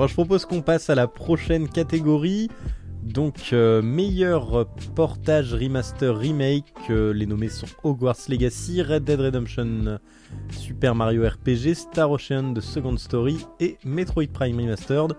[0.00, 2.48] Bon, je propose qu'on passe à la prochaine catégorie.
[3.02, 6.72] Donc, euh, meilleur portage, remaster, remake.
[6.88, 9.98] euh, les nommés sont Hogwarts Legacy, Red Dead Redemption,
[10.50, 15.12] Super Mario RPG, Star Ocean The Second Story et Metroid Prime Remastered.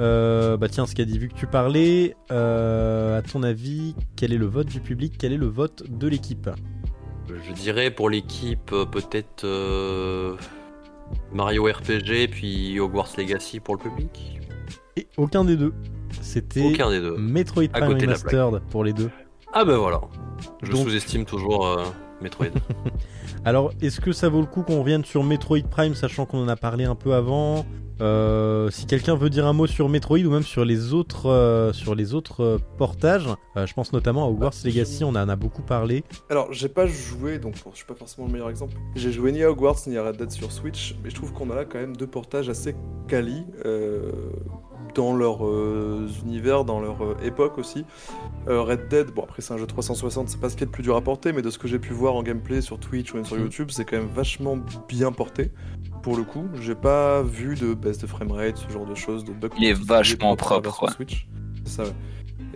[0.00, 4.32] Euh, bah tiens, ce qu'a dit, vu que tu parlais, euh, à ton avis, quel
[4.32, 6.48] est le vote du public Quel est le vote de l'équipe
[7.28, 10.36] Je dirais pour l'équipe euh, peut-être euh,
[11.32, 14.38] Mario RPG puis Hogwarts Legacy pour le public.
[14.96, 15.74] Et aucun des deux.
[16.20, 17.16] C'était Aucun des deux.
[17.16, 19.10] Metroid À Prime Remastered pour les deux.
[19.52, 20.00] Ah ben voilà.
[20.62, 21.84] Je Donc- sous-estime toujours euh,
[22.20, 22.46] Metroid.
[23.44, 26.48] Alors, est-ce que ça vaut le coup qu'on revienne sur Metroid Prime, sachant qu'on en
[26.48, 27.64] a parlé un peu avant
[28.00, 31.72] Euh, Si quelqu'un veut dire un mot sur Metroid ou même sur les autres, euh,
[31.72, 35.62] sur les autres euh, portages, je pense notamment à Hogwarts Legacy, on en a beaucoup
[35.62, 36.04] parlé.
[36.30, 38.74] Alors, j'ai pas joué, donc je suis pas forcément le meilleur exemple.
[38.94, 41.50] J'ai joué ni à Hogwarts ni à Red Dead sur Switch, mais je trouve qu'on
[41.50, 42.76] a là quand même deux portages assez
[43.08, 43.44] quali
[44.94, 47.84] dans leur euh, univers, dans leur euh, époque aussi.
[48.48, 50.72] Euh, Red Dead, bon après c'est un jeu 360, c'est pas ce qui est le
[50.72, 53.12] plus dur à porter, mais de ce que j'ai pu voir en gameplay sur Twitch
[53.12, 53.42] ou même sur Mhm.
[53.42, 55.50] YouTube, c'est quand même vachement bien porté.
[56.02, 59.32] Pour le coup, j'ai pas vu de baisse de framerate, ce genre de choses, de
[59.32, 59.48] bugs.
[59.58, 61.26] Il est vachement propre, version Switch.
[61.64, 61.92] Ça, ouais.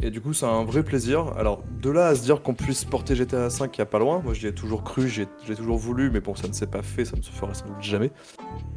[0.01, 1.33] Et du coup, c'est un vrai plaisir.
[1.37, 3.99] Alors, de là à se dire qu'on puisse porter GTA V, il y a pas
[3.99, 4.21] loin.
[4.25, 6.83] Moi, j'y ai toujours cru, j'ai j'ai toujours voulu, mais bon, ça ne s'est pas
[6.83, 8.11] fait, ça ne se fera sans doute jamais.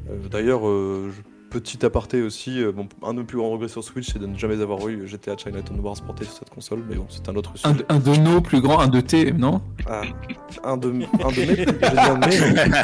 [0.10, 3.68] Euh, D'ailleurs, euh, je- petit aparté aussi, euh, bon, un de mes plus grands regrets
[3.70, 6.84] sur Switch, c'est de ne jamais avoir eu GTA Chinatown Wars porté sur cette console,
[6.90, 7.86] mais bon, c'est un autre Un, sujet.
[7.90, 10.02] un de nos plus grands, un de T, non Ah,
[10.64, 12.78] un de, un de mes, j'ai dit un de mes, non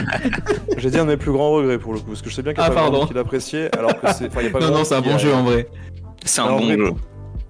[0.77, 2.43] J'ai dit un de mes plus grands regrets pour le coup, parce que je sais
[2.43, 5.01] bien qu'il y a Ah, pas qui l'appréciait, alors que c'est, Non, non, c'est un
[5.01, 5.67] bon a- jeu en vrai.
[6.23, 6.91] C'est un bon vrai, jeu.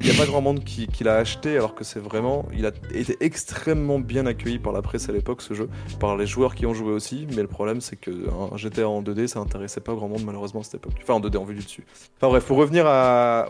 [0.03, 2.47] Il n'y a pas grand monde qui, l'a acheté alors que c'est vraiment.
[2.53, 6.25] Il a été extrêmement bien accueilli par la presse à l'époque ce jeu, par les
[6.25, 9.39] joueurs qui ont joué aussi, mais le problème c'est que un GTA en 2D ça
[9.39, 10.93] intéressait pas grand monde malheureusement à cette époque.
[11.03, 11.85] Enfin en 2D en vue du dessus.
[12.17, 12.85] Enfin bref, pour revenir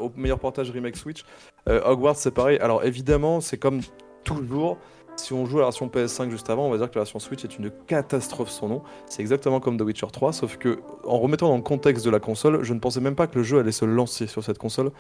[0.01, 1.23] au meilleur portage remake Switch,
[1.69, 2.57] euh, Hogwarts c'est pareil.
[2.59, 3.79] Alors évidemment c'est comme
[4.25, 4.77] toujours.
[5.17, 7.19] Si on joue à la version PS5 juste avant, on va dire que la version
[7.19, 8.81] Switch est une catastrophe son nom.
[9.07, 12.19] C'est exactement comme The Witcher 3, sauf que en remettant dans le contexte de la
[12.19, 14.91] console, je ne pensais même pas que le jeu allait se lancer sur cette console,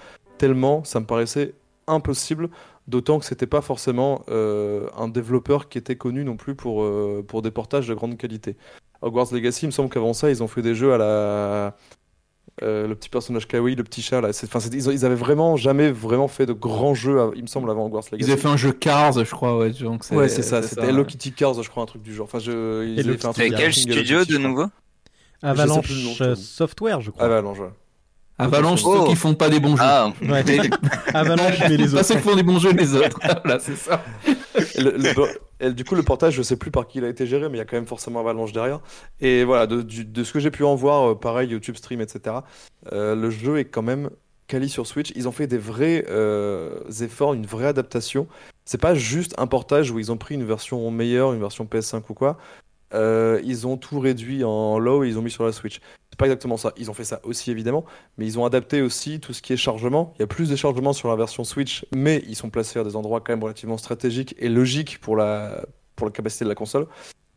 [0.41, 1.53] tellement ça me paraissait
[1.85, 2.49] impossible,
[2.87, 7.23] d'autant que c'était pas forcément euh, un développeur qui était connu non plus pour, euh,
[7.27, 8.57] pour des portages de grande qualité.
[9.03, 11.75] Hogwarts Legacy, il me semble qu'avant ça, ils ont fait des jeux à la.
[12.63, 15.57] euh, le petit personnage kawaii, le petit chat là, c'est- enfin, ils, ils avaient vraiment
[15.57, 18.29] jamais vraiment fait de grands jeux, à- il me semble, avant Hogwarts Legacy.
[18.29, 19.69] Ils avaient fait un jeu Cars, je crois, ouais.
[19.71, 22.25] Donc Ouais, c'est ça, c'était Hello Kitty Cars, je crois, un truc du genre.
[22.25, 24.65] Enfin, je, ils Hello avaient fait un truc quel studio de nouveau?
[25.43, 25.87] Avalanche.
[26.35, 27.25] Software, je crois.
[27.25, 27.69] Avalanche, ouais.
[28.41, 29.01] Avalanche, Oh.
[29.03, 29.83] ceux qui font pas des bons jeux.
[29.85, 30.43] Ah, Ouais.
[31.13, 32.05] Avalanche, mais les Pas autres.
[32.05, 33.19] ceux qui font des bons jeux, les autres.
[33.43, 34.03] voilà, c'est ça.
[34.75, 35.13] Et le- le-
[35.59, 37.55] et du coup, le portage, je sais plus par qui il a été géré, mais
[37.55, 38.79] il y a quand même forcément Avalanche derrière.
[39.19, 42.01] Et voilà, de, du- de ce que j'ai pu en voir, euh, pareil, YouTube Stream,
[42.01, 42.37] etc.,
[42.91, 44.09] euh, le jeu est quand même
[44.47, 45.11] quali sur Switch.
[45.15, 48.27] Ils ont fait des vrais euh, efforts, une vraie adaptation.
[48.65, 52.01] C'est pas juste un portage où ils ont pris une version meilleure, une version PS5
[52.09, 52.37] ou quoi.
[52.93, 55.79] Euh, ils ont tout réduit en low et ils ont mis sur la Switch.
[56.11, 56.73] C'est pas exactement ça.
[56.77, 57.85] Ils ont fait ça aussi évidemment,
[58.17, 60.13] mais ils ont adapté aussi tout ce qui est chargement.
[60.17, 62.83] Il y a plus de chargement sur la version Switch, mais ils sont placés à
[62.83, 66.55] des endroits quand même relativement stratégiques et logiques pour la, pour la capacité de la
[66.55, 66.87] console.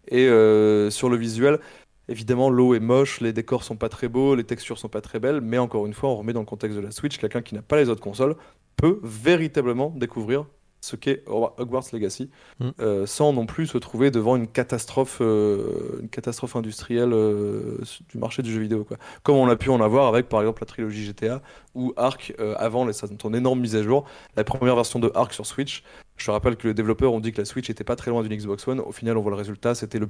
[0.09, 1.61] Et euh, sur le visuel,
[2.09, 5.21] évidemment, l'eau est moche, les décors sont pas très beaux, les textures sont pas très
[5.21, 7.55] belles, mais encore une fois, on remet dans le contexte de la Switch, quelqu'un qui
[7.55, 8.37] n'a pas les autres consoles
[8.77, 10.47] peut véritablement découvrir
[10.85, 12.31] ce qu'est Hogwarts Legacy,
[12.61, 12.69] Mm.
[12.81, 17.79] euh, sans non plus se trouver devant une catastrophe, euh, une catastrophe industrielle euh,
[18.11, 18.85] du marché du jeu vidéo.
[18.85, 18.99] Quoi.
[19.23, 21.41] Comme on a pu en avoir avec par exemple la trilogie GTA
[21.75, 24.05] ou Ark euh, avant les, son énorme mise à jour.
[24.37, 25.83] La première version de Ark sur Switch,
[26.17, 28.23] je te rappelle que les développeurs ont dit que la Switch était pas très loin
[28.23, 28.81] d'une Xbox One.
[28.81, 30.09] Au final, on voit le résultat, c'était le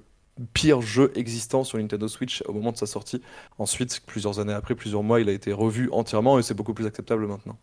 [0.53, 3.23] pire jeu existant sur Nintendo Switch au moment de sa sortie.
[3.59, 6.87] Ensuite, plusieurs années après, plusieurs mois, il a été revu entièrement et c'est beaucoup plus
[6.87, 7.57] acceptable maintenant.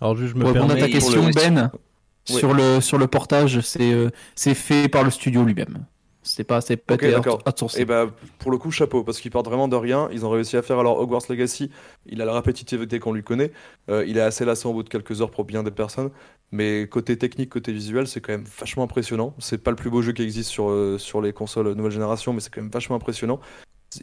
[0.00, 0.92] Alors, juste, je me Pour répondre à permets.
[0.92, 1.70] ta question, Ben,
[2.32, 5.86] Sur, le, sur le portage, c'est euh, c'est fait par le studio lui-même.
[6.22, 7.36] C'est pas, c'est pas Ok, été d'accord.
[7.36, 7.80] out- outsourcé.
[7.80, 8.06] Et bah,
[8.38, 10.08] pour le coup, chapeau, parce qu'ils partent vraiment de rien.
[10.12, 11.70] Ils ont réussi à faire alors Hogwarts Legacy.
[12.04, 13.50] Il a la répétitivité qu'on lui connaît.
[13.88, 16.10] Euh, il est assez lassant au bout de quelques heures pour bien des personnes.
[16.52, 19.34] Mais côté technique, côté visuel, c'est quand même vachement impressionnant.
[19.38, 22.34] C'est pas le plus beau jeu qui existe sur, euh, sur les consoles nouvelle génération,
[22.34, 23.40] mais c'est quand même vachement impressionnant.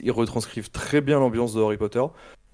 [0.01, 2.03] Ils retranscrivent très bien l'ambiance de Harry Potter.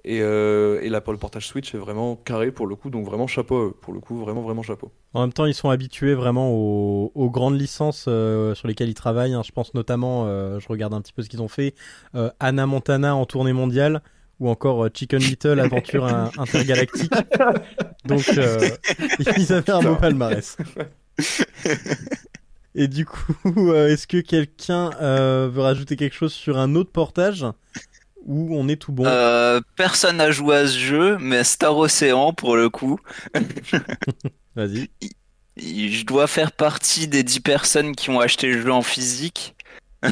[0.03, 2.89] Et, euh, et là, pour le portage Switch, est vraiment carré pour le coup.
[2.89, 3.74] Donc vraiment chapeau à eux.
[3.80, 4.92] Pour le coup, vraiment, vraiment chapeau.
[5.13, 8.95] En même temps, ils sont habitués vraiment aux, aux grandes licences euh, sur lesquelles ils
[8.95, 9.33] travaillent.
[9.33, 9.44] hein.
[9.45, 11.75] Je pense notamment, euh, je regarde un petit peu ce qu'ils ont fait,
[12.15, 14.01] euh, Anna Montana en tournée mondiale,
[14.39, 17.13] ou encore Chicken Little Aventure in- intergalactique.
[18.06, 18.24] Donc
[19.38, 20.57] ils avaient un beau palmarès.
[22.74, 24.89] Et du coup, est-ce que quelqu'un
[25.47, 27.45] veut rajouter quelque chose sur un autre portage?
[28.25, 32.33] Ou on est tout bon Euh, personne n'a joué à ce jeu, mais Star Ocean,
[32.33, 33.00] pour le coup,
[34.56, 34.89] Vas-y.
[35.57, 39.56] je dois faire partie des 10 personnes qui ont acheté le jeu en physique.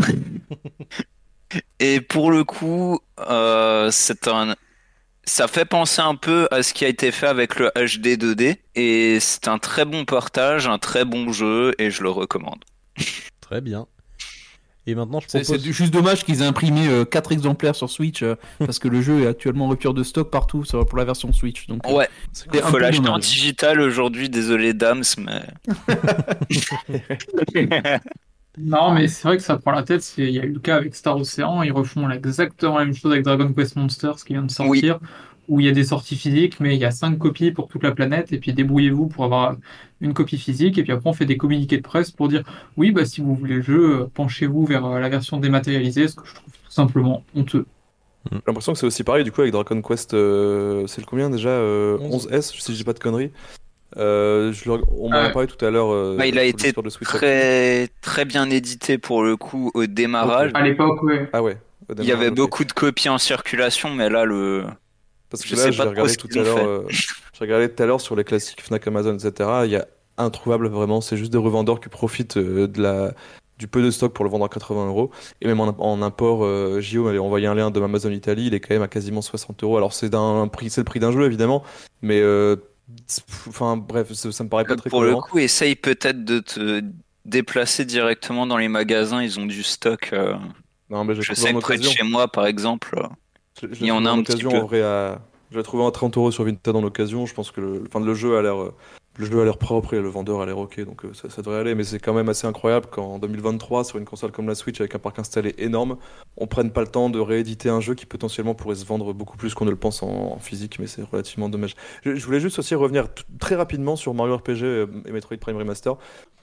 [1.79, 4.55] Et pour le coup, euh, c'est un...
[5.23, 8.57] ça fait penser un peu à ce qui a été fait avec le HD 2D.
[8.75, 12.63] Et c'est un très bon portage, un très bon jeu, et je le recommande.
[13.41, 13.87] Très bien.
[14.87, 15.61] Et maintenant, je C'est propose.
[15.63, 19.21] c'est juste dommage qu'ils aient imprimé 4 exemplaires sur Switch euh, parce que le jeu
[19.23, 21.67] est actuellement en rupture de stock partout sur- pour la version Switch.
[21.67, 22.09] Donc, euh, Ouais,
[22.53, 25.43] il faut l'acheter en digital aujourd'hui, désolé Dams, mais...
[28.57, 30.13] Non, mais c'est vrai que ça prend la tête.
[30.17, 31.63] Il y a eu le cas avec Star Ocean.
[31.63, 34.99] Ils refont exactement la même chose avec Dragon Quest Monsters qui vient de sortir,
[35.49, 37.83] où il y a des sorties physiques, mais il y a cinq copies pour toute
[37.83, 38.31] la planète.
[38.31, 39.55] Et puis débrouillez-vous pour avoir
[39.99, 40.77] une copie physique.
[40.77, 42.43] Et puis après, on fait des communiqués de presse pour dire
[42.77, 46.15] oui, bah si vous voulez le jeu, euh, penchez-vous vers euh, la version dématérialisée, ce
[46.15, 47.65] que je trouve tout simplement honteux.
[48.31, 50.13] J'ai l'impression que c'est aussi pareil du coup avec Dragon Quest.
[50.13, 52.27] euh, c'est le combien déjà euh, 11.
[52.27, 53.31] 11S, si je dis pas de conneries.
[53.97, 55.91] Euh, je le- on m'en a parlé tout à l'heure.
[55.91, 60.51] euh, Bah, il a été Très, très bien édité pour le coup au démarrage.
[60.53, 61.27] À l'époque, ouais.
[61.33, 61.57] Ah ouais.
[61.97, 64.65] Il y avait beaucoup de copies en circulation, mais là, le...
[65.29, 66.57] Parce que Je là, sais pas regardé ce tout à l'heure.
[66.57, 67.05] euh, j'ai
[67.39, 69.49] regardé tout à l'heure sur les classiques Fnac, Amazon, etc.
[69.65, 69.85] Il y a
[70.17, 71.01] introuvable vraiment.
[71.01, 73.13] C'est juste des revendeurs qui profitent euh, de la
[73.57, 75.11] du peu de stock pour le vendre à 80 euros.
[75.41, 78.47] Et même en, en import, euh, JO m'avait envoyé un lien de Amazon Italie.
[78.47, 79.75] Il est quand même à quasiment 60 euros.
[79.77, 81.63] Alors c'est d'un prix, c'est le prix d'un jeu évidemment,
[82.01, 82.55] mais euh,
[83.47, 86.81] enfin bref, ça, ça me paraît pas très pour le coup, essaye peut-être de te
[87.25, 89.21] déplacer directement dans les magasins.
[89.21, 90.09] Ils ont du stock.
[90.13, 90.33] euh,
[90.89, 92.97] Non, mais Je trouvé sais en que près de chez moi, par exemple.
[93.61, 94.49] Je- je Il y en a un petit peu.
[94.57, 95.21] en vrai à.
[95.51, 97.25] Je l'ai trouvé à 30 euros sur Vinted en occasion.
[97.25, 98.55] Je pense que le, enfin, le jeu a l'air,
[99.17, 101.41] le jeu a l'air propre et le vendeur a l'air ok, donc euh, ça, ça
[101.41, 101.73] devrait aller.
[101.73, 104.93] Mais c'est quand même assez incroyable qu'en 2023, sur une console comme la Switch avec
[104.93, 105.97] un parc installé énorme,
[106.37, 109.37] on prenne pas le temps de rééditer un jeu qui potentiellement pourrait se vendre beaucoup
[109.37, 110.77] plus qu'on ne le pense en, en physique.
[110.77, 111.73] Mais c'est relativement dommage.
[112.05, 113.07] Je, je voulais juste aussi revenir
[113.39, 115.95] très rapidement sur Mario RPG euh, et Metroid Prime Remaster.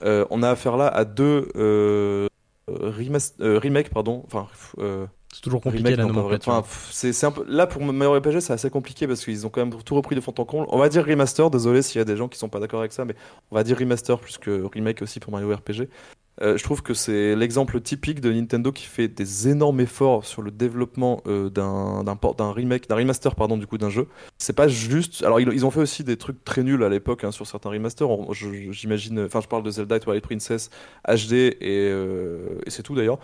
[0.03, 2.27] Euh, on a affaire là à deux euh,
[2.69, 4.25] remakes, pardon.
[4.27, 4.49] Enfin.
[5.37, 6.51] C'est toujours compliqué Remake, la nomenclature.
[6.51, 7.45] Enfin, c'est un peu...
[7.47, 10.23] Là, pour Mario RPG, c'est assez compliqué parce qu'ils ont quand même tout repris de
[10.23, 10.67] fond en comble.
[10.71, 12.93] On va dire remaster, désolé s'il y a des gens qui sont pas d'accord avec
[12.93, 13.15] ça, mais
[13.51, 15.89] on va dire remaster plus que remake aussi pour Mario RPG.
[16.41, 20.41] Euh, je trouve que c'est l'exemple typique de Nintendo qui fait des énormes efforts sur
[20.41, 24.09] le développement euh, d'un remake, d'un remaster pardon du coup d'un jeu.
[24.39, 25.23] C'est pas juste.
[25.23, 27.69] Alors ils, ils ont fait aussi des trucs très nuls à l'époque hein, sur certains
[27.69, 28.09] remasters.
[28.33, 29.21] J'imagine.
[29.21, 30.71] Enfin, je parle de Zelda Twilight Princess
[31.07, 33.19] HD et, euh, et c'est tout d'ailleurs.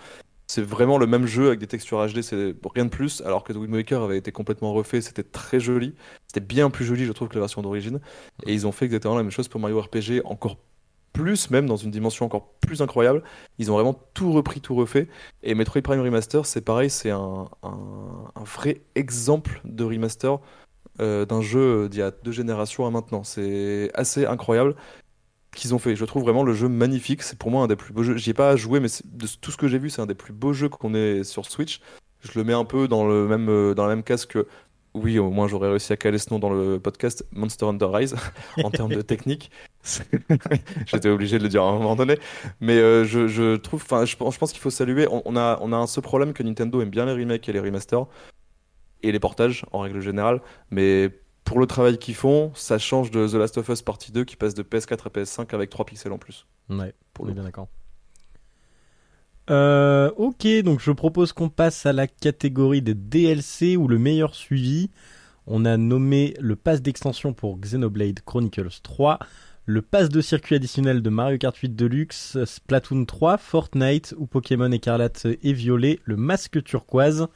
[0.54, 3.22] C'est vraiment le même jeu avec des textures HD, c'est rien de plus.
[3.22, 5.94] Alors que The Wind Waker avait été complètement refait, c'était très joli.
[6.26, 8.00] C'était bien plus joli, je trouve, que la version d'origine.
[8.44, 10.58] Et ils ont fait exactement la même chose pour Mario RPG, encore
[11.14, 13.22] plus, même dans une dimension encore plus incroyable.
[13.56, 15.08] Ils ont vraiment tout repris, tout refait.
[15.42, 17.48] Et Metroid Prime Remaster, c'est pareil, c'est un,
[18.44, 20.38] vrai exemple de remaster
[21.00, 23.24] euh, d'un jeu d'il y a deux générations à maintenant.
[23.24, 24.74] C'est assez incroyable
[25.54, 25.96] qu'ils ont fait.
[25.96, 27.22] Je trouve vraiment le jeu magnifique.
[27.22, 28.16] C'est pour moi un des plus beaux jeux.
[28.16, 30.32] J'y ai pas joué, mais de tout ce que j'ai vu, c'est un des plus
[30.32, 31.80] beaux jeux qu'on ait sur Switch.
[32.20, 34.46] Je le mets un peu dans le même euh, dans la même case que
[34.94, 38.14] oui, au moins j'aurais réussi à caler ce nom dans le podcast Monster Hunter Rise
[38.62, 39.50] en termes de technique.
[40.86, 42.18] J'étais obligé de le dire à un moment donné,
[42.60, 45.08] mais euh, je, je trouve, enfin, je, je pense qu'il faut saluer.
[45.10, 47.52] On, on a on a un ce problème que Nintendo aime bien les remakes et
[47.52, 48.06] les remasters
[49.02, 50.40] et les portages en règle générale,
[50.70, 51.10] mais
[51.44, 54.36] pour le travail qu'ils font, ça change de The Last of Us Partie 2 qui
[54.36, 56.46] passe de PS4 à PS5 avec 3 pixels en plus.
[56.70, 57.68] Ouais, Pour on le est bien d'accord.
[59.50, 64.34] Euh, ok, donc je propose qu'on passe à la catégorie des DLC ou le meilleur
[64.34, 64.90] suivi.
[65.46, 69.18] On a nommé le pass d'extension pour Xenoblade Chronicles 3,
[69.66, 74.70] le pass de circuit additionnel de Mario Kart 8 Deluxe, Splatoon 3, Fortnite ou Pokémon
[74.70, 77.26] Écarlate et Violet, le masque turquoise.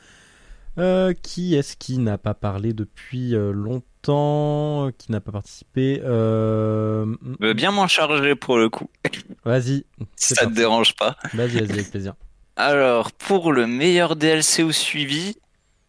[0.79, 7.07] Euh, qui est-ce qui n'a pas parlé depuis euh, longtemps, qui n'a pas participé euh...
[7.55, 8.89] Bien m'en charger pour le coup,
[9.45, 9.85] Vas-y,
[10.17, 11.17] si ça te dérange pas.
[11.33, 12.15] vas-y, vas-y, avec plaisir.
[12.57, 15.37] Alors, pour le meilleur DLC ou suivi,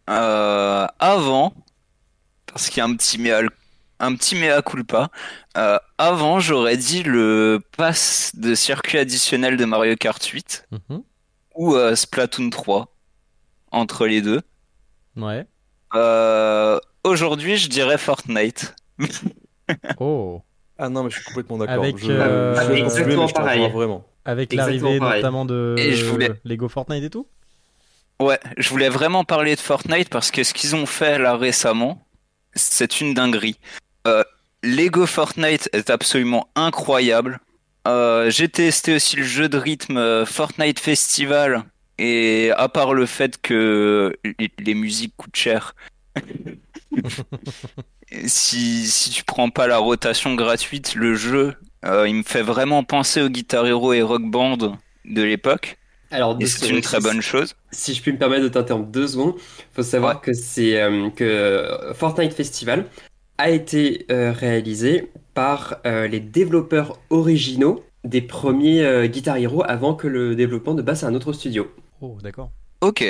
[0.08, 1.52] euh, avant,
[2.46, 3.42] parce qu'il y a un petit mea,
[4.00, 5.10] un petit mea culpa,
[5.58, 11.02] euh, avant j'aurais dit le pass de circuit additionnel de Mario Kart 8 Mhm.
[11.56, 12.94] ou euh, Splatoon 3,
[13.70, 14.40] entre les deux.
[15.18, 15.44] Ouais.
[15.94, 18.74] Euh, aujourd'hui, je dirais Fortnite.
[20.00, 20.40] Oh.
[20.78, 21.74] Ah non, mais je suis complètement d'accord.
[21.84, 23.68] Avec, je, euh, je Exactement pareil.
[23.70, 24.02] vraiment.
[24.24, 27.26] Avec l'arrivée notamment de Et je voulais- Lego Fortnite et tout?
[28.18, 32.02] Ouais, je voulais vraiment parler de Fortnite parce que ce qu'ils ont fait là récemment,
[32.54, 33.58] c'est une dinguerie.
[34.06, 34.24] Euh,
[34.62, 37.38] Lego Fortnite est absolument incroyable.
[37.86, 41.62] Euh, J'ai testé aussi le jeu de rythme Fortnite Festival
[41.98, 45.74] et à part le fait que les, les musiques coûtent cher,
[48.26, 52.84] si, si tu prends pas la rotation gratuite, le jeu, euh, il me fait vraiment
[52.84, 54.56] penser au Guitar Hero et Rock Band
[55.04, 55.76] de l'époque.
[56.10, 57.54] Alors, c'est une très bonne chose.
[57.70, 59.34] Si je puis me permettre de t'interrompre deux secondes,
[59.74, 60.20] faut savoir Ouais.
[60.22, 62.86] que c'est euh, que Fortnite Festival
[63.36, 69.94] a été euh, réalisé par euh, les développeurs originaux des premiers euh, Guitar Hero avant
[69.94, 71.68] que le développement ne passe à un autre studio.
[72.00, 72.50] Oh, d'accord.
[72.80, 73.04] Ok,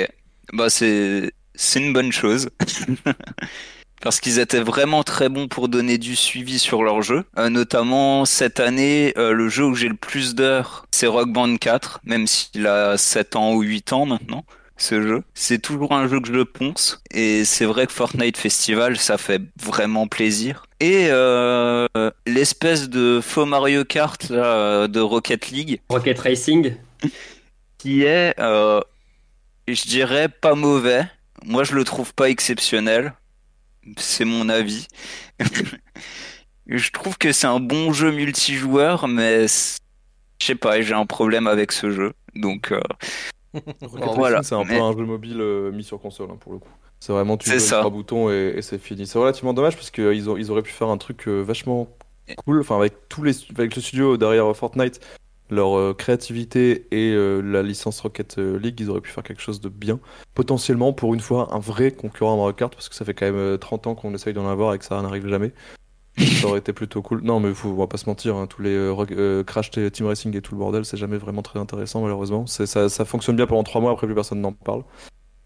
[0.53, 2.49] bah c'est c'est une bonne chose.
[4.01, 7.25] Parce qu'ils étaient vraiment très bons pour donner du suivi sur leur jeu.
[7.37, 11.57] Euh, notamment cette année, euh, le jeu où j'ai le plus d'heures, c'est Rock Band
[11.57, 14.45] 4, même s'il a 7 ans ou 8 ans maintenant,
[14.77, 15.23] ce jeu.
[15.33, 17.01] C'est toujours un jeu que je ponce.
[17.11, 20.63] Et c'est vrai que Fortnite Festival, ça fait vraiment plaisir.
[20.79, 21.85] Et euh,
[22.25, 26.73] l'espèce de faux Mario Kart là, de Rocket League, Rocket Racing,
[27.79, 28.79] qui est, euh,
[29.67, 31.03] je dirais, pas mauvais.
[31.43, 33.13] Moi, je le trouve pas exceptionnel.
[33.97, 34.85] C'est mon avis.
[36.67, 41.47] Je trouve que c'est un bon jeu multijoueur, mais je sais pas, j'ai un problème
[41.47, 42.13] avec ce jeu.
[42.35, 42.79] Donc, euh,
[43.81, 46.59] Voilà, c'est un mais- peu un jeu mobile euh, mis sur console hein, pour le
[46.59, 46.69] coup.
[46.99, 49.07] C'est vraiment tu joues trois boutons et, et c'est fini.
[49.07, 51.87] C'est relativement dommage parce qu'ils ils auraient pu faire un truc euh, vachement
[52.45, 52.59] cool.
[52.59, 54.99] Enfin, avec tous les, avec le studio derrière Fortnite,
[55.49, 59.41] leur euh, créativité et euh, la licence Rocket euh, League, ils auraient pu faire quelque
[59.41, 59.99] chose de bien.
[60.35, 63.25] Potentiellement, pour une fois, un vrai concurrent à Mario Kart parce que ça fait quand
[63.25, 65.53] même euh, 30 ans qu'on essaye d'en avoir et que ça n'arrive jamais.
[66.17, 67.21] Ça aurait été plutôt cool.
[67.23, 70.35] Non, mais faut, on va pas se mentir, hein, tous les euh, Crash Team Racing
[70.35, 72.45] et tout le bordel, c'est jamais vraiment très intéressant, malheureusement.
[72.45, 74.83] Ça, fonctionne bien pendant 3 mois, après plus personne n'en parle.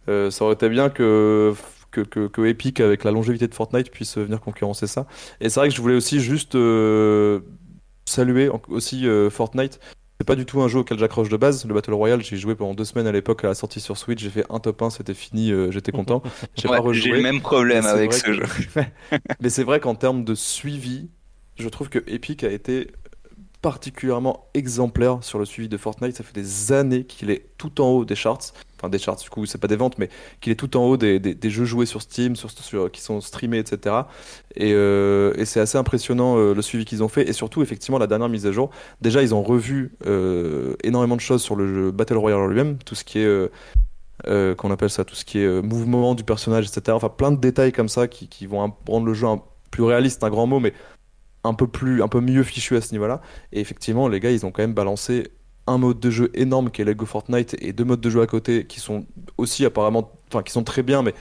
[0.07, 1.53] Ça aurait été bien que,
[1.91, 5.05] que, que, Epic, avec la longévité de Fortnite, puisse venir concurrencer ça.
[5.39, 6.57] Et c'est vrai que je voulais aussi juste
[8.05, 9.79] saluer aussi euh, Fortnite.
[10.19, 11.65] C'est pas du tout un jeu auquel j'accroche de base.
[11.65, 14.21] Le Battle Royale, j'ai joué pendant deux semaines à l'époque à la sortie sur Switch.
[14.21, 16.21] J'ai fait un top 1, c'était fini, euh, j'étais content.
[16.55, 17.01] J'ai ouais, pas rejoué.
[17.01, 18.43] j'ai le même problème avec ce que- jeu.
[19.41, 21.09] Mais c'est vrai qu'en termes de suivi,
[21.57, 22.91] je trouve que Epic a été
[23.61, 26.15] particulièrement exemplaire sur le suivi de Fortnite.
[26.15, 28.53] Ça fait des années qu'il est tout en haut des charts.
[28.89, 30.09] Des charts, du coup, c'est pas des ventes, mais
[30.41, 33.21] qu'il est tout en haut des, des- jeux joués sur Steam, sur, sur- qui sont
[33.21, 33.95] streamés, etc.
[34.55, 37.27] Et, euh, et c'est assez impressionnant euh, le suivi qu'ils ont fait.
[37.29, 38.69] Et surtout, effectivement, la dernière mise à jour,
[39.01, 42.77] déjà, ils ont revu euh, énormément de choses sur le jeu Battle Royale lui-même.
[42.85, 43.49] Tout ce qui est.
[44.57, 46.95] qu'on appelle ça, tout ce qui est mouvement du personnage, etc.
[46.95, 50.23] Enfin, plein de détails comme ça qui, qui vont rendre le jeu un, plus réaliste,
[50.23, 50.73] un grand mot, mais
[51.43, 53.21] un peu plus, un peu mieux fichu à ce niveau-là.
[53.51, 55.29] Et effectivement, les gars, ils ont quand même balancé
[55.67, 58.27] un mode de jeu énorme qui est Lego Fortnite et deux modes de jeu à
[58.27, 59.05] côté qui sont
[59.37, 61.13] aussi apparemment, enfin, qui sont très bien, mais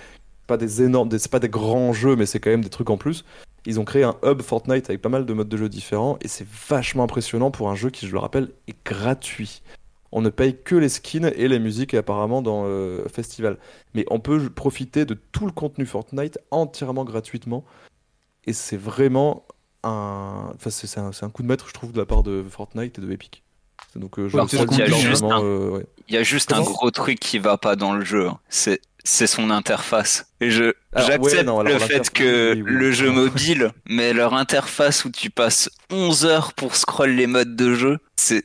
[0.46, 2.96] pas des énormes, c'est pas des grands jeux, mais c'est quand même des trucs en
[2.96, 3.24] plus.
[3.64, 6.28] Ils ont créé un hub Fortnite avec pas mal de modes de jeu différents et
[6.28, 9.62] c'est vachement impressionnant pour un jeu qui, je le rappelle, est gratuit.
[10.10, 13.56] On ne paye que les skins et les musiques apparemment dans euh, Festival.
[13.94, 17.64] Mais on peut profiter de tout le contenu Fortnite entièrement gratuitement.
[18.44, 19.46] Et c'est vraiment
[19.84, 20.50] un...
[20.54, 23.10] Enfin, c'est un coup de maître, je trouve, de la part de Fortnite et de
[23.10, 23.42] Epic.
[23.96, 24.42] Donc euh, je Ouais,
[25.32, 25.40] hein.
[25.42, 25.86] euh, ouais.
[26.08, 28.28] Il y a juste un gros truc qui va pas dans le jeu.
[28.28, 28.38] hein.
[28.48, 30.26] C'est c'est son interface.
[30.40, 32.70] Et je Alors, j'accepte ouais, le fait que oui, oui.
[32.72, 37.56] le jeu mobile, mais leur interface où tu passes 11 heures pour scroll les modes
[37.56, 38.44] de jeu, c'est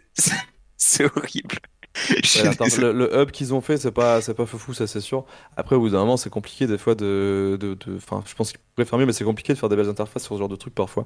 [1.15, 1.57] horrible.
[2.37, 5.01] Ouais, attends, le, le hub qu'ils ont fait, c'est pas, c'est pas fou, ça c'est
[5.01, 5.25] sûr.
[5.55, 7.57] Après, au bout d'un moment, c'est compliqué des fois de,
[7.95, 10.23] enfin, je pense qu'ils pourraient faire mieux, mais c'est compliqué de faire des belles interfaces
[10.23, 11.05] sur ce genre de trucs parfois.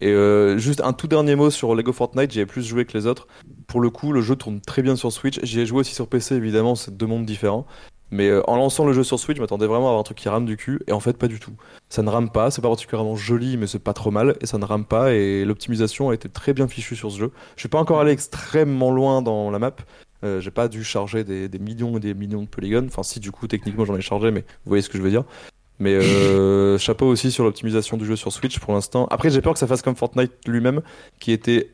[0.00, 2.96] Et euh, juste un tout dernier mot sur Lego Fortnite, j'y ai plus joué que
[2.96, 3.26] les autres.
[3.66, 5.40] Pour le coup, le jeu tourne très bien sur Switch.
[5.42, 7.66] J'y ai joué aussi sur PC, évidemment, c'est deux mondes différents.
[8.10, 10.18] Mais euh, en lançant le jeu sur Switch, je m'attendais vraiment à avoir un truc
[10.18, 11.52] qui rame du cul, et en fait, pas du tout.
[11.88, 14.58] Ça ne rame pas, c'est pas particulièrement joli, mais c'est pas trop mal, et ça
[14.58, 17.32] ne rame pas, et l'optimisation a été très bien fichue sur ce jeu.
[17.54, 19.76] Je suis pas encore allé extrêmement loin dans la map,
[20.24, 22.86] euh, j'ai pas dû charger des, des millions et des millions de polygones.
[22.86, 25.10] Enfin, si, du coup, techniquement, j'en ai chargé, mais vous voyez ce que je veux
[25.10, 25.24] dire.
[25.78, 29.06] Mais euh, chapeau aussi sur l'optimisation du jeu sur Switch pour l'instant.
[29.10, 30.82] Après, j'ai peur que ça fasse comme Fortnite lui-même,
[31.20, 31.70] qui était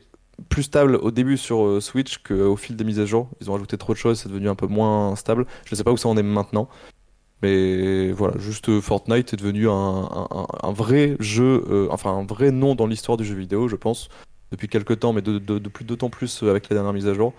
[0.49, 3.29] plus stable au début sur euh, Switch qu'au fil des mises à jour.
[3.41, 5.45] Ils ont ajouté trop de choses, c'est devenu un peu moins stable.
[5.65, 6.69] Je sais pas où ça en est maintenant.
[7.43, 12.11] Mais voilà, juste euh, Fortnite est devenu un, un- un- un vrai jeu, euh, enfin
[12.11, 14.09] un vrai nom dans l'histoire du jeu vidéo, je pense,
[14.51, 17.07] depuis quelques temps, mais de, de, de plus d'autant plus euh, avec les dernières mises
[17.07, 17.33] à jour.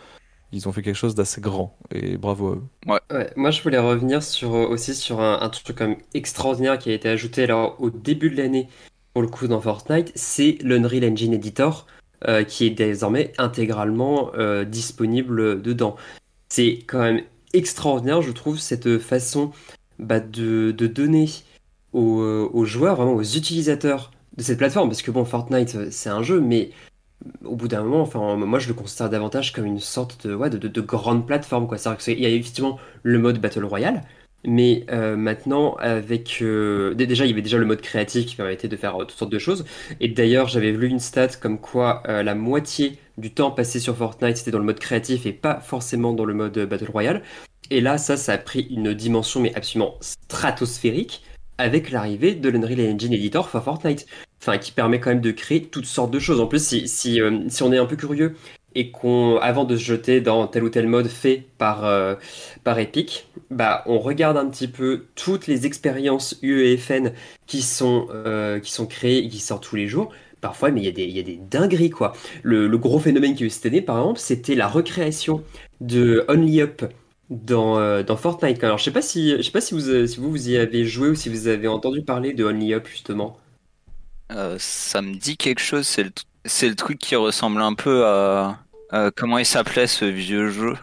[0.52, 2.62] Ils ont fait quelque chose d'assez grand et bravo à eux.
[2.86, 6.78] Ouais, moi je voulais revenir sur, euh, aussi sur un, un truc quand même extraordinaire
[6.78, 8.68] qui a été ajouté alors, au début de l'année
[9.12, 11.86] pour le coup dans Fortnite, c'est l'Unreal Engine Editor
[12.26, 15.96] euh, qui est désormais intégralement euh, disponible dedans.
[16.48, 19.50] C'est quand même extraordinaire, je trouve, cette façon
[19.98, 21.28] bah, de, de donner
[21.92, 26.22] aux, aux joueurs, vraiment aux utilisateurs de cette plateforme, parce que bon, Fortnite, c'est un
[26.22, 26.70] jeu, mais
[27.44, 30.50] au bout d'un moment, enfin, moi je le considère davantage comme une sorte de, ouais,
[30.50, 31.76] de, de- de grande plateforme, quoi.
[31.96, 34.02] Qu'il y a effectivement le mode Battle Royale,
[34.46, 36.38] mais euh, maintenant, avec.
[36.42, 39.04] euh, dé- déjà, il y avait déjà le mode créatif qui permettait de faire euh,
[39.04, 39.64] toutes sortes de choses.
[40.00, 44.36] Et d'ailleurs, j'avais lu une stat comme quoi la moitié du temps passé sur Fortnite
[44.36, 47.22] c'était dans le mode créatif et pas forcément dans le mode Battle Royale.
[47.70, 51.22] Et là, ça, ça a pris une dimension, mais absolument stratosphérique
[51.58, 54.06] avec l'arrivée de l'Unreal Engine Editor for Fortnite.
[54.40, 56.40] Enfin, qui permet quand même de créer toutes sortes de choses.
[56.40, 58.36] En plus, si, si, euh, si on est un peu curieux
[58.74, 62.14] et qu'on, avant de se jeter dans tel ou tel mode fait par, euh,
[62.64, 67.12] par Epic, bah, on regarde un petit peu toutes les expériences UEFN
[67.46, 70.12] qui sont, euh, qui sont créées et qui sortent tous les jours.
[70.40, 72.12] Parfois, mais il y, a des- il y a des dingueries, quoi.
[72.42, 75.42] Le, gros phénomène qui a eu cette année, par exemple, c'était la recréation
[75.80, 76.82] de Only Up
[77.30, 78.62] dans, dans Fortnite.
[78.62, 80.84] Alors, je sais pas si, je sais pas si vous, si vous, vous y avez
[80.84, 83.36] joué ou si vous avez entendu parler de Only Up, justement.
[84.32, 86.10] Euh, ça me dit quelque chose, c'est le,
[86.44, 88.58] c'est le truc qui ressemble un peu à,
[88.90, 90.76] à- comment il s'appelait ce vieux jeu?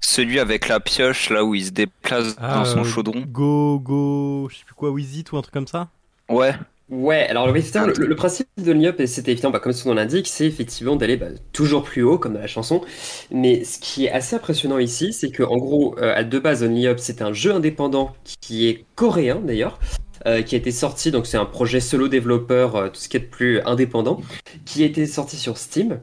[0.00, 3.24] Celui avec la pioche là où il se déplace Ah, dans son euh, chaudron.
[3.26, 5.88] Go, go, je sais plus quoi, Wizit ou un truc comme ça?
[6.28, 6.54] Ouais,
[6.90, 10.28] Ouais, alors effectivement, le, le principe de l'Up, c'était évidemment, bah, comme son nom l'indique,
[10.28, 12.82] c'est effectivement d'aller bah, toujours plus haut, comme dans la chanson.
[13.30, 16.62] Mais ce qui est assez impressionnant ici, c'est que en gros, euh, à de base,
[16.62, 19.78] Only Up, c'est un jeu indépendant qui est coréen d'ailleurs,
[20.26, 23.16] euh, qui a été sorti, donc c'est un projet solo développeur, euh, tout ce qui
[23.16, 24.20] est de plus indépendant,
[24.64, 26.00] qui a été sorti sur Steam.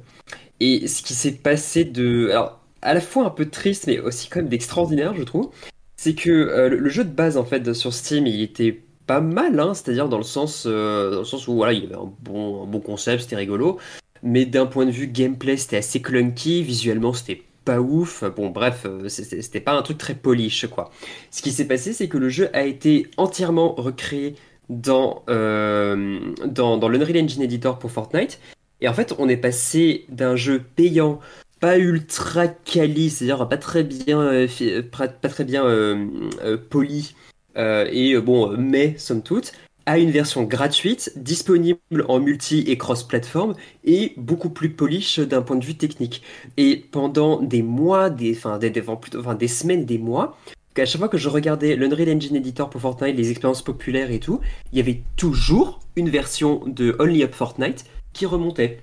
[0.60, 4.30] Et ce qui s'est passé de, alors à la fois un peu triste, mais aussi
[4.30, 5.50] quand même d'extraordinaire, je trouve,
[5.96, 9.60] c'est que euh, le, jeu de base en fait sur Steam, il était pas mal,
[9.60, 12.64] hein, c'est-à-dire dans le sens, dans le sens où voilà, il y avait un bon,
[12.64, 13.80] un bon concept, c'était rigolo,
[14.22, 18.24] mais d'un point de vue gameplay, c'était assez clunky, visuellement, c'était pas ouf.
[18.36, 20.92] Bon, bref, euh, c'était pas un truc très polish, quoi.
[21.30, 24.36] Ce qui s'est passé, c'est que le jeu a été entièrement recréé
[24.70, 28.40] dans, euh, dans, dans l'Unreal Engine Editor pour Fortnite.
[28.82, 31.20] Et en fait, on est passé d'un jeu payant,
[31.60, 35.64] pas ultra quali, c'est-à-dire pas très bien, euh, pas très bien
[36.70, 37.16] poli,
[37.56, 39.54] et bon, mais somme toute,
[39.86, 45.56] à une version gratuite, disponible en multi et cross-platform, et beaucoup plus polish d'un point
[45.56, 46.22] de vue technique.
[46.58, 48.84] Et pendant des mois, des, enfin, des, des,
[49.40, 50.38] des semaines, des mois,
[50.78, 54.20] à chaque fois que je regardais l'Unreal Engine Editor pour Fortnite, les expériences populaires et
[54.20, 54.40] tout,
[54.72, 58.82] il y avait toujours une version de Only Up Fortnite qui remontait.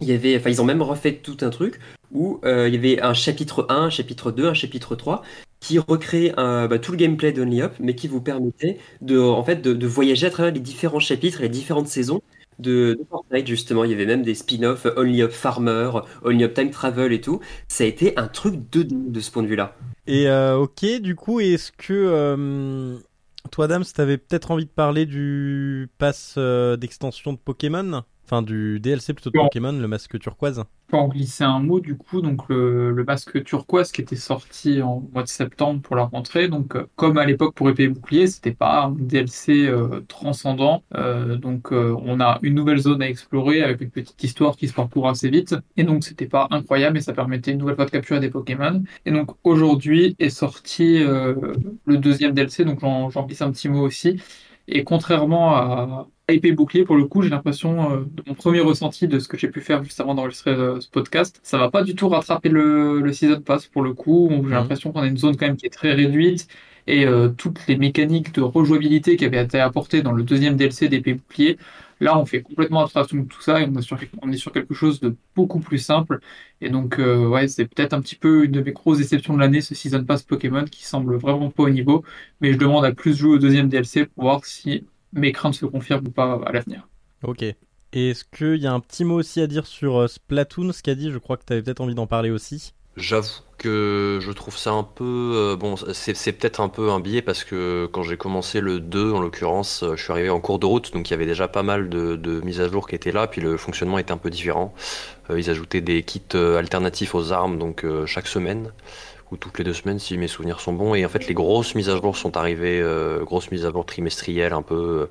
[0.00, 1.80] Il y avait, enfin, ils ont même refait tout un truc
[2.12, 5.22] où euh, il y avait un chapitre 1, un chapitre 2, un chapitre 3
[5.60, 9.42] qui recréait un- bah, tout le gameplay d'Only Up, mais qui vous permettait de, en
[9.44, 12.22] fait, de, voyager à travers les différents chapitres les différentes saisons
[12.58, 13.84] de, Fortnite, justement.
[13.84, 15.90] Il y avait même des spin-offs, Only Up Farmer,
[16.24, 17.40] Only Up Time Travel et tout.
[17.68, 19.76] Ça a été un truc de de ce point de vue-là.
[20.06, 22.98] Et euh, ok, du coup, est-ce que euh,
[23.50, 28.02] toi, Dams, t'avais peut-être envie de parler du pass euh, d'extension de Pokémon?
[28.30, 29.38] Enfin, du DLC plutôt de.
[29.38, 30.62] Pokémon, le masque turquoise.
[30.88, 34.82] Peux en glisser un mot du coup, donc le, le masque turquoise qui était sorti
[34.82, 37.88] en mois de septembre pour la rentrée, donc euh, comme à l'époque pour épée et
[37.88, 43.08] bouclier, c'était pas un DLC euh, transcendant, Euh, donc on a une nouvelle zone à
[43.08, 46.94] explorer avec une petite histoire qui se parcourt assez vite, et donc c'était pas incroyable,
[46.94, 50.98] mais ça permettait une nouvelle fois de capturer des Pokémon, et donc aujourd'hui est sorti
[51.00, 54.20] le deuxième DLC, donc j'en glisse un petit mot aussi,
[54.68, 58.60] et contrairement à épée et bouclier, pour le coup, j'ai l'impression, euh, de mon premier
[58.60, 61.70] ressenti de ce que j'ai pu faire juste avant d'enregistrer euh, ce podcast, ça va
[61.70, 64.28] pas du tout rattraper le, le Season Pass pour le coup.
[64.48, 64.52] J'ai Mhm.
[64.54, 66.48] l'impression qu'on a une zone quand même qui est très réduite
[66.86, 70.88] et euh, toutes les mécaniques de rejouabilité qui avaient été apportées dans le deuxième DLC
[70.88, 71.58] d'épée bouclier,
[72.00, 74.52] là on fait complètement abstraction de tout ça et on est sur, on est sur
[74.52, 76.20] quelque chose de beaucoup plus simple.
[76.60, 79.40] Et donc, euh, ouais, c'est peut-être un petit peu une de mes grosses déceptions de
[79.40, 82.04] l'année, ce Season Pass Pokémon qui semble vraiment pas au niveau.
[82.40, 85.66] Mais je demande à plus jouer au deuxième DLC pour voir si mes craintes se
[85.66, 86.88] confirment ou pas à l'avenir.
[87.22, 87.42] Ok.
[87.42, 90.82] Et est-ce qu'il y a un petit mot aussi à dire sur euh, Splatoon, ce
[90.82, 92.74] qu'a dit Je crois que t'avais peut-être envie d'en parler aussi.
[92.96, 95.04] J'avoue que je trouve ça un peu.
[95.04, 99.12] euh, bon, c'est peut-être un peu un biais parce que quand j'ai commencé le 2,
[99.12, 101.46] en l'occurrence, euh, je suis arrivé en cours de route, donc il y avait déjà
[101.46, 104.16] pas mal de, de mises à jour qui étaient là, puis le fonctionnement était un
[104.18, 104.74] peu différent.
[105.30, 108.72] Euh, ils ajoutaient des kits alternatifs aux armes, donc euh, chaque semaine,
[109.30, 110.94] ou toutes les deux semaines si mes souvenirs sont bons.
[110.94, 113.84] Et en fait, les grosses mises à jour sont arrivées, euh, grosses mises à jour
[113.86, 115.08] trimestrielles un peu.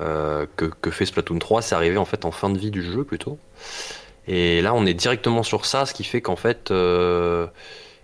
[0.00, 3.04] euh, que, fait Splatoon 3, c'est arrivé en fait en fin de vie du jeu
[3.04, 3.38] plutôt.
[4.28, 7.46] Et là, on est directement sur ça, ce qui fait qu'en fait, euh,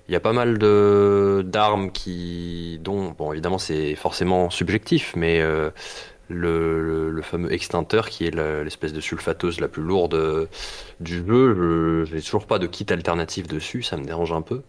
[0.08, 5.42] il y a pas mal d'armes qui, dont, bon, évidemment, c'est forcément subjectif, mais
[6.28, 8.34] le, fameux extincteur, qui est
[8.64, 10.48] l'espèce de sulfateuse la plus lourde
[11.00, 14.62] du jeu, je- j'ai toujours pas de kit alternatif dessus, ça me dérange un peu.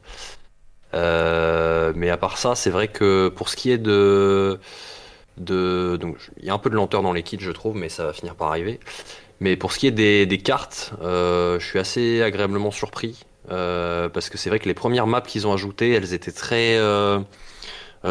[0.93, 4.59] Euh, mais à part ça, c'est vrai que pour ce qui est de,
[5.37, 7.89] de, donc il y a un peu de lenteur dans les kits, je trouve, mais
[7.89, 8.79] ça va finir par arriver.
[9.39, 14.09] Mais pour ce qui est des, des cartes, euh, je suis assez agréablement surpris euh,
[14.09, 17.19] parce que c'est vrai que les premières maps qu'ils ont ajoutées, elles étaient très euh,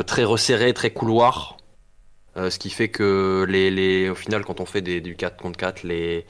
[0.06, 1.56] très resserrées, très couloirs.
[2.36, 5.36] Euh, ce qui fait que les, les, au final, quand on fait des, du 4
[5.36, 6.26] contre 4, les,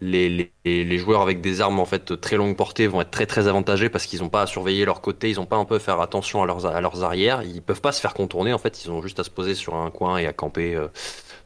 [0.00, 3.88] les, joueurs avec des armes en fait très longue portée vont être très très avantagés
[3.88, 6.00] parce qu'ils n'ont pas à surveiller leur côté, ils n'ont pas un peu à faire
[6.00, 8.90] attention à leurs, à leurs arrières, ils peuvent pas se faire contourner en fait, ils
[8.90, 10.88] ont juste à se poser sur un coin et à camper euh,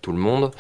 [0.03, 0.51] tout le monde.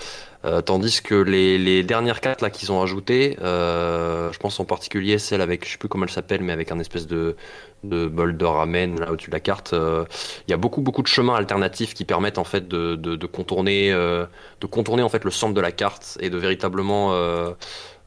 [0.44, 4.66] Euh, tandis que les, les dernières cartes là qu'ils ont ajoutées, euh, je pense en
[4.66, 7.34] particulier celle avec, je sais plus comment elle s'appelle, mais avec un espèce de,
[7.82, 10.04] de bol de ramen là au-dessus de la carte, euh,
[10.46, 13.26] il y a beaucoup beaucoup de chemins alternatifs qui permettent en fait de, de, de
[13.26, 14.26] contourner, euh,
[14.60, 17.14] de contourner en fait le centre de la carte et de véritablement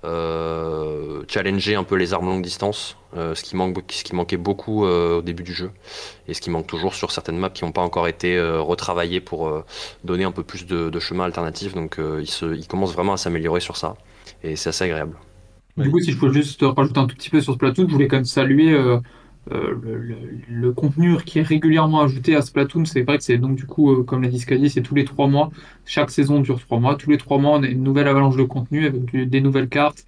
[0.04, 4.38] euh, challenger un peu les armes longue distance, euh, ce, qui manque, ce qui manquait
[4.38, 5.72] beaucoup euh, au début du jeu,
[6.28, 9.64] et ce qui manque toujours sur certaines maps qui n'ont pas encore été retravaillées pour
[10.04, 11.74] donner un peu plus de, chemins alternatifs.
[11.74, 13.96] Donc il, il commence vraiment à s'améliorer sur ça,
[14.44, 15.18] et c'est assez agréable.
[15.78, 18.08] Du coup, si je peux juste rajouter un tout petit peu sur Splatoon, je voulais
[18.08, 18.76] quand même saluer
[19.52, 19.76] euh,
[20.50, 22.86] le, contenu qui est régulièrement ajouté à Splatoon.
[22.86, 25.06] C'est vrai que c'est donc du coup, euh, comme l'a dit Scadi, c'est tous les
[25.06, 25.52] trois mois.
[25.86, 26.96] Chaque saison dure trois mois.
[26.96, 30.06] Tous les trois mois, on a une nouvelle avalanche de contenu avec des nouvelles cartes,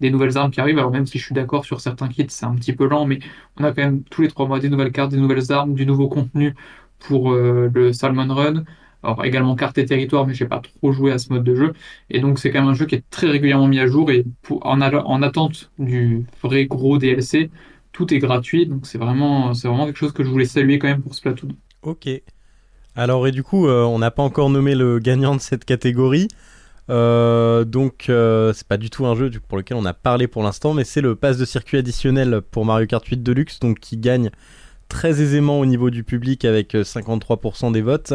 [0.00, 0.78] des nouvelles armes qui arrivent.
[0.78, 3.20] Alors même si je suis d'accord sur certains kits, c'est un petit peu lent, mais
[3.58, 5.86] on a quand même tous les trois mois des nouvelles cartes, des nouvelles armes, du
[5.86, 6.54] nouveau contenu
[6.98, 8.64] pour euh, le Salmon Run.
[9.02, 11.72] Alors également carte et territoire, mais j'ai pas trop joué à ce mode de jeu.
[12.10, 14.24] Et donc c'est quand même un jeu qui est très régulièrement mis à jour et
[14.50, 14.80] en
[15.22, 17.50] attente du vrai gros DLC,
[17.92, 18.66] tout est gratuit.
[18.66, 21.50] Donc c'est vraiment, c'est vraiment quelque chose que je voulais saluer quand même pour Splatoon.
[21.82, 22.08] Ok.
[22.94, 26.28] Alors, et du coup, euh, on n'a pas encore nommé le gagnant de cette catégorie.
[26.90, 30.42] Euh, donc, euh, c'est pas du tout un jeu pour lequel on a parlé pour
[30.42, 33.96] l'instant, mais c'est le pass de circuit additionnel pour Mario Kart 8 Deluxe, donc qui
[33.96, 34.30] gagne
[34.88, 38.12] très aisément au niveau du public avec euh, 53% des votes.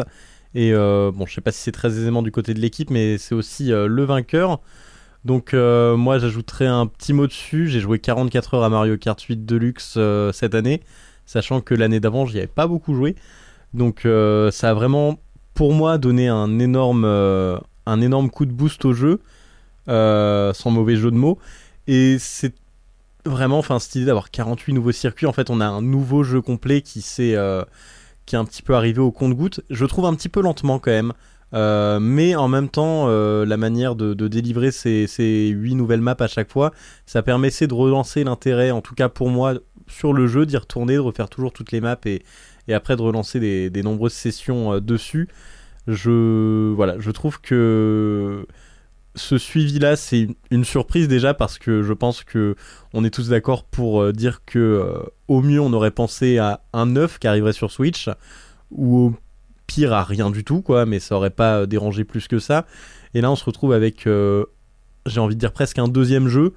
[0.54, 3.34] Et bon, je sais pas si c'est très aisément du côté de l'équipe, mais c'est
[3.34, 4.60] aussi le vainqueur.
[5.24, 7.68] Donc, euh, moi, j'ajouterai un petit mot dessus.
[7.68, 10.82] J'ai joué 44 heures à Mario Kart 8 Deluxe euh, cette année,
[11.26, 13.16] sachant que l'année d'avant, j'y avais pas beaucoup joué.
[13.74, 15.18] Donc euh, ça a vraiment,
[15.54, 19.20] pour moi, donné un énorme, un énorme coup de boost au jeu,
[19.86, 21.38] sans mauvais jeu de mots.
[21.86, 22.54] Et c'est
[23.26, 26.40] vraiment, enfin, cette idée d'avoir 48 nouveaux circuits, en fait, on a un nouveau jeu
[26.40, 29.62] complet qui qui est un petit peu arrivé au compte-goutte.
[29.70, 31.12] Je trouve un petit peu lentement quand même.
[31.54, 36.16] Euh, mais en même temps, euh, la manière de, délivrer ces, ces 8 nouvelles maps
[36.18, 36.72] à chaque fois,
[37.06, 39.54] ça permettait de relancer l'intérêt, en tout cas pour moi,
[39.86, 42.22] sur le jeu, d'y retourner, de refaire toujours toutes les maps et,
[42.72, 45.28] après de relancer des, nombreuses sessions euh, dessus.
[45.86, 48.46] Je, voilà, je trouve que
[49.14, 52.56] ce suivi-là, c'est une, surprise déjà parce que je pense que
[52.92, 57.18] on est tous d'accord pour dire que au mieux on aurait pensé à un 9
[57.18, 58.10] qui arriverait sur Switch
[58.70, 59.14] ou
[59.68, 62.66] pire à rien du tout, quoi, mais ça aurait pas euh, dérangé plus que ça.
[63.14, 64.44] Et là, on se retrouve avec, euh,
[65.06, 66.54] j'ai envie de dire presque un deuxième jeu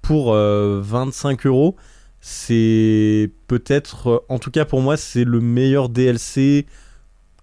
[0.00, 1.76] pour euh, 25 euros
[2.24, 6.66] c'est peut-être, euh, en tout cas pour moi, c'est le meilleur DLC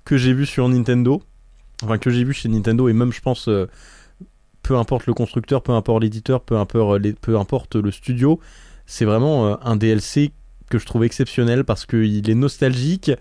[0.06, 1.22] que j'ai vu sur Nintendo.
[1.84, 3.68] Enfin, que j'ai vu chez Nintendo, et même, je pense, euh,
[4.64, 8.40] peu importe le constructeur, peu importe l'éditeur, peu importe, le studio,
[8.86, 10.32] c'est vraiment euh, un DLC
[10.70, 13.12] que je trouve exceptionnel parce qu'il est nostalgique.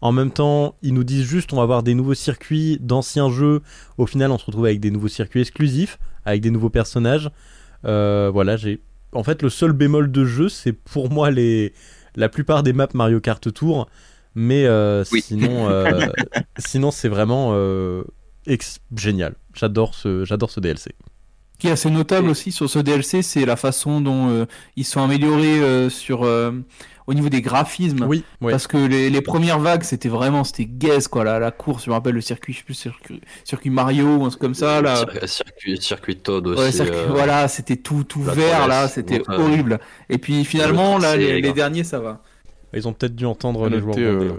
[0.00, 3.62] En même temps, ils nous disent juste on va avoir des nouveaux circuits d'anciens jeux.
[3.98, 7.30] Au final, on se retrouve avec des nouveaux circuits exclusifs, avec des nouveaux personnages.
[7.84, 8.80] Euh, voilà, j'ai
[9.12, 11.72] en fait, le seul bémol de jeu, c'est pour moi les
[12.16, 13.88] la plupart des maps Mario Kart Tour,
[14.34, 15.22] mais euh, Oui.
[15.22, 16.06] sinon, euh,
[16.58, 18.04] sinon c'est vraiment euh,
[18.46, 19.34] ex- génial.
[19.54, 20.92] J'adore ce, j'adore ce DLC.
[21.54, 24.44] Ce qui est assez notable aussi sur ce DLC, c'est la façon dont euh,
[24.76, 26.52] ils sont améliorés euh, sur euh,
[27.06, 28.04] au niveau des graphismes.
[28.06, 28.50] Oui, oui.
[28.50, 31.90] Parce que les, les premières vagues, c'était vraiment, c'était gaze quoi, la, la course, je
[31.90, 34.80] me rappelle le circuit, je sais plus, circuit, circuit Mario ou un truc comme ça,
[34.82, 35.04] là.
[35.04, 36.60] Cir- Circuit, circuit Toad aussi.
[36.62, 39.78] Ouais, circuit- euh, voilà, c'était tout, tout la vert là, c'était euh, horrible.
[40.08, 42.22] Et puis finalement, le là, les, derniers, ça va.
[42.74, 44.36] Ils ont peut-être dû entendre À les joueurs noter, euh, hein.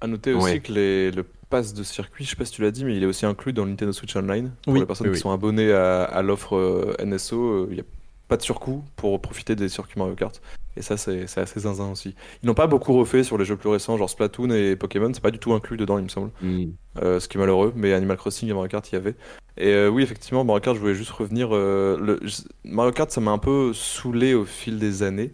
[0.00, 0.60] à noter aussi Ouais.
[0.60, 3.02] que les- le pass de circuit, je sais pas si tu l'as dit, mais il
[3.02, 4.50] est aussi inclus dans le Nintendo Switch Online.
[4.64, 5.22] Pour Oui, les personnes oui, qui oui.
[5.22, 7.84] sont abonnées à, à l'offre euh, NSO, euh, il n'y a
[8.28, 10.40] pas de surcoût pour profiter des circuits Mario Kart.
[10.76, 12.14] Et ça, c'est assez zinzin aussi.
[12.42, 15.22] Ils n'ont pas beaucoup refait sur les jeux plus récents, genre Splatoon et Pokémon, c'est
[15.22, 16.30] pas du tout inclus dedans, il me semble.
[16.42, 16.66] hmm.
[17.02, 19.14] Euh, ce qui est malheureux, mais Animal Crossing et Mario Kart, il y avait.
[19.56, 21.48] Et euh, oui, effectivement, Mario Kart, je voulais juste revenir.
[21.54, 22.20] euh, le...
[22.64, 25.32] Mario Kart, ça m'a un peu saoulé au fil des années.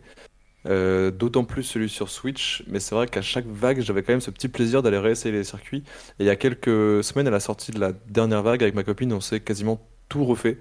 [0.68, 4.20] Euh, D'autant plus celui sur Switch, mais c'est vrai qu'à chaque vague, j'avais quand même
[4.20, 5.82] ce petit plaisir d'aller réessayer les circuits.
[6.20, 8.84] Et il y a quelques semaines, à la sortie de la dernière vague, avec ma
[8.84, 10.58] copine, on s'est quasiment tout refait.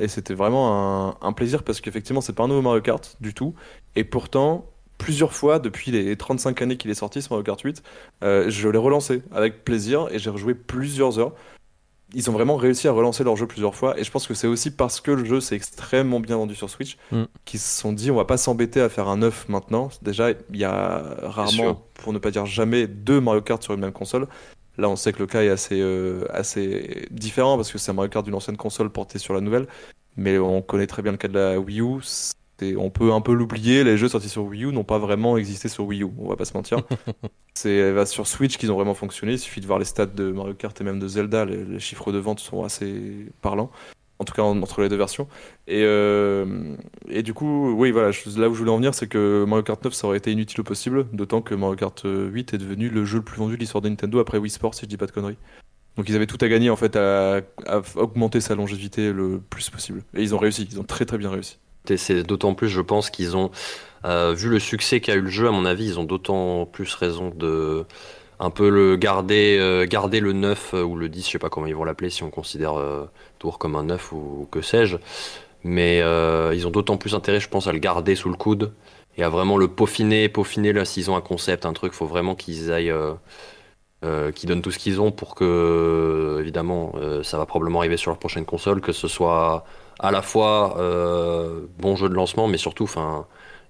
[0.00, 3.32] Et c'était vraiment un, un plaisir parce qu'effectivement, c'est pas un nouveau Mario Kart du
[3.34, 3.54] tout.
[3.96, 4.66] Et pourtant,
[4.98, 7.82] plusieurs fois depuis les 35 années qu'il est sorti, ce Mario Kart 8.
[8.22, 11.32] Euh, je l'ai relancé avec plaisir et j'ai rejoué plusieurs heures.
[12.16, 14.46] Ils ont vraiment réussi à relancer leur jeu plusieurs fois et je pense que c'est
[14.46, 17.24] aussi parce que le jeu s'est extrêmement bien vendu sur Switch Mm.
[17.44, 19.88] qu'ils se sont dit on va pas s'embêter à faire un neuf maintenant.
[20.02, 23.80] Déjà, il y a rarement, pour ne pas dire jamais, deux Mario Kart sur une
[23.80, 24.28] même console.
[24.78, 27.94] Là, on sait que le cas est assez, euh, assez différent parce que c'est un
[27.94, 29.66] Mario Kart d'une ancienne console porté sur la nouvelle.
[30.16, 32.00] Mais on connaît très bien le cas de la Wii U.
[32.76, 33.84] On peut un peu l'oublier.
[33.84, 36.08] Les jeux sortis sur Wii U n'ont pas vraiment existé sur Wii U.
[36.18, 36.82] On va pas se mentir.
[37.54, 39.32] c'est sur Switch qu'ils ont vraiment fonctionné.
[39.32, 41.44] Il suffit de voir les stats de Mario Kart et même de Zelda.
[41.44, 43.70] Les, les chiffres de vente sont assez parlants.
[44.20, 45.26] En tout cas, en- entre les deux versions.
[45.66, 46.76] Et, euh,
[47.08, 49.84] et du coup, oui, voilà, là où je voulais en venir, c'est que Mario Kart
[49.84, 51.06] 9, ça aurait été inutile au possible.
[51.12, 53.88] D'autant que Mario Kart 8 est devenu le jeu le plus vendu de l'histoire de
[53.88, 55.38] Nintendo après Wii Sports, si je dis pas de conneries.
[55.96, 57.42] Donc ils avaient tout à gagner en fait à,
[57.96, 60.02] augmenter sa longévité le plus possible.
[60.14, 61.58] Et ils ont réussi, ils ont très très bien réussi.
[61.96, 63.50] C'est d'autant plus, je pense, qu'ils ont
[64.06, 65.48] euh, vu le succès qu'a eu le jeu.
[65.48, 67.84] À mon avis, ils ont d'autant plus raison de
[68.44, 71.48] un peu le garder, euh, garder le 9 euh, ou le 10, je sais pas
[71.48, 73.06] comment ils vont l'appeler, si on considère euh,
[73.38, 74.96] Tour comme un 9 ou, que sais-je.
[75.64, 78.74] Mais ils ont d'autant plus intérêt, je pense, à le garder sous le coude
[79.16, 82.34] et à vraiment le peaufiner, peaufiner là s'ils ont un concept, un truc, faut vraiment
[82.34, 82.92] qu'ils aillent,
[84.04, 88.10] euh, qu'ils donnent tout ce qu'ils ont pour que, évidemment, ça va probablement arriver sur
[88.10, 89.64] leur prochaine console, que ce soit
[90.00, 90.76] à la fois
[91.78, 92.86] bon jeu de lancement, mais surtout,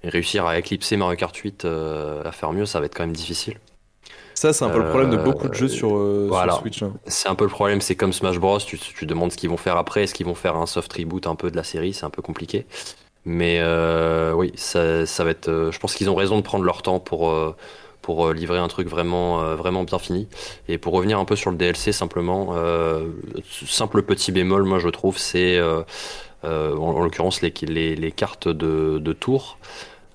[0.09, 3.17] réussir à éclipser Mario Kart 8, euh, à faire mieux, ça va être quand même
[3.17, 3.59] difficile.
[4.45, 6.53] Ça, c'est un peu le problème de Euh, beaucoup de jeux sur, euh, voilà.
[6.53, 6.83] sur Switch.
[6.83, 6.93] hein.
[7.07, 9.57] C'est un peu le problème, c'est comme Smash Bros, tu, tu demandes ce qu'ils vont
[9.57, 12.05] faire après, est-ce qu'ils vont faire un soft reboot un peu de la série, c'est
[12.05, 12.67] un peu compliqué.
[13.25, 15.49] Mais euh, oui, ça, ça va être.
[15.49, 17.55] euh, je pense qu'ils ont raison de prendre leur temps pour euh,
[18.03, 20.29] pour euh, livrer un truc vraiment euh, vraiment bien fini.
[20.69, 23.07] Et pour revenir un peu sur le DLC, simplement, euh,
[23.67, 25.83] simple petit bémol, moi je trouve, c'est euh,
[26.45, 29.59] euh, en, en l'occurrence les, les les cartes de de tour.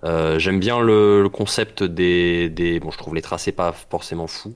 [0.04, 2.80] Euh, J'aime bien le, concept des, des.
[2.80, 4.56] Bon, je trouve les tracés pas forcément fous.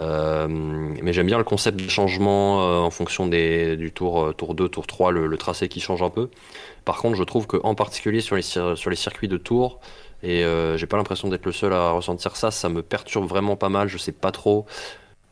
[0.00, 4.54] Euh, mais j'aime bien le concept de changement euh, en fonction des, du tour, tour
[4.54, 6.30] 2, tour 3, le, tracé qui change un peu.
[6.84, 9.80] Par contre, je trouve qu'en particulier sur les, sur les circuits de tour,
[10.22, 10.42] et
[10.76, 13.88] j'ai pas l'impression d'être le seul à ressentir ça, ça me perturbe vraiment pas mal,
[13.88, 14.66] je sais pas trop.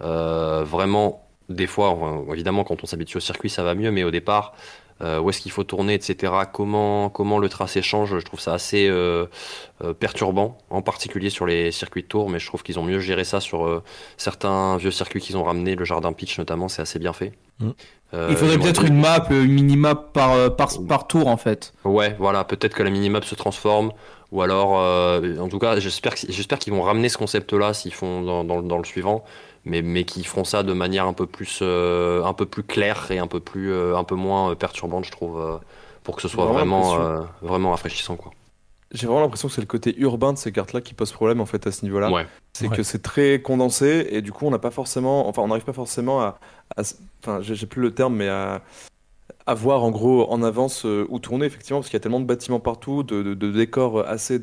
[0.01, 4.55] Vraiment, des fois, évidemment, quand on s'habitue au circuit, ça va mieux, mais au départ,
[5.03, 6.33] euh, où est-ce qu'il faut tourner, etc.
[6.53, 9.27] Comment, comment le tracé change, je trouve ça assez euh,
[9.83, 13.01] euh, perturbant, en particulier sur les circuits de tour, mais je trouve qu'ils ont mieux
[13.01, 13.83] géré ça sur euh,
[14.17, 17.33] certains vieux circuits qu'ils ont ramenés, le jardin pitch notamment, c'est assez bien fait.
[17.59, 17.71] Mm.
[18.29, 21.73] Il faudrait peut-être une map, une mini-map par, par, par tour en fait.
[21.85, 23.91] Ouais, voilà, peut-être que la minimap se transforme,
[24.31, 26.15] ou alors, en tout cas, j'espère
[26.59, 29.25] qu'ils vont ramener ce concept-là s'ils font dans, dans, dans le suivant,
[29.65, 33.11] mais, mais qu'ils feront ça de manière un peu plus, euh, un peu plus claire
[33.11, 35.57] et un peu plus, euh, un peu moins euh, perturbante, je trouve, euh,
[36.03, 36.81] pour que ce soit Vraiment
[37.41, 38.33] vraiment, euh, rafraîchissant, quoi.
[38.95, 41.47] J'ai vraiment l'impression que c'est le côté urbain de ces cartes-là qui pose problème en
[41.47, 42.11] fait à ce niveau-là.
[42.11, 42.27] Ouais.
[42.53, 42.77] C'est Ouais.
[42.77, 45.73] que c'est très condensé et du coup on n'a pas forcément, enfin on n'arrive pas
[45.73, 46.39] forcément à,
[47.23, 48.61] enfin j'ai j'ai plus le terme mais à,
[49.47, 52.21] à voir en gros en avance euh, où tourner effectivement parce qu'il y a tellement
[52.21, 54.43] de bâtiments partout, de, de- de décors assez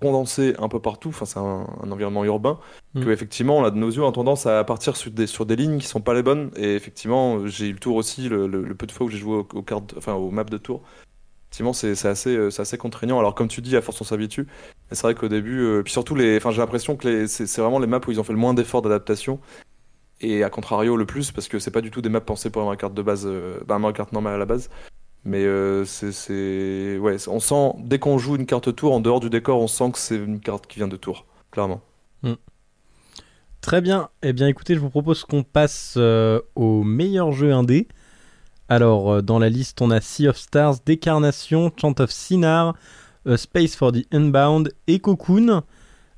[0.00, 2.58] condensés un peu partout, enfin c'est un, un environnement urbain,
[2.94, 3.04] Mm.
[3.04, 5.54] que effectivement on a de nos yeux a tendance à partir sur des, sur des
[5.54, 8.64] lignes qui sont pas les bonnes et effectivement j'ai eu le tour aussi le, le-
[8.64, 10.82] le peu de fois où j'ai joué aux, aux cartes, enfin aux maps de tour.
[11.52, 13.18] Effectivement, c'est assez, euh, assez contraignant.
[13.18, 14.46] Alors, comme tu dis, à force on s'habitue.
[14.88, 17.80] Mais c'est vrai qu'au début, euh, puis surtout, les, enfin, j'ai l'impression que c'est vraiment
[17.80, 19.40] les maps où ils ont fait le moins d'efforts d'adaptation.
[20.20, 22.70] Et à contrario, le plus, parce que c'est pas du tout des maps pensées pour
[22.70, 24.70] un Kart de base, euh, bah, un Mario Kart normal à la base.
[25.24, 29.28] Mais euh, c'est, ouais, on sent, dès qu'on joue une carte tour, en dehors du
[29.28, 31.82] décor, on sent que c'est une carte qui vient de tour, clairement.
[33.60, 34.08] Très bien.
[34.22, 37.88] Eh bien, écoutez, je vous propose qu'on passe euh, au meilleur jeu indé.
[38.70, 42.74] Alors, euh, dans la liste, on a Sea of Stars, Décarnation, Chant of Sinar,
[43.36, 45.60] Space for the Unbound et Cocoon.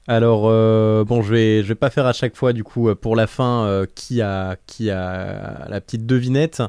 [0.06, 0.42] Alors,
[1.04, 3.84] bon, je vais, je vais pas faire à chaque fois, du coup, pour la fin,
[3.96, 6.62] qui, a, qui a la petite devinette.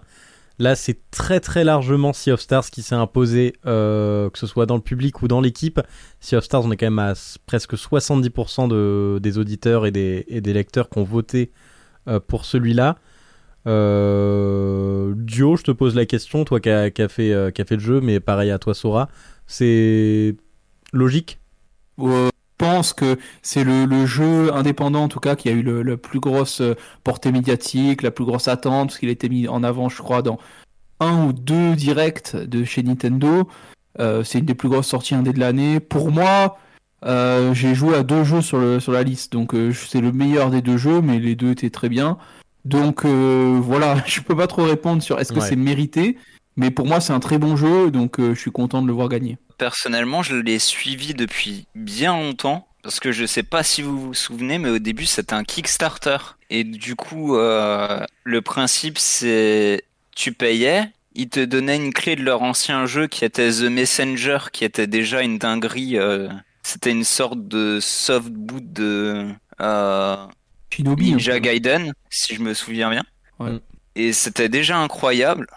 [0.59, 4.65] Là, c'est très très largement Sea of Stars qui s'est imposé, euh, que ce soit
[4.65, 5.81] dans le public ou dans l'équipe.
[6.19, 7.13] Sea of Stars, on est quand même à
[7.45, 11.51] presque 70% de, des auditeurs et des, et des lecteurs qui ont voté
[12.07, 12.97] euh, pour celui-là.
[13.65, 18.01] Euh, Dio, je te pose la question, toi qui as fait, euh, fait le jeu,
[18.01, 19.09] mais pareil à toi, Sora.
[19.47, 20.35] C'est
[20.91, 21.39] logique?
[22.57, 25.97] Pense que c'est le, le jeu indépendant en tout cas qui a eu le, la
[25.97, 29.63] plus grosse euh, portée médiatique, la plus grosse attente, parce qu'il a été mis en
[29.63, 30.39] avant, je crois, dans
[30.99, 33.47] un ou deux directs de chez Nintendo.
[33.99, 35.79] Euh, c'est une des plus grosses sorties indé de l'année.
[35.79, 36.57] Pour moi,
[37.05, 40.11] euh, j'ai joué à deux jeux sur, le, sur la liste, donc euh, c'est le
[40.11, 42.17] meilleur des deux jeux, mais les deux étaient très bien.
[42.65, 45.47] Donc euh, voilà, je peux pas trop répondre sur est-ce que Ouais.
[45.47, 46.17] c'est mérité,
[46.55, 48.93] mais pour moi c'est un très bon jeu, donc euh, je suis content de le
[48.93, 49.37] voir gagner.
[49.57, 52.67] personnellement, je l'ai suivi depuis bien longtemps.
[52.83, 56.17] Parce que je sais pas si vous vous souvenez, mais au début c'était un Kickstarter.
[56.49, 59.83] Et du coup, euh, le principe c'est
[60.15, 64.37] tu payais, ils te donnaient une clé de leur ancien jeu qui était The Messenger,
[64.51, 65.97] qui était déjà une dinguerie.
[65.97, 66.27] euh,
[66.61, 69.29] c'était une sorte de soft boot de
[69.61, 70.17] euh,
[70.69, 71.11] Shinobi.
[71.11, 71.39] Ninja peu.
[71.39, 73.03] Gaiden, si je me souviens bien.
[73.39, 73.59] Ouais.
[73.95, 75.47] Et c'était déjà incroyable.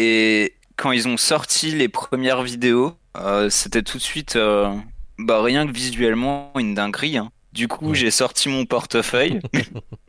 [0.00, 4.72] Et quand ils ont sorti les premières vidéos, euh, c'était tout de suite, euh,
[5.18, 7.16] bah rien que visuellement, une dinguerie.
[7.18, 7.32] hein.
[7.52, 7.94] Du coup, Ouais.
[7.96, 9.40] j'ai sorti mon portefeuille.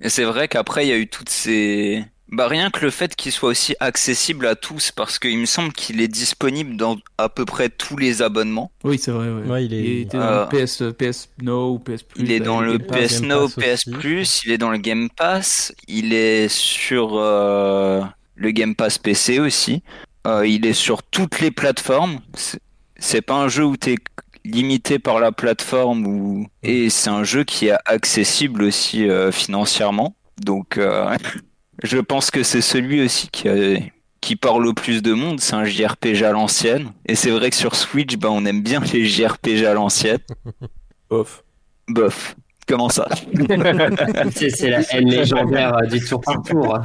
[0.00, 2.04] Et c'est vrai qu'après, il y a eu toutes ces...
[2.34, 5.72] Bah rien que le fait qu'il soit aussi accessible à tous, parce qu'il me semble
[5.72, 8.72] qu'il est disponible dans à peu près tous les abonnements.
[8.84, 9.28] Oui, c'est vrai.
[9.28, 9.42] Ouais.
[9.50, 12.22] Ouais, il est- était dans Euh, le PS, PS Now ou PS Plus.
[12.22, 12.98] Il est là, dans le Game Pass.
[13.12, 13.90] PS Now, PS aussi.
[13.90, 18.02] Plus, il est dans le Game Pass, il est sur euh,
[18.34, 19.82] le Game Pass PC aussi.
[20.26, 22.18] Euh, il est sur toutes les plateformes.
[22.34, 22.60] C'est-
[22.98, 23.96] C'est pas un jeu où t'es
[24.44, 30.14] limité par la plateforme ou et c'est un jeu qui est accessible aussi euh, financièrement.
[30.40, 31.14] Donc euh,
[31.82, 33.78] je pense que c'est celui aussi qui a-
[34.20, 36.92] qui parle au plus de monde, c'est un JRPG à l'ancienne.
[37.06, 40.20] Et c'est vrai que sur Switch, bah, on aime bien les JRPG à l'ancienne.
[41.10, 41.42] Off.
[41.88, 42.36] Bof.
[42.68, 43.08] Comment ça
[44.36, 46.78] C'est la haine légendaire euh, du tour par tour.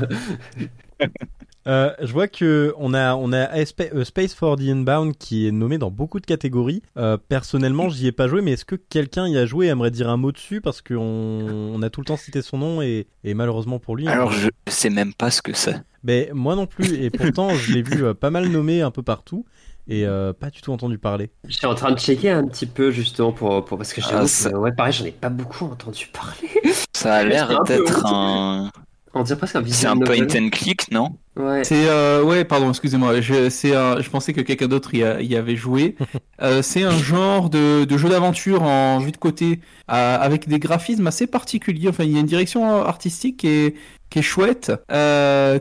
[1.67, 5.51] Euh, je vois que on a on a euh, Space for the Unbound qui est
[5.51, 6.81] nommé dans beaucoup de catégories.
[6.97, 9.91] Euh, personnellement, j'y ai pas joué, mais est-ce que quelqu'un y a joué et aimerait
[9.91, 10.61] dire un mot dessus?
[10.61, 14.07] Parce qu'on on a tout le temps cité son nom et, et malheureusement pour lui.
[14.07, 15.75] Alors je sais même pas ce que c'est.
[16.03, 19.03] Mais moi non plus et pourtant je l'ai vu euh, pas mal nommé un peu
[19.03, 19.45] partout
[19.89, 21.31] et euh, pas du tout entendu parler.
[21.47, 24.25] Je suis en train de checker un petit peu justement pour, pour parce que Ah,
[24.27, 26.73] ça- que, ouais pareil j'en ai pas beaucoup entendu parler.
[26.93, 28.13] Ça a l'air un d'être honte.
[28.13, 28.71] un.
[29.13, 31.17] On dirait presque un C'est un point and click, non?
[31.37, 31.63] Ouais.
[31.63, 33.21] C'est euh, ouais, pardon, excusez-moi.
[33.21, 35.95] Je, c'est un- je pensais que quelqu'un d'autre y, a- y avait joué.
[36.39, 39.59] Euh, c'est un genre de, de jeu d'aventure en vue de côté
[39.91, 41.89] euh, avec des graphismes assez particuliers.
[41.89, 43.75] Enfin, il y a une direction artistique qui est,
[44.11, 45.57] qui est chouette, euh,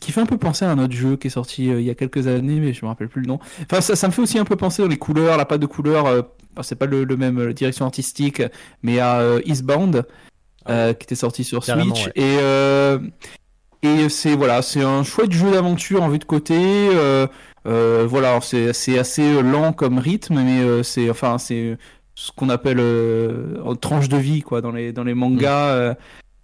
[0.00, 1.90] qui fait un peu penser à un autre jeu qui est sorti euh, il y
[1.90, 3.38] a quelques années, mais je me rappelle plus le nom.
[3.70, 5.66] Enfin, ça, ça me fait aussi un peu penser dans les couleurs, la patte de
[5.66, 6.06] couleurs.
[6.06, 6.22] euh,
[6.54, 8.42] enfin, c'est pas le, le même euh, direction artistique,
[8.82, 10.06] mais à euh, Eastbound,
[10.70, 12.06] euh, qui était sorti sur Switch.
[12.06, 12.12] ouais.
[12.14, 12.98] Et euh,
[13.84, 16.54] et c'est voilà, c'est un chouette jeu d'aventure en vue de côté.
[16.58, 17.26] euh,
[17.66, 21.76] euh, voilà, c'est c'est assez lent comme rythme, mais euh, c'est enfin c'est
[22.14, 22.80] ce qu'on appelle
[23.64, 25.68] en tranche de vie quoi dans les dans les mangas.
[25.74, 25.94] euh,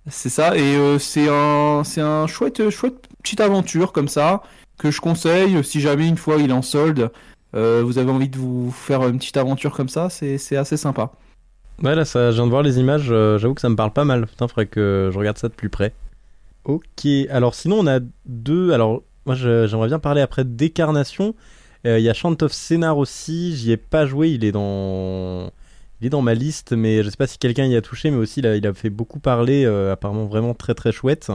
[0.09, 4.43] c'est ça et c'est un c'est un chouette chouette petite aventure comme ça
[4.79, 7.11] que je conseille si jamais une fois il est en solde.
[7.53, 11.11] vous avez envie de vous faire une petite aventure comme ça, c'est c'est assez sympa.
[11.83, 13.07] Ouais là ça, je viens de voir les images,
[13.39, 14.27] j'avoue que ça me parle pas mal.
[14.27, 15.93] Putain, faudrait que je regarde ça de plus près.
[16.65, 18.73] Ok, alors sinon on a deux.
[18.73, 21.35] Alors moi j'aimerais bien parler après d'Écarnation.
[21.87, 25.51] Euh, Il y a Chant of Scénar aussi, j'y ai pas joué, il est dans.
[26.01, 28.17] Il est dans ma liste, mais je sais pas si quelqu'un y a touché, mais
[28.17, 31.31] aussi là, il a fait beaucoup parler, euh, apparemment vraiment très très chouette.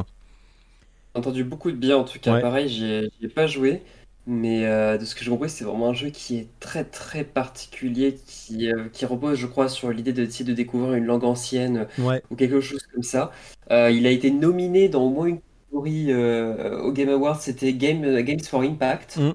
[1.14, 2.36] J'ai entendu beaucoup de bien en tout cas.
[2.36, 2.42] Ouais.
[2.42, 3.84] Pareil, j'y ai, j'y ai pas joué.
[4.28, 7.24] Mais euh, de ce que j'ai compris, c'est vraiment un jeu qui est très très
[7.24, 11.88] particulier, qui, euh, qui repose, je crois, sur l'idée de, de découvrir une langue ancienne
[12.00, 13.32] Ouais, ou quelque chose comme ça.
[13.72, 17.74] Euh, il a été nominé dans au moins une catégorie euh, au Game Awards, c'était
[17.74, 19.18] Game, euh, Games for Impact.
[19.18, 19.34] Mm.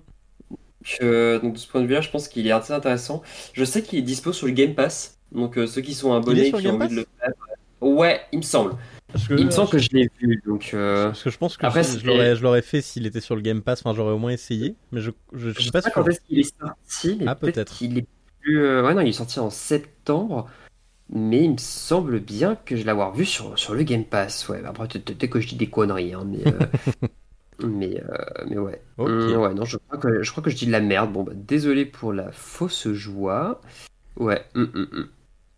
[0.81, 3.23] Donc, euh, donc de ce point de vue-là, je pense qu'il est assez intéressant.
[3.53, 6.47] Je sais qu'il est dispo sur le Game Pass, donc euh, ceux qui sont abonnés,
[6.47, 7.33] sur qui Game ont envie de le faire.
[7.81, 8.73] Ouais, il me semble.
[9.13, 11.57] Parce que, Il me semble que je l'ai vu, donc euh, parce que je pense
[11.57, 14.31] que Après, je, l'aurais, fait s'il était sur le Game Pass, enfin j'aurais au moins
[14.33, 17.55] essayé, mais je, je, je sais pas quand est-ce qu'il est sorti, mais Ah, peut-être
[17.55, 17.77] peut-être.
[17.77, 18.07] qu'il est
[18.41, 18.61] plus.
[18.63, 20.49] euh, Ouais, non, il est sorti en septembre.
[21.13, 24.49] Mais il me semble bien que je l'avoir vu sur, sur le Game Pass.
[24.49, 26.59] Ouais, après, peut- peut-être que je dis des conneries, hein, mais, euh,
[27.67, 28.81] mais, euh, mais ouais.
[28.97, 29.09] Ok.
[29.09, 31.13] Hum, ouais, non, je crois, que, je crois que je dis de la merde.
[31.13, 33.61] Bon, bah, désolé pour la fausse joie.
[34.17, 35.09] Ouais, hum, hum.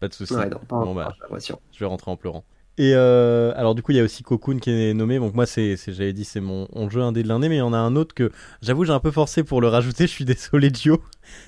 [0.00, 0.34] Pas de soucis.
[0.34, 1.14] ouais, non, pas Bon, bah.
[1.40, 2.44] Je vais rentrer en pleurant.
[2.78, 5.18] Et euh, alors du coup il y a aussi Cocoon qui est nommé.
[5.18, 7.62] Donc moi c'est, j'avais dit c'est mon, mon jeu indé de l'année, mais il y
[7.62, 8.30] en a un autre que
[8.62, 10.06] j'avoue j'ai un peu forcé pour le rajouter.
[10.06, 11.02] Je suis désolé Gio.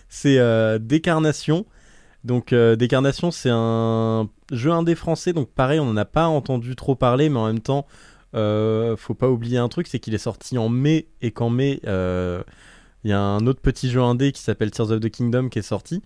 [0.09, 1.67] C'est euh, Décarnation.
[2.25, 5.33] Donc euh, Décarnation c'est un jeu indé français.
[5.33, 7.87] Donc pareil on en a pas entendu trop parler, mais en même temps
[8.35, 13.11] faut pas oublier un truc, c'est qu'il est sorti en mai et qu'en mai il
[13.11, 15.63] y a un autre petit jeu indé qui s'appelle Tears of the Kingdom qui est
[15.63, 16.03] sorti.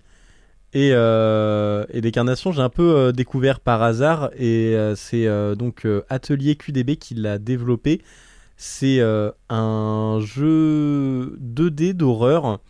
[0.75, 6.57] Et, euh, j'ai un peu euh, découvert par hasard, et euh, c'est euh, donc Atelier
[6.57, 8.03] QDB qui l'a développé.
[8.57, 9.01] C'est
[9.49, 12.61] un jeu 2D d'horreur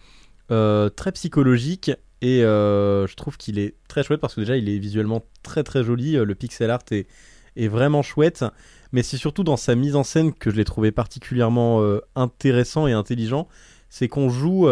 [0.48, 1.90] très psychologique,
[2.20, 5.82] et je trouve qu'il est très chouette parce que déjà il est visuellement très très
[5.82, 8.44] joli, le pixel art est, vraiment chouette,
[8.92, 11.82] mais c'est surtout dans sa mise en scène que je l'ai trouvé particulièrement
[12.14, 13.48] intéressant et intelligent
[13.88, 14.68] c'est qu'on joue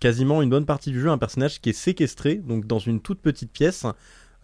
[0.00, 3.20] quasiment une bonne partie du jeu un personnage qui est séquestré, donc dans une toute
[3.20, 3.84] petite pièce,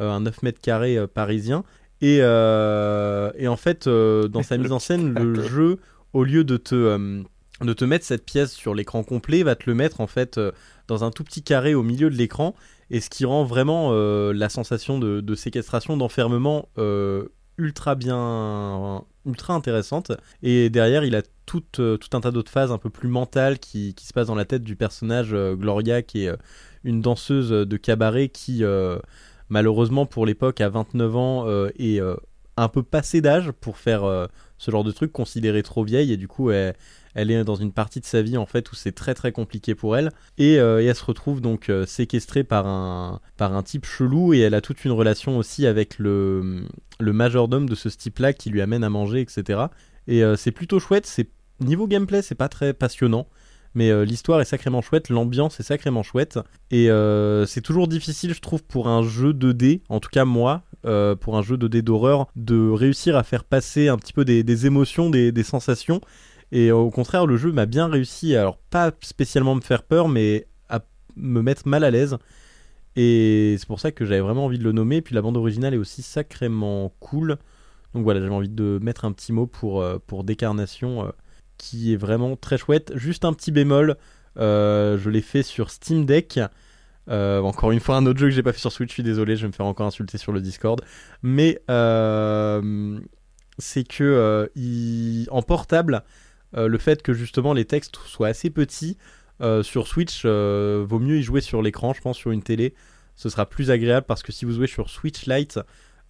[0.00, 1.64] euh, un 9 mètres carrés euh, parisien.
[2.02, 5.78] Et, euh, et en fait, dans sa mise en scène, le jeu,
[6.12, 7.24] au lieu de te,
[7.62, 10.38] de te mettre cette pièce sur l'écran complet, va te le mettre en fait
[10.88, 12.54] dans un tout petit carré au milieu de l'écran.
[12.90, 13.92] Et ce qui rend vraiment
[14.30, 16.68] la sensation de, de séquestration, d'enfermement
[17.56, 20.12] ultra bien, ultra intéressante.
[20.42, 23.58] Et derrière, il a tout, euh, tout un tas d'autres phases un peu plus mentales
[23.58, 26.36] qui, qui se passent dans la tête du personnage euh, Gloria, qui est euh,
[26.84, 28.62] une danseuse de cabaret qui,
[29.48, 32.00] malheureusement pour l'époque, à 29 ans, est
[32.56, 34.28] un peu passée d'âge pour faire
[34.58, 36.74] ce genre de truc, considérée trop vieille, et du coup, elle,
[37.14, 39.96] est dans une partie de sa vie en fait où c'est très très compliqué pour
[39.96, 40.10] elle.
[40.38, 44.40] Et, euh, elle se retrouve donc euh, séquestrée par un par un type chelou et
[44.40, 46.64] elle a toute une relation aussi avec le
[47.00, 49.64] le majordome de ce type là qui lui amène à manger etc
[50.06, 51.28] et euh, c'est plutôt chouette c'est
[51.60, 53.26] niveau gameplay c'est pas très passionnant
[53.76, 56.38] mais euh, l'histoire est sacrément chouette, l'ambiance est sacrément chouette,
[56.70, 60.62] et euh, c'est toujours difficile, je trouve, pour un jeu 2D, en tout cas moi,
[60.86, 64.66] euh, pour un jeu 2D d'horreur, de réussir à faire passer un petit peu des,
[64.66, 66.00] émotions, des, sensations,
[66.52, 70.46] et au contraire, le jeu m'a bien réussi, alors pas spécialement me faire peur, mais
[70.70, 70.80] à
[71.16, 72.16] me mettre mal à l'aise.
[72.98, 74.96] Et c'est pour ça que j'avais vraiment envie de le nommer.
[74.96, 77.36] Et puis la bande originale est aussi sacrément cool.
[77.92, 81.12] Donc voilà, j'avais envie de mettre un petit mot pour, pour Décarnation,
[81.58, 82.92] qui est vraiment très chouette.
[82.96, 83.96] Juste un petit bémol,
[84.38, 86.40] euh, je l'ai fait sur Steam Deck.
[87.08, 89.02] Euh, encore une fois, un autre jeu que j'ai pas fait sur Switch, je suis
[89.02, 90.80] désolé, je vais me faire encore insulter sur le Discord.
[91.22, 92.98] Mais euh,
[93.58, 94.50] c'est que
[95.30, 96.02] en portable,
[96.54, 98.96] le fait que justement les textes soient assez petits
[99.62, 102.74] sur Switch, vaut mieux y jouer sur l'écran, je pense, sur une télé.
[103.14, 105.58] Ce sera plus agréable parce que si vous jouez sur Switch Lite,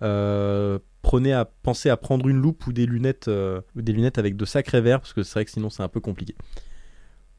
[0.00, 4.36] prenez à penser à prendre une loupe ou des lunettes, euh, ou des lunettes avec
[4.36, 6.34] de sacrés verres parce que c'est vrai que sinon c'est un peu compliqué.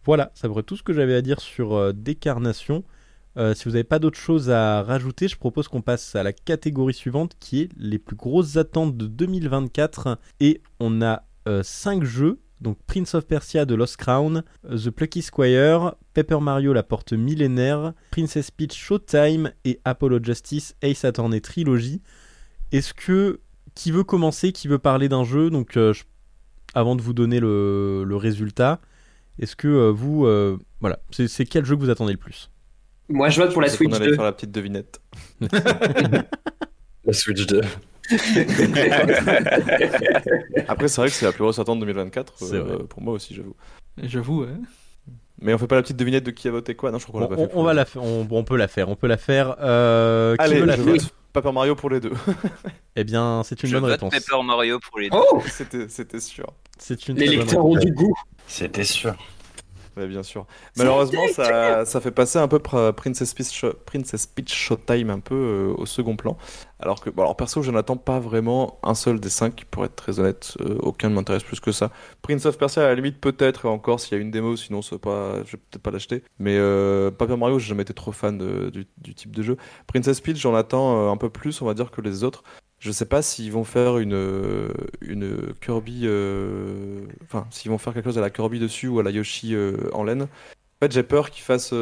[0.05, 2.85] Voilà, ça pourrait tout ce que j'avais à dire sur euh, Décarnation.
[3.35, 6.31] Euh, si vous n'avez pas d'autres choses à rajouter, je propose qu'on passe à la
[6.31, 10.17] catégorie suivante qui est les plus grosses attentes de 2024.
[10.39, 11.23] Et on a
[11.61, 16.73] 5 jeux, donc Prince of Persia de Lost Crown, euh, The Plucky Squire, Paper Mario
[16.73, 22.01] La Porte Millénaire, Princess Peach Showtime et Apollo Justice Ace Attorney Trilogy.
[22.71, 23.39] Est-ce que
[23.75, 25.49] qui veut commencer, qui veut parler d'un jeu?
[25.49, 26.03] Donc euh, je-
[26.73, 28.79] avant de vous donner le, le résultat,
[29.39, 32.49] est-ce que euh, vous, euh, voilà, c'est quel jeu que vous attendez le plus?
[33.09, 34.15] Moi, je vote pour la Je pensais qu'on Switch allait 2.
[34.15, 34.99] faire la petite devinette.
[37.05, 37.61] La Switch 2.
[40.67, 42.33] Après, c'est vrai que c'est la plus grosse attente de 2024.
[42.37, 42.77] C'est euh, vrai.
[42.89, 43.55] pour moi aussi, j'avoue.
[44.01, 44.49] J'avoue, ouais.
[45.41, 46.91] Mais on fait pas la petite devinette de qui a voté quoi?
[46.91, 47.53] Non, je crois qu'on on, l'a pas on- fait.
[47.55, 49.55] on va la faire, on, on peut la faire, on peut la faire.
[49.61, 50.93] Euh, qui Allez, veut la je faire?
[50.93, 52.13] vote Paper Mario pour les deux.
[52.95, 54.13] Eh bien, c'est une Je bonne vote réponse.
[54.13, 55.17] Paper Mario pour les deux.
[55.31, 56.47] Oh C'était c'était sûr.
[56.79, 57.77] C'est une Les lecteurs réponse.
[57.77, 58.13] ont du goût.
[58.47, 59.15] C'était sûr.
[59.97, 60.45] Ouais, bien sûr.
[60.77, 65.33] Malheureusement, ça, ça fait passer un peu pr- Princess Peach, Princess Peach Showtime un peu
[65.35, 66.37] euh, au second plan.
[66.79, 69.95] Alors que, bon, alors perso, je n'attends pas vraiment un seul des cinq, pour être
[69.95, 70.55] très honnête.
[70.61, 71.89] Euh, aucun ne m'intéresse plus que ça.
[72.21, 74.81] Prince of Persia, à la limite, peut-être, et encore s'il y a une démo, sinon
[75.01, 76.23] pas, je vais peut-être pas l'acheter.
[76.37, 79.57] Mais euh, Paper Mario, j'ai jamais été trop fan de- du, du type de jeu.
[79.87, 82.43] Princess Peach, j'en attends euh, un peu plus, on va dire, que les autres.
[82.79, 86.01] Je sais pas s'ils vont faire une, euh, Kirby.
[86.05, 89.55] euh, Enfin, s'ils vont faire quelque chose à la Kirby dessus ou à la Yoshi
[89.55, 90.23] euh, en laine.
[90.23, 91.73] En fait, j'ai peur qu'ils fassent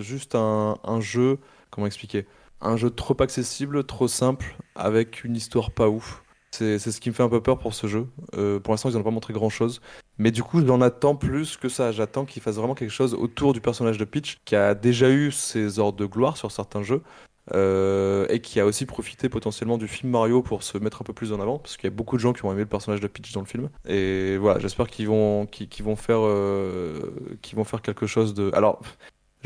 [0.00, 1.38] juste un, un jeu.
[1.70, 2.26] Comment expliquer
[2.60, 6.22] Un jeu trop accessible, trop simple, avec une histoire pas ouf.
[6.52, 8.06] C'est ce qui me fait un peu peur pour ce jeu.
[8.32, 9.80] Pour l'instant, ils n'ont pas montré grand chose.
[10.18, 11.90] Mais du coup, j'en attends plus que ça.
[11.92, 15.30] J'attends qu'ils fassent vraiment quelque chose autour du personnage de Peach, qui a déjà eu
[15.32, 17.02] ses ordres de gloire sur certains jeux.
[17.52, 21.12] Euh, et qui a aussi profité potentiellement du film Mario pour se mettre un peu
[21.12, 23.00] plus en avant, parce qu'il y a beaucoup de gens qui ont aimé le personnage
[23.00, 23.68] de Peach dans le film.
[23.86, 28.50] Et voilà, j'espère qu'ils vont, qu'ils, vont faire, euh, qu'ils vont faire quelque chose de.
[28.54, 28.80] Alors,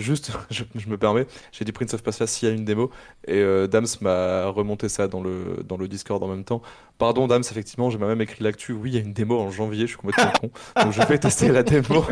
[0.02, 2.90] juste, je, je me permets, j'ai dit Prince of Persia s'il y a une démo,
[3.26, 6.62] et euh, Dams m'a remonté ça dans le, dans le Discord en même temps.
[6.98, 8.72] Pardon Dams, effectivement, j'ai même écrit l'actu.
[8.72, 10.50] Oui, il y a une démo en janvier, je suis complètement con.
[10.82, 12.04] Donc je vais tester la démo.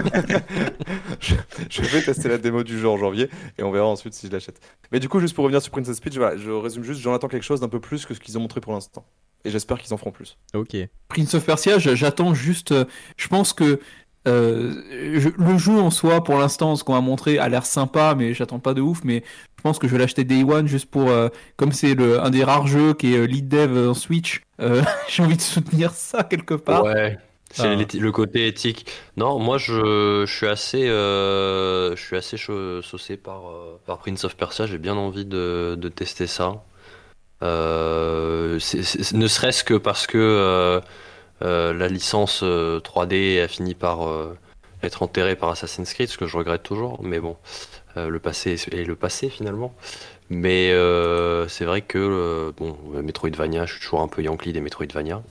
[1.20, 1.34] je,
[1.68, 3.28] je vais tester la démo du jeu en janvier,
[3.59, 4.61] et on verra ensuite si je l'achète.
[4.93, 7.28] Mais du coup, juste pour revenir sur Princess Peach, voilà, je résume juste, j'en attends
[7.28, 9.05] quelque chose d'un peu plus que ce qu'ils ont montré pour l'instant.
[9.45, 10.37] Et j'espère qu'ils en feront plus.
[10.55, 10.76] Ok.
[11.09, 12.72] Prince of Persia, j'attends juste.
[12.72, 12.84] euh,
[13.16, 13.78] Je pense que
[14.27, 18.35] je- le jeu en soi, pour l'instant, ce qu'on a montré a l'air sympa, mais
[18.35, 19.01] j'attends pas de ouf.
[19.05, 19.22] Mais
[19.57, 21.09] je pense que je vais l'acheter Day One juste pour.
[21.11, 24.43] euh, comme c'est le un des rares jeux qui est euh, lead dev en Switch,
[24.61, 26.85] euh, j'ai envie de soutenir ça quelque part.
[26.85, 27.18] Ouais.
[27.53, 27.77] C'est Ah.
[27.77, 28.87] le côté éthique.
[29.16, 34.24] Non, moi je, je suis assez, euh, je suis assez saucé par, euh, par Prince
[34.24, 34.66] of Persia.
[34.66, 36.64] J'ai bien envie de, de tester ça.
[37.43, 38.59] Euh,
[39.12, 40.81] ne serait-ce que parce que euh, euh,
[41.41, 44.37] la licence euh, 3D a fini par, euh,
[44.82, 47.37] être enterré par Assassin's Creed, ce que je regrette toujours, mais bon,
[47.97, 49.74] euh, le passé est le passé finalement.
[50.28, 54.61] Mais euh, c'est vrai que euh, bon, Metroidvania, je suis toujours un peu Yankee des
[54.61, 55.22] Metroidvania.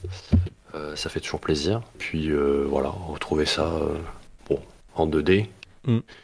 [0.74, 1.82] Euh, ça fait toujours plaisir.
[1.98, 3.98] Puis euh, voilà, retrouver ça euh,
[4.50, 4.60] bon,
[4.96, 5.48] en 2D,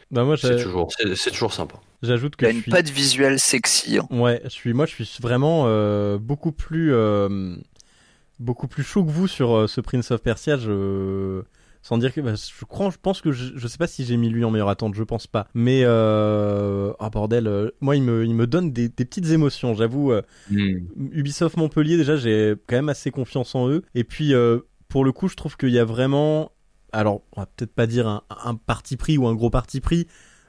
[0.10, 1.76] Bah moi, c'est toujours, c'est c'est toujours sympa.
[2.02, 2.72] j'ajoute Il que a une suis...
[2.72, 3.98] patte visuelle sexy.
[3.98, 4.08] hein.
[4.10, 7.56] Ouais, je suis, moi, je suis vraiment euh, beaucoup plus, euh,
[8.42, 10.58] beaucoup plus chaud que vous sur euh, ce Prince of Persia.
[10.58, 11.44] Je,
[11.82, 14.18] sans dire que, bah, je crois, je pense que je, je sais pas si j'ai
[14.18, 15.48] mis lui en meilleure attente, je pense pas.
[15.54, 19.74] Mais euh, ah bordel, euh, moi, il me, il me donne des, des petites émotions.
[19.74, 20.22] J'avoue, euh,
[20.52, 23.84] Ubisoft Montpellier, déjà, j'ai quand même assez confiance en eux.
[23.96, 24.34] Et puis,
[24.88, 26.52] pour le coup, je trouve qu'il y a vraiment,
[26.92, 30.08] alors, on va peut-être pas dire un, un parti pris ou un gros parti pris,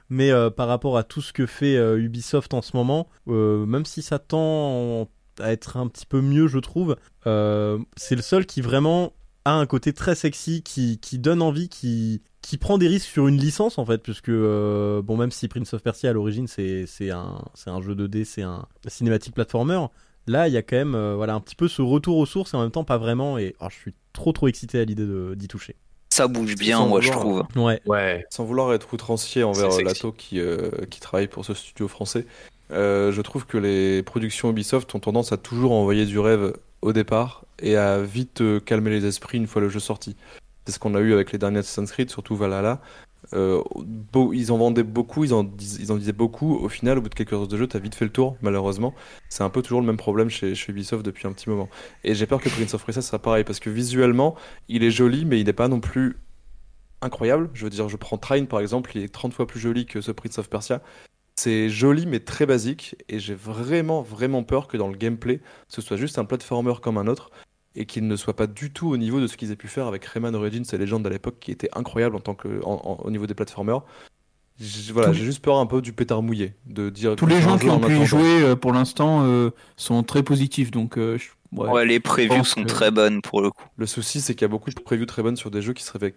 [0.09, 4.19] mais par rapport à tout ce que fait Ubisoft en ce moment, même si ça
[4.19, 6.95] tend à être un petit peu mieux, je trouve,
[7.27, 9.13] euh, c'est le seul qui vraiment
[9.45, 13.27] a un côté très sexy, qui, qui donne envie, qui, qui prend des risques sur
[13.27, 16.85] une licence en fait, puisque euh, bon, même si Prince of Persia à l'origine c'est
[16.87, 19.85] c'est un, c'est un jeu 2D, c'est un cinématique platformer,
[20.27, 22.53] là il y a quand même euh, voilà, un petit peu ce retour aux sources
[22.53, 25.05] et en même temps pas vraiment, et oh, je suis trop trop excité à l'idée
[25.05, 25.75] de- d'y toucher.
[26.13, 27.47] Ça bouge bien, Sans moi, je vouloir.
[27.47, 27.63] trouve.
[27.65, 28.23] Ouais, Ouais.
[28.29, 29.69] Sans vouloir être outrancier envers.
[29.81, 32.27] Lato qui, euh, qui travaille pour ce studio français,
[32.71, 36.93] euh, je trouve que les productions Ubisoft ont tendance à toujours envoyer du rêve au
[36.93, 40.15] départ et à vite euh, calmer les esprits une fois le jeu sorti.
[40.65, 42.81] C'est ce qu'on a eu avec les derniers Assassin's Creed, surtout Valhalla.
[43.33, 43.61] Euh,
[44.33, 46.55] ils en vendaient beaucoup, ils en, disaient beaucoup.
[46.55, 48.93] Au final, au bout de quelques heures de jeu, t'as vite fait le tour, malheureusement.
[49.29, 51.69] C'est un peu toujours le même problème chez, chez Ubisoft depuis un petit moment.
[52.03, 54.35] Et j'ai peur que Prince of Persia sera pareil, parce que visuellement,
[54.69, 56.17] il est joli, mais il n'est pas non plus
[57.03, 57.49] incroyable.
[57.53, 60.01] Je veux dire, je prends Trine par exemple, il est 30 fois plus joli que
[60.01, 60.81] ce Prince of Persia.
[61.35, 65.81] C'est joli mais très basique et j'ai vraiment vraiment peur que dans le gameplay ce
[65.81, 67.31] soit juste un platformer comme un autre
[67.75, 69.87] et qu'il ne soit pas du tout au niveau de ce qu'ils aient pu faire
[69.87, 73.03] avec Rayman Origins et Legend à l'époque qui était incroyable en tant que en- en-
[73.03, 73.81] au niveau des platformers.
[74.93, 77.57] Voilà, j'ai juste peur un peu du pétard mouillé de dire Tous que les gens
[77.57, 81.31] qui ont pu y jouer euh, pour l'instant euh, sont très positifs, donc euh, je-
[81.57, 81.69] ouais.
[81.69, 83.63] Ouais, les previews sont très bonnes pour le coup.
[83.77, 85.83] Le souci c'est qu'il y a beaucoup de previews très bonnes sur des jeux qui
[85.83, 86.13] se révèlent-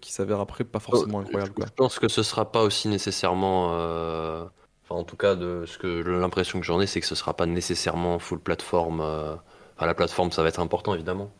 [0.00, 1.66] qui s'avèrent après pas forcément incroyables quoi.
[1.66, 3.70] Je pense que ce sera pas aussi nécessairement.
[3.74, 4.44] euh,
[4.84, 7.34] Enfin, en tout cas, de ce que l'impression que j'en ai, c'est que ce sera
[7.36, 9.00] pas nécessairement full plateforme.
[9.00, 9.36] euh,
[9.76, 11.30] Enfin, la plateforme, ça va être important évidemment.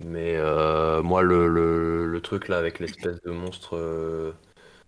[0.00, 3.76] Mais euh, moi, le, le, le truc là avec l'espèce de monstre.
[3.76, 4.32] euh,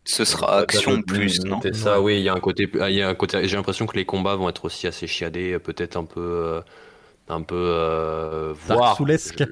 [0.04, 1.60] Ce sera action plus, non?
[1.62, 2.16] C'est ça, oui.
[2.18, 2.70] Il y a un côté.
[2.80, 3.46] ah, Il y a un côté.
[3.48, 6.60] J'ai l'impression que les combats vont être aussi assez chiadés, peut-être un peu, euh,
[7.28, 7.54] un peu.
[7.56, 8.54] Euh,
[8.96, 9.44] Soulesque.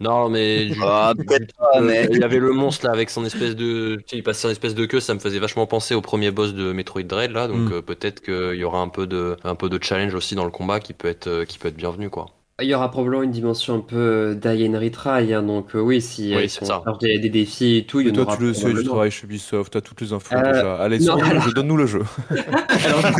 [0.00, 2.06] Non, mais Ah, peut-être pas, euh, mais.
[2.12, 4.50] il y avait le monstre là avec son espèce de, tu sais, il passait son
[4.50, 7.48] espèce de queue, ça me faisait vachement penser au premier boss de Metroid Dread là,
[7.48, 7.72] donc Mm.
[7.72, 10.52] euh, peut-être qu'il y aura un peu de, un peu de challenge aussi dans le
[10.52, 12.26] combat qui peut être, euh, qui peut être bienvenu quoi.
[12.60, 15.80] Il y aura probablement une dimension un peu euh, die and retry, hein, donc euh,
[15.80, 16.82] oui, si Oui, ils c'est sont ça.
[16.84, 18.82] chargés des, des défis et tout, il y en toi aura tu le sais, tu
[18.84, 20.74] travailles chez Ubisoft, t'as toutes les infos Euh, déjà.
[20.76, 22.02] Allez, non, alors- jeu, donne-nous le jeu.
[22.30, 23.12] Alors,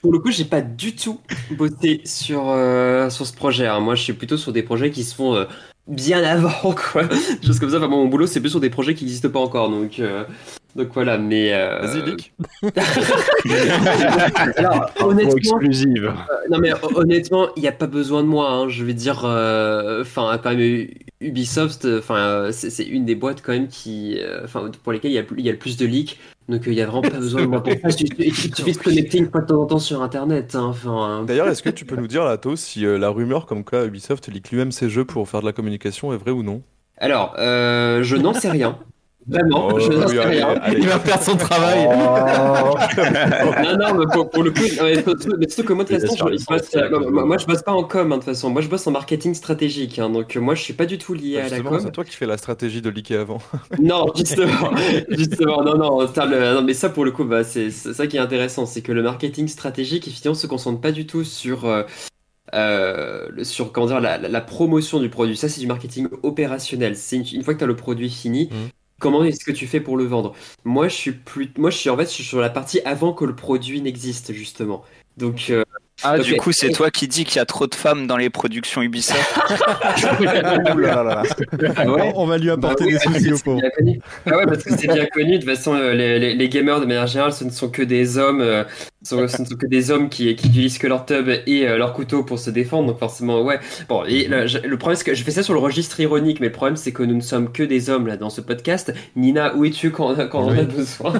[0.00, 1.18] pour le coup, j'ai pas du tout
[1.58, 3.66] bossé sur, euh, sur ce projet.
[3.66, 3.80] hein.
[3.80, 5.46] Moi, je suis plutôt sur des projets qui se font euh,
[5.88, 7.02] bien avant, quoi.
[7.44, 7.78] Chose comme ça.
[7.78, 9.70] Enfin, mon boulot, c'est plus sur des projets qui n'existent pas encore.
[9.70, 10.22] Donc, euh,
[10.76, 11.52] donc voilà, mais.
[11.52, 12.32] euh, Vas-y, Lick.
[14.56, 16.06] Alors, honnêtement, exclusive.
[16.06, 18.50] euh, non mais hon- honnêtement, il n'y a pas besoin de moi.
[18.50, 18.68] hein.
[18.68, 20.86] Je vais dire, euh, enfin quand même
[21.20, 25.14] Ubisoft, enfin euh, c'est une des boîtes quand même qui, euh, enfin pour lesquelles il
[25.14, 26.18] y, a, le plus- il y a le plus de leaks.
[26.48, 27.88] Donc euh, il n'y a vraiment pas besoin de moi pour ça.
[28.18, 30.54] Il suffit de se connecter une fois de temps en temps sur Internet.
[30.54, 30.66] hein.
[30.70, 33.84] Enfin, D'ailleurs, est-ce que tu peux nous dire, Lato, si euh, la rumeur comme quoi
[33.84, 36.62] Ubisoft leak lui-même ses jeux pour faire de la communication est vraie ou non?
[36.98, 38.78] Alors, euh, euh, je n'en sais rien.
[39.28, 40.48] Vraiment, Oh, je n'en sais rien.
[40.62, 40.80] allez.
[40.80, 41.86] Il va perdre son travail.
[43.62, 46.00] non, non, mais pour, pour le coup, mais surtout, mais surtout que moi, de toute
[46.00, 46.28] façon,
[46.72, 48.50] je, euh, moi, je bosse pas en com, hein, de toute façon.
[48.50, 49.98] Moi, je bosse en marketing stratégique.
[49.98, 51.78] hein, donc, euh, moi, je suis pas du tout lié à la com.
[51.82, 53.38] c'est toi qui fais la stratégie de leaker avant.
[53.80, 54.70] Non, justement,
[55.10, 58.16] justement, non, non, ça, le- non, mais ça pour le coup, bah, c'est ça qui
[58.16, 61.82] est intéressant, c'est que le marketing stratégique, effectivement, se concentre pas du tout sur, euh,
[62.54, 65.36] euh, sur comment dire, la, promotion du produit.
[65.36, 66.96] Ça, c'est du marketing opérationnel.
[66.96, 68.68] C'est une, une fois que tu as le produit fini, Mhm.
[69.00, 70.34] Comment est-ce que tu fais pour le vendre?
[70.64, 73.12] Moi, je suis plus, moi, je suis en fait, je suis sur la partie avant
[73.14, 74.84] que le produit n'existe, justement.
[75.16, 75.64] Donc, euh,
[76.02, 76.22] Ah, Ok.
[76.24, 78.82] du coup, c'est toi qui dis qu'il y a trop de femmes dans les productions
[78.82, 79.20] Ubisoft.
[80.20, 80.24] Ouh
[80.78, 81.22] là là là là.
[81.76, 82.12] ah ouais.
[82.16, 83.60] On va lui apporter Bah oui, des soucis au pauvre.
[84.26, 85.38] Ah ouais, parce que c'est bien connu.
[85.38, 87.82] De toute façon, euh, les, les- les gamers, de manière générale, ce ne sont que
[87.82, 88.40] des hommes.
[88.40, 88.64] euh,
[89.02, 91.92] ce ne sont que des hommes qui, qui utilisent que leur tub et euh, leur
[91.94, 92.88] couteau pour se défendre.
[92.88, 93.58] Donc forcément, ouais.
[93.88, 96.40] Bon, et le, je- le problème, c'est que je fais ça sur le registre ironique,
[96.40, 98.92] mais le problème, c'est que nous ne sommes que des hommes là dans ce podcast.
[99.16, 101.14] Nina, où es-tu quand, quand on en a besoin?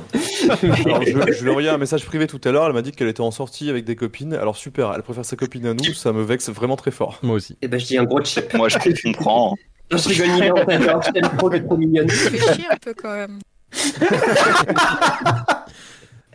[0.87, 2.93] Alors, je, je lui ai envoyé un message privé tout à l'heure, elle m'a dit
[2.93, 4.35] qu'elle était en sortie avec des copines.
[4.35, 7.19] Alors super, elle préfère ses copines à nous, ça me vexe vraiment très fort.
[7.23, 7.57] Moi aussi.
[7.63, 8.53] Et ben, je dis un gros chip.
[8.55, 9.57] Moi, je comprends.
[9.91, 12.07] Non, je rigole, Nina, je t'aime trop, mignonne.
[12.07, 13.39] Tu fais chier un peu quand même.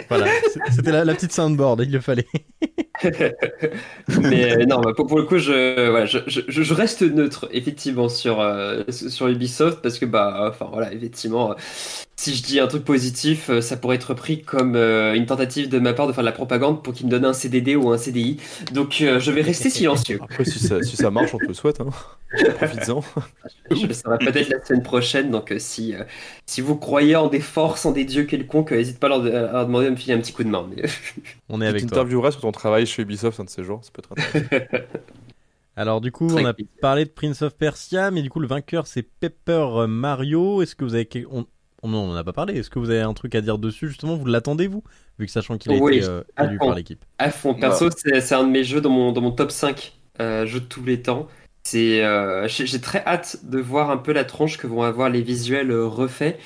[0.10, 0.28] Voilà,
[0.72, 2.28] c'était la, la petite soundboard, il le fallait.
[4.22, 7.48] Mais euh, non, bah, pour, pour le coup, je, voilà, je, je, je reste neutre,
[7.52, 11.56] effectivement, sur, euh, sur Ubisoft, parce que, bah, enfin, voilà, effectivement, euh,
[12.16, 15.70] si je dis un truc positif, euh, ça pourrait être pris comme euh, une tentative
[15.70, 17.92] de ma part de faire de la propagande pour qu'il me donne un CDD ou
[17.92, 18.38] un CDI.
[18.72, 20.20] Donc, euh, je vais rester silencieux.
[20.22, 21.82] Après, si ça, si ça marche, on te le souhaite.
[21.82, 21.90] Hein.
[22.56, 23.04] Profites-en.
[23.72, 26.04] Je le saurai peut-être la semaine prochaine, donc euh, si, euh,
[26.46, 29.26] si vous croyez en des forces, en des dieux quelconques, euh, n'hésite pas à leur,
[29.26, 30.68] à leur demander de me filer un petit coup de main.
[30.76, 30.84] Mais...
[31.50, 31.90] On est Tu avec toi.
[31.90, 34.86] t'intervieweras sur ton travail chez Ubisoft un de ces jours, ça peut être intéressant.
[35.78, 38.48] Alors du coup, Très on a parlé de Prince of Persia, mais du coup le
[38.48, 40.62] vainqueur c'est Pepper Mario.
[40.62, 41.46] Est-ce que vous avez on...
[41.94, 42.58] on n'en a pas parlé.
[42.58, 44.16] Est-ce que vous avez un truc à dire dessus justement?
[44.16, 44.84] Vous l'attendez vous?
[45.20, 46.68] Vu que sachant qu'il a Oui, été euh, élu fond.
[46.68, 47.04] par l'équipe.
[47.20, 49.94] À fond, perso, c'est c'est un de mes jeux dans mon, dans mon top 5
[50.22, 51.28] euh, jeux de tous les temps.
[51.64, 55.10] C'est, euh, j'ai j'ai très hâte de voir un peu la tronche que vont avoir
[55.10, 56.38] les visuels euh, refaits,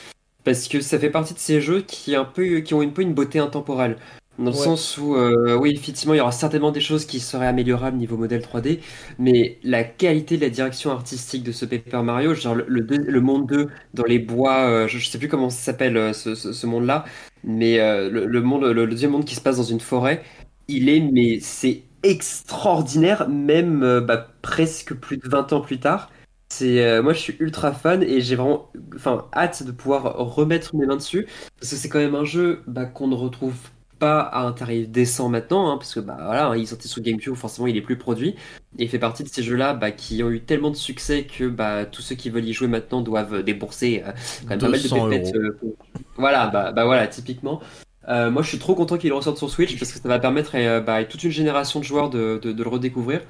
[0.44, 3.02] parce que ça fait partie de ces jeux qui, un peu, qui ont un peu
[3.02, 3.98] une beauté intemporelle.
[4.40, 4.56] Dans le Ouais.
[4.56, 8.16] sens où, euh, oui, effectivement, il y aura certainement des choses qui seraient améliorables niveau
[8.18, 8.80] modèle 3D,
[9.18, 13.48] mais la qualité de la direction artistique de ce Paper Mario, genre le, le, monde
[13.48, 16.54] 2 dans les bois, euh, je, je sais plus comment ça s'appelle euh, ce, ce,
[16.54, 17.04] ce monde-là,
[17.44, 17.78] mais
[18.10, 20.24] le, le monde, le, deuxième monde qui se passe dans une forêt,
[20.70, 26.10] il est, mais c'est extraordinaire, même bah, presque plus de 20 ans plus tard.
[26.52, 30.76] C'est, euh, moi, je suis ultra fan et j'ai vraiment, enfin, hâte de pouvoir remettre
[30.76, 31.28] mes mains dessus
[31.60, 33.56] parce que c'est quand même un jeu bah, qu'on ne retrouve
[34.00, 37.02] pas à un tarif décent maintenant, hein, parce que bah voilà, hein, il sorti sur
[37.02, 38.30] GameCube, forcément, il est plus produit
[38.78, 41.48] et il fait partie de ces jeux-là bah, qui ont eu tellement de succès que
[41.48, 44.12] bah, tous ceux qui veulent y jouer maintenant doivent débourser euh,
[44.44, 45.36] quand même pas mal de 200 pépettes.
[45.36, 45.46] euros.
[45.46, 45.76] euh, pour-
[46.18, 47.60] Voilà, bah, bah voilà, typiquement.
[48.08, 50.54] Euh, moi, je suis trop content qu'il ressorte sur Switch parce que ça va permettre
[50.82, 53.22] bah, à toute une génération de joueurs de, de- de le redécouvrir.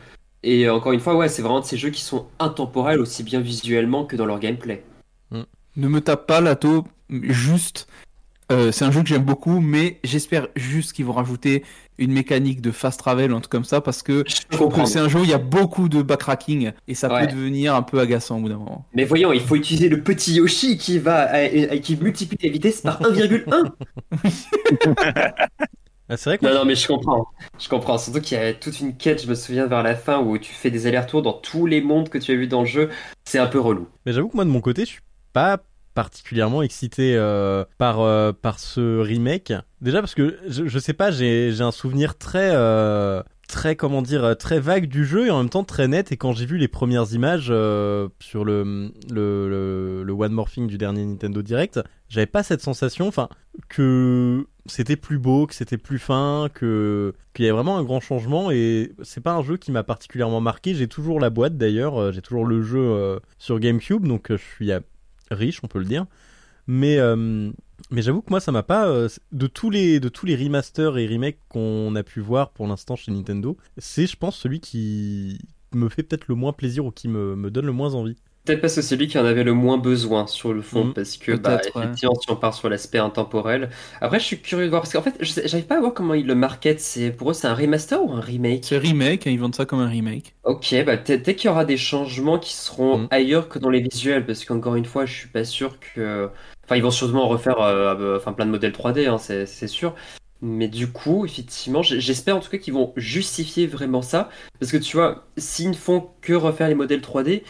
[0.43, 3.41] Et encore une fois, ouais, c'est vraiment de ces jeux qui sont intemporels aussi bien
[3.41, 4.83] visuellement que dans leur gameplay.
[5.75, 7.87] Ne me tape pas, Lato, juste.
[8.51, 11.63] Euh, c'est un jeu que j'aime beaucoup, mais j'espère juste qu'ils vont rajouter
[11.97, 14.23] une mécanique de fast travel, un truc comme ça, parce que
[14.85, 17.27] c'est un jeu où il y a beaucoup de backtracking et ça Ouais.
[17.27, 18.85] peut devenir un peu agaçant au bout d'un moment.
[18.93, 22.49] Mais voyons, il faut utiliser le petit Yoshi qui va euh, euh, qui multiplie la
[22.49, 23.71] vitesse par 1,1.
[26.11, 27.27] Ah, c'est vrai que Non, non, mais je comprends.
[27.59, 27.99] Je comprends.
[27.99, 30.51] Surtout qu'il y a toute une quête, je me souviens, vers la fin où tu
[30.51, 32.89] fais des allers-retours dans tous les mondes que tu as vu dans le jeu.
[33.25, 33.87] C'est un peu relou.
[34.07, 35.01] Mais j'avoue que moi de mon côté, je suis
[35.33, 35.59] pas
[35.93, 39.53] particulièrement excité euh, par euh, par ce remake.
[39.81, 44.35] Déjà parce que je, je sais pas, j'ai un souvenir très euh, très comment dire
[44.37, 46.11] très vague du jeu et en même temps très net.
[46.11, 47.47] Et quand j'ai vu les premières images
[48.19, 53.11] sur le le, le le one morphing du dernier Nintendo Direct, j'avais pas cette sensation,
[53.67, 57.99] que c'était plus beau, que c'était plus fin, que qu'il y a vraiment un grand
[57.99, 60.75] changement et c'est pas un jeu qui m'a particulièrement marqué.
[60.75, 64.79] J'ai toujours la boîte d'ailleurs, j'ai toujours le jeu sur GameCube, donc je suis euh,
[65.31, 66.05] riche, on peut le dire.
[66.67, 67.51] Mais euh,
[67.89, 70.97] mais j'avoue que moi ça m'a pas euh, de tous les de tous les remasters
[70.97, 75.39] et remakes qu'on a pu voir pour l'instant chez Nintendo, c'est je pense celui qui
[75.73, 78.17] me fait peut-être le moins plaisir ou qui me, me donne le moins envie.
[78.45, 80.93] Peut-être parce que c'est lui qui en avait le moins besoin sur le fond, Mhm.
[80.93, 81.83] parce que bah, ouais.
[81.83, 83.69] effectivement, si on part sur l'aspect intemporel.
[84.01, 86.25] Après, je suis curieux de voir, parce qu'en fait, j'arrive pas à voir comment ils
[86.25, 86.79] le marketent.
[86.79, 88.63] C'est pour eux, c'est un remaster ou un remake?
[88.65, 90.35] C'est remake, hein, ils vendent ça comme un remake.
[90.45, 93.07] Ok, bah peut-être qu'il y aura des changements qui seront Mhm.
[93.11, 96.29] ailleurs que dans les visuels, parce qu'encore une fois, je suis pas sûr que.
[96.65, 99.93] Enfin, ils vont sûrement refaire euh, euh, enfin, plein de modèles 3D, hein, c'est sûr.
[100.41, 104.29] Mais du coup, effectivement, j'espère en tout cas qu'ils vont justifier vraiment ça.
[104.59, 107.43] Parce que tu vois, s'ils ne font que refaire les modèles 3D,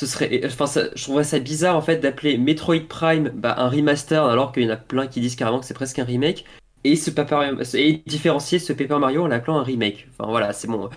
[0.00, 0.42] ce serait.
[0.44, 4.52] Enfin, ça- je trouverais ça bizarre en fait d'appeler Metroid Prime bah, un remaster, alors
[4.52, 6.44] qu'il y en a plein qui disent carrément que c'est presque un remake.
[6.84, 7.50] Et, ce Paper...
[7.74, 10.06] et différencier ce Paper Mario en l'appelant un remake.
[10.18, 10.88] Enfin voilà, c'est mon,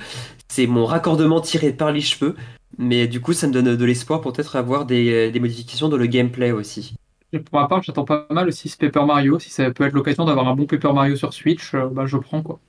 [0.48, 2.36] c'est mon raccordement tiré par les cheveux.
[2.78, 5.98] Mais du coup, ça me donne de l'espoir pour peut-être avoir des, des modifications dans
[5.98, 6.94] le gameplay aussi.
[7.32, 9.40] Pour ma part, j'attends pas mal aussi ce Paper Mario.
[9.40, 12.18] Si ça peut être l'occasion d'avoir un bon Paper Mario sur Switch, euh, bah, je
[12.18, 12.60] prends quoi.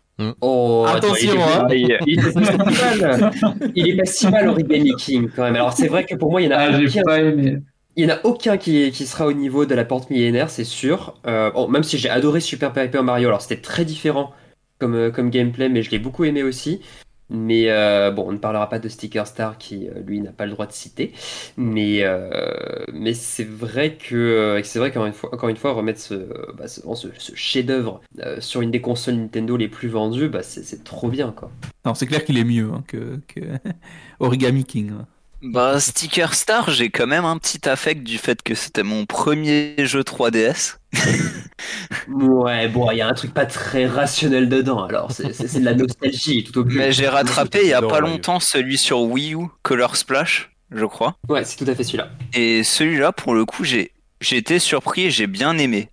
[0.41, 1.69] Oh, Attention, attends, hein.
[1.71, 3.31] il, est, il, est pas si mal.
[3.75, 5.55] il est pas si mal Origami King quand même.
[5.57, 7.59] Alors c'est vrai que pour moi, il y en a Ah, aucun, pas aimé.
[7.97, 10.65] il y en a aucun qui, qui sera au niveau de la porte millénaire, c'est
[10.65, 11.21] sûr.
[11.27, 14.33] Euh, bon, même si j'ai adoré Super Paper Mario, alors c'était très différent
[14.79, 16.81] comme, euh, comme gameplay, mais je l'ai beaucoup aimé aussi.
[17.31, 20.47] Mais euh, bon, on ne parlera pas de Sticker Star qui, euh, lui, n'a pas
[20.47, 21.13] le droit de citer.
[21.57, 25.73] Mais, euh, mais c'est vrai que euh, c'est vrai qu'encore une fois, encore une fois,
[25.73, 26.15] remettre ce,
[26.55, 30.43] bah, ce, ce- ce chef-d'œuvre euh, sur une des consoles Nintendo les plus vendues, bah,
[30.43, 31.51] c'est trop bien, quoi.
[31.85, 33.41] Non, c'est clair qu'il est mieux hein, que, que
[34.21, 34.91] Origami King.
[34.93, 35.07] hein.
[35.43, 39.75] Bah, Sticker Star, j'ai quand même un petit affect du fait que c'était mon premier
[39.87, 40.80] jeu 3DS.
[42.09, 45.75] Ouais, bon, il y a un truc pas très rationnel dedans, alors c'est de la
[45.75, 46.79] nostalgie tout au plus.
[46.79, 50.51] Mais j'ai rattrapé il y a pas longtemps celui sur Wii U, Color Splash.
[50.73, 51.17] je crois.
[51.29, 52.11] Ouais, c'est tout à fait celui-là.
[52.35, 53.93] Et celui-là, pour le coup, j'ai
[54.31, 55.89] été surpris et j'ai bien aimé.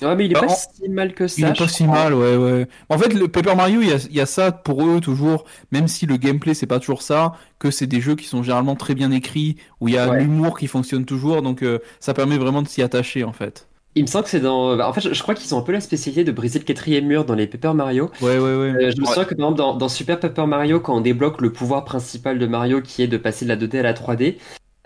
[0.00, 1.34] Ouais, mais il est Bah, pas en- si mal que ça.
[1.38, 2.68] Il est pas si mal, ouais, ouais.
[2.88, 5.44] En fait, le Paper Mario, il y a, il y a ça pour eux toujours,
[5.72, 8.76] même si le gameplay c'est pas toujours ça, que c'est des jeux qui sont généralement
[8.76, 10.20] très bien écrits, où il y a Ouais.
[10.20, 13.66] l'humour qui fonctionne toujours, donc euh, ça permet vraiment de s'y attacher en fait.
[13.98, 14.76] Il me semble que c'est dans.
[14.76, 16.64] bah, En fait, je, je crois qu'ils ont un peu la spécialité de briser le
[16.64, 18.10] quatrième mur dans les Paper Mario.
[18.20, 18.74] Ouais, ouais, ouais.
[18.76, 19.06] Euh, je me Ouais.
[19.06, 22.38] souviens que par exemple dans, dans Super Paper Mario, quand on débloque le pouvoir principal
[22.38, 24.36] de Mario qui est de passer de la 2D à la 3D,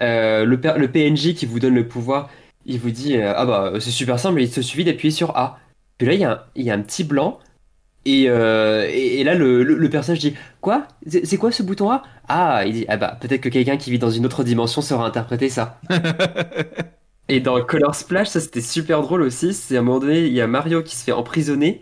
[0.00, 0.58] euh, le,
[0.90, 2.30] PNJ qui vous donne le pouvoir,
[2.66, 5.58] il vous dit euh, Ah bah c'est super simple, il se suffit d'appuyer sur A.
[5.98, 7.38] Puis là, il y a un, il y a un petit blanc.
[8.04, 10.88] Et, euh, et, et là, le, le, le personnage dit Quoi?
[11.06, 12.02] C'est c'est quoi ce bouton A?
[12.28, 15.06] Ah, il dit Ah bah peut-être que quelqu'un qui vit dans une autre dimension saura
[15.06, 15.80] interpréter ça.
[17.28, 19.54] Et dans Color Splash, ça c'était super drôle aussi.
[19.54, 21.80] C'est à un moment donné, il y a Mario qui se fait emprisonner.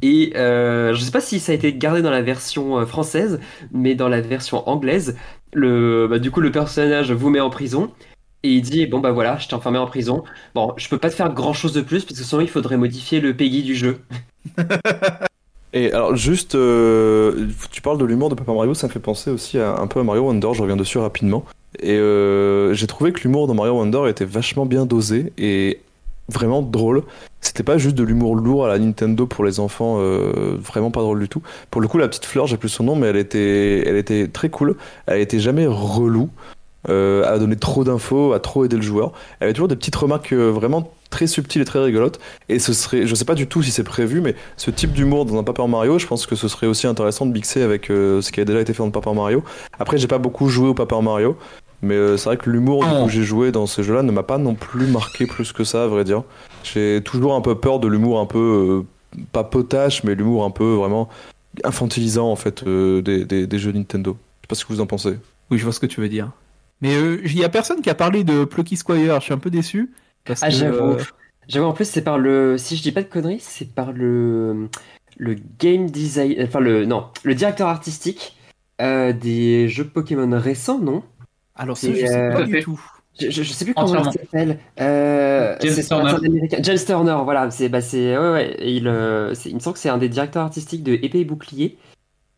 [0.00, 3.40] Et euh, je sais pas si ça a été gardé dans la version euh, française,
[3.72, 5.16] mais dans la version anglaise,
[5.54, 7.90] bah, du coup le personnage vous met en prison.
[8.44, 10.22] Et il dit bon bah voilà, je t'ai enfermé en prison.
[10.54, 12.76] Bon, je peux pas te faire grand chose de plus parce que sinon il faudrait
[12.76, 13.98] modifier le PEGI du jeu.
[15.74, 19.30] Et alors juste, euh, tu parles de l'humour de Paper Mario, ça me fait penser
[19.30, 21.44] aussi un peu à Mario Wonder, je reviens dessus rapidement.
[21.80, 25.80] Et euh, j'ai trouvé que l'humour dans Mario Wonder était vachement bien dosé et
[26.28, 27.02] vraiment drôle.
[27.40, 31.00] C'était pas juste de l'humour lourd à la Nintendo pour les enfants, euh, vraiment pas
[31.00, 31.42] drôle du tout.
[31.70, 34.28] Pour le coup, la petite fleur, j'ai plus son nom, mais elle était, elle était
[34.28, 34.76] très cool.
[35.06, 36.30] Elle était jamais relou,
[36.88, 39.12] euh, à donner trop d'infos, à trop aider le joueur.
[39.40, 42.20] Elle avait toujours des petites remarques euh, vraiment très subtiles et très rigolotes.
[42.48, 45.24] Et ce serait, je sais pas du tout si c'est prévu, mais ce type d'humour
[45.24, 48.20] dans un Paper Mario, je pense que ce serait aussi intéressant de mixer avec euh,
[48.20, 49.42] ce qui a déjà été fait dans Paper Mario.
[49.78, 51.36] Après, j'ai pas beaucoup joué au Paper Mario,
[51.82, 53.02] mais euh, c'est vrai que l'humour Oh.
[53.04, 55.84] coup j'ai joué dans ces jeux-là ne m'a pas non plus marqué plus que ça,
[55.84, 56.22] à vrai dire.
[56.62, 58.84] J'ai toujours un peu peur de l'humour un peu
[59.32, 61.08] pas potache, mais l'humour un peu vraiment
[61.64, 64.12] infantilisant en fait des, des- des jeux Nintendo.
[64.20, 65.14] Je sais pas ce que vous en pensez.
[65.50, 66.30] Oui, je vois ce que tu veux dire.
[66.80, 69.38] Mais euh, il y a personne qui a parlé de Plucky Squire, je suis un
[69.38, 69.92] peu déçu.
[70.24, 71.02] Parce Ah j'avoue, euh,
[71.48, 74.68] j'avoue en plus c'est par le, si je dis pas de conneries, c'est par le
[75.16, 78.36] le game design, enfin le non, le directeur artistique
[78.80, 81.02] euh, des jeux Pokémon récents, non?
[81.56, 82.80] Alors ça, je sais euh, pas tout à du tout.
[83.20, 84.60] Je, je, je sais plus comment il s'appelle.
[84.80, 86.48] Euh, James Turner.
[86.60, 87.50] James Turner, voilà.
[87.50, 88.56] C'est, bah, c'est, ouais, ouais.
[88.60, 91.78] Il, euh, il me semble que c'est un des directeurs artistiques de Épée et Bouclier.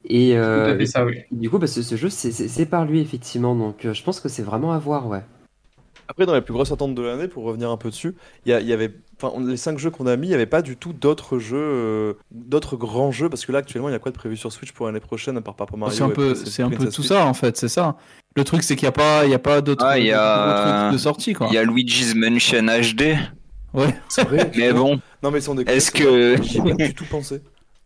[0.08, 1.18] Et, euh, à fait ça, oui.
[1.30, 3.54] et du coup, bah, ce, ce jeu, c'est, par lui, effectivement.
[3.54, 5.22] Donc, euh, je pense que c'est vraiment à voir, ouais.
[6.08, 8.72] Après, dans les plus grosses attentes de l'année, pour revenir un peu dessus, il y,
[8.72, 8.90] avait,
[9.22, 11.56] on- les 5 jeux qu'on a mis, il n'y avait pas du tout d'autres jeux,
[11.56, 14.50] euh, d'autres grands jeux, parce que là, actuellement, il y a quoi de prévu sur
[14.50, 17.02] Switch pour l'année prochaine, à part Paper Mario C'est un peu, c'est un peu tout
[17.04, 17.96] ça en fait, c'est ça.
[18.34, 20.98] Le truc, c'est qu'il n'y a pas, il y a pas d'autres Ah, a- de
[20.98, 21.46] sortie quoi.
[21.50, 23.16] Il y a Luigi's Mansion HD,
[23.72, 23.94] Ouais.
[24.08, 24.50] C'est vrai.
[24.56, 27.04] mais bon, Non, mais sans déconner, est-ce c'est que vrai, J'y ai pas du tout
[27.08, 27.40] pensé.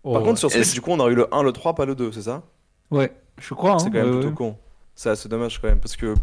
[0.04, 1.86] Oh, Par contre, sur Switch, du coup, on a eu le 1, le 3, pas
[1.86, 2.42] le 2, c'est ça?
[2.90, 3.78] Ouais, je crois.
[3.78, 4.56] C'est hein, quand même plutôt con.
[4.94, 6.14] C'est assez dommage quand même, parce que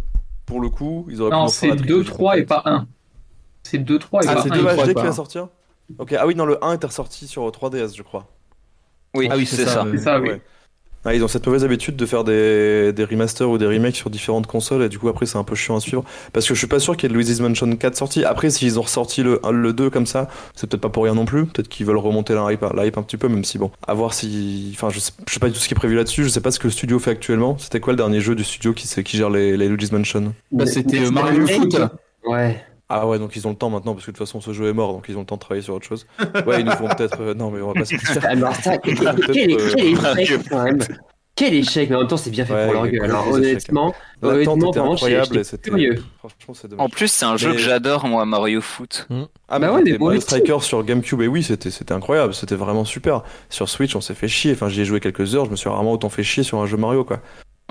[0.46, 2.88] pour le coup, ils auraient pu Non, c'est la 2, trilogie 3 et pas 1.
[3.64, 4.56] C'est 2, 3 et Ah, pas c'est 1.
[4.56, 5.02] 2 il croit HD pas.
[5.02, 5.48] qui va sortir
[5.98, 8.28] Ok, ah oui, non, le 1 était ressorti sur 3DS, je crois.
[9.16, 9.86] oui, Ah oui, c'est ça.
[9.92, 10.32] C'est ça, oui.
[11.04, 14.10] Ah, ils ont cette mauvaise habitude de faire des, des remasters ou des remakes sur
[14.10, 16.60] différentes consoles et du coup après c'est un peu chiant à suivre parce que je
[16.60, 18.24] suis pas sûr qu'il y ait Luigi's Mansion 4 sorti.
[18.24, 21.26] Après s'ils ont ressorti le, le 2 comme ça, c'est peut-être pas pour rien non
[21.26, 21.46] plus.
[21.46, 23.94] Peut-être qu'ils veulent remonter la hype, la hype un petit peu même si bon, à
[23.94, 24.72] voir si...
[24.74, 26.42] Enfin je sais, je sais pas du tout ce qui est prévu là-dessus, je sais
[26.42, 27.58] pas ce que le studio fait actuellement.
[27.58, 30.34] C'était quoi le dernier jeu du studio qui, qui gère les, les Luigi's Mansion?
[30.52, 31.78] Bah, c'était euh, Mario Foot.
[32.26, 32.64] Ouais.
[32.94, 34.68] Ah ouais donc ils ont le temps maintenant parce que de toute façon ce jeu
[34.68, 36.06] est mort donc ils ont le temps de travailler sur autre chose.
[36.46, 37.22] Ouais ils nous font peut-être...
[37.22, 38.26] euh, Non mais on va pas se mentir.
[38.30, 40.80] Alors, ça, quel, euh, quel échec, quand même.
[41.34, 43.06] Quel échec, mais en même temps, c'est bien fait Ouais, pour leur gueule.
[43.06, 45.70] Alors, honnêtement, L'attente honnêtement, vraiment, incroyable j'étais et c'était...
[45.70, 46.04] curieux.
[46.20, 46.86] Franchement c'est dommage.
[46.86, 49.08] En plus, c'est un jeu Mais- que j'adore, moi, Mario Foot.
[49.10, 52.56] Ah Bah bah ouais, mais bon, Striker sur GameCube et oui c'était c'était incroyable, c'était
[52.56, 53.24] vraiment super.
[53.50, 55.70] Sur Switch on s'est fait chier, enfin j'y ai joué quelques heures, je me suis
[55.70, 57.22] rarement autant fait chier sur un jeu Mario quoi.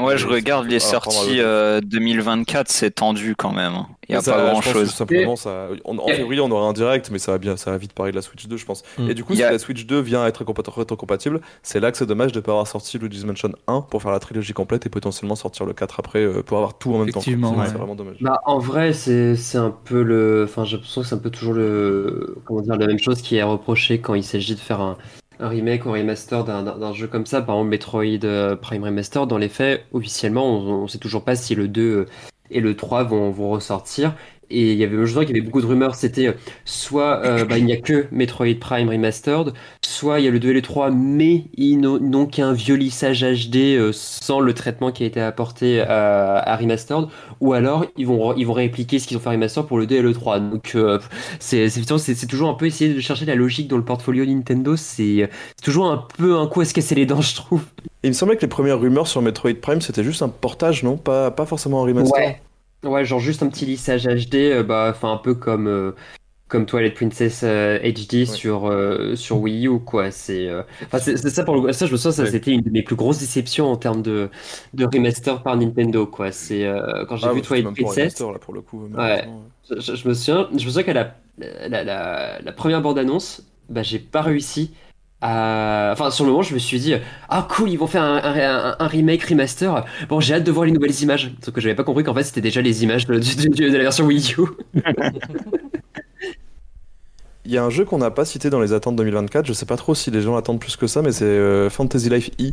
[0.03, 3.73] Ouais, je regarde les sorties le- euh, 2024, c'est tendu quand même.
[3.75, 3.87] hein.
[4.09, 4.91] Il y a Ça, pas grand chose.
[4.91, 7.77] Simplement ça, on- en février on aura un direct mais ça va bien, ça va
[7.79, 8.83] vite parler de la Switch 2 je pense.
[8.99, 9.11] Mm.
[9.11, 11.97] Et du coup si la Switch 2 vient à être compat- rétrocompatible, c'est là que
[11.99, 14.89] c'est dommage de pas avoir sorti Luigi's Mansion 1 pour faire la trilogie complète et
[14.89, 17.21] potentiellement sortir le 4 après euh, pour avoir tout en même temps.
[17.21, 17.69] Effectivement, Sinon, ouais.
[17.69, 18.17] C'est vraiment dommage.
[18.21, 20.43] Bah, en vrai, c'est c'est un peu le.
[20.49, 22.37] Enfin, j'ai l'impression que c'est un peu toujours le.
[22.47, 24.97] Comment dire, la même chose qui est reproché quand il s'agit de faire un,
[25.41, 27.43] un remake ou un remaster d'un- jeu comme ça.
[27.43, 31.37] Par exemple, Metroid euh, Prime Remaster, dans les faits, officiellement, on, on sait toujours pas
[31.37, 32.07] si le 2
[32.51, 34.15] et le 3 vont, vont ressortir.
[34.51, 35.95] Et il y avait, je qu'il y avait beaucoup de rumeurs.
[35.95, 36.33] C'était euh,
[36.65, 39.53] soit euh, bah, il n'y a que Metroid Prime Remastered,
[39.85, 43.23] soit il y a le 2 et le 3, mais ils n'ont qu'un vieux lissage
[43.23, 47.07] HD euh, sans le traitement qui a été apporté à, à Remastered.
[47.41, 49.87] Ou alors ils vont ils vont répliquer ce qu'ils ont fait à Remaster pour le
[49.87, 50.99] 2 et le 3 donc euh,
[51.39, 54.77] c'est c'est toujours un peu essayer de chercher la logique dans le portfolio Nintendo.
[54.77, 57.63] C'est c'est toujours un peu un coup à se casser les dents je trouve.
[58.03, 60.83] Et il me semblait que les premières rumeurs sur Metroid Prime c'était juste un portage
[60.83, 60.97] non?
[60.97, 62.13] Pas, pas forcément un remaster.
[62.19, 62.41] ouais
[62.85, 65.93] Ouais, genre juste un petit lissage HD, euh, bah, enfin un peu comme euh,
[66.49, 70.11] comme Twilight Princess euh, HD sur euh, sur Wii U quoi.
[70.13, 72.31] C'est euh, enfin c'est c'est ça pour le ça je me souviens ça Ouais.
[72.31, 74.31] c'était une de mes plus grosses déceptions en termes de
[74.75, 76.33] de remaster par Nintendo quoi.
[76.33, 76.67] C'est
[77.09, 78.89] quand j'ai Ah, vu ouais, Twilight Princess, remaster, là pour le coup.
[78.89, 79.51] malheureusement.
[79.71, 82.99] je, je- je me souviens je me souviens qu'à la, la la la première bande
[82.99, 84.73] annonce, bah j'ai pas réussi
[85.23, 86.95] à enfin sur le moment je me suis dit
[87.29, 90.51] ah cool ils vont faire un, un- un- un remake remaster bon j'ai hâte de
[90.51, 93.07] voir les nouvelles images sauf que j'avais pas compris qu'en fait c'était déjà les images
[93.07, 94.43] de, de- de- de la version Wii U
[97.47, 99.67] Il y a un jeu qu'on n'a pas cité dans les attentes 2024, je sais
[99.67, 102.53] pas trop si les gens attendent plus que ça, mais c'est euh, Fantasy Life E.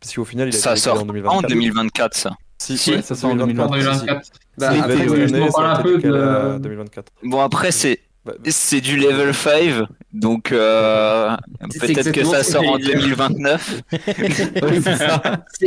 [0.00, 2.30] Parce qu'au final, il a Ça été sort en 2024, ça.
[2.58, 3.68] Si, Si, ouais, ça sort en 2024.
[3.68, 4.30] En 2024.
[4.56, 7.12] Bah, Si, après, ouais, cette je parle un peu de- à 2024.
[7.24, 8.02] Bon, après, c'est Bah,
[8.48, 11.34] c'est du level 5, donc euh,
[11.80, 13.16] peut-être que ça sort en j'allais dire.
[13.16, 13.82] 2029.
[14.62, 14.80] Ouais,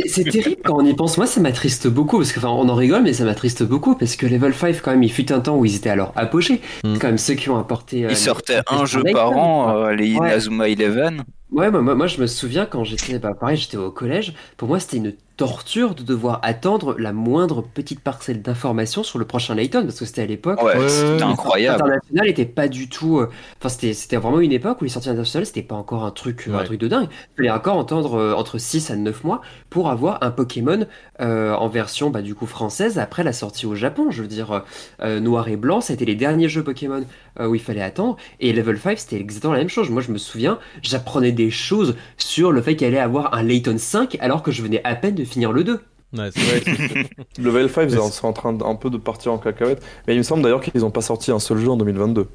[0.06, 1.16] c'est terrible quand on y pense.
[1.16, 4.16] Moi, ça m'attriste beaucoup parce que, enfin, on en rigole, mais ça m'attriste beaucoup parce
[4.16, 6.60] que Level 5, quand même, il fut un temps où ils étaient à leur apogée.
[6.84, 6.94] Mm.
[6.94, 8.04] C'est quand même ceux qui ont apporté.
[8.04, 10.28] euh, Ils sortaient un jeu par an, euh, les Ouais.
[10.28, 11.24] Inazuma Eleven.
[11.50, 14.34] Ouais, moi, moi, moi, je me souviens quand j'étais, bah, pareil, j'étais au collège.
[14.56, 15.12] Pour moi, c'était une
[15.42, 20.04] torture de devoir attendre la moindre petite parcelle d'information sur le prochain Layton parce que
[20.04, 20.62] c'était à l'époque.
[20.62, 21.22] Ouais, c'était ouais.
[21.24, 21.82] incroyable.
[21.82, 23.18] International était pas du tout.
[23.18, 23.28] euh,
[23.58, 26.46] Enfin, c'était c'était vraiment une époque où les sorties internationales c'était pas encore un truc,
[26.48, 27.08] euh, un truc de dingue.
[27.10, 30.86] Il fallait encore entendre euh, entre 6 à 9 mois pour avoir un Pokémon
[31.20, 34.10] euh, en version bah, du coup française après la sortie au Japon.
[34.10, 34.62] Je veux dire,
[35.02, 37.04] Noir et Blanc, ça a été les derniers jeux Pokémon
[37.40, 38.16] euh, où il fallait attendre.
[38.40, 39.90] Et Level 5, c'était exactement la même chose.
[39.90, 43.78] Moi, je me souviens, j'apprenais des choses sur le fait qu'il allait avoir un Layton
[43.78, 45.80] 5 alors que je venais à peine de finir le 2.
[46.16, 47.08] Ouais, c'est vrai.
[47.38, 49.82] Level 5, Mais c'est en train un peu de partir en cacahuète.
[50.06, 52.28] Mais il me semble d'ailleurs qu'ils n'ont pas sorti un seul jeu en 2022.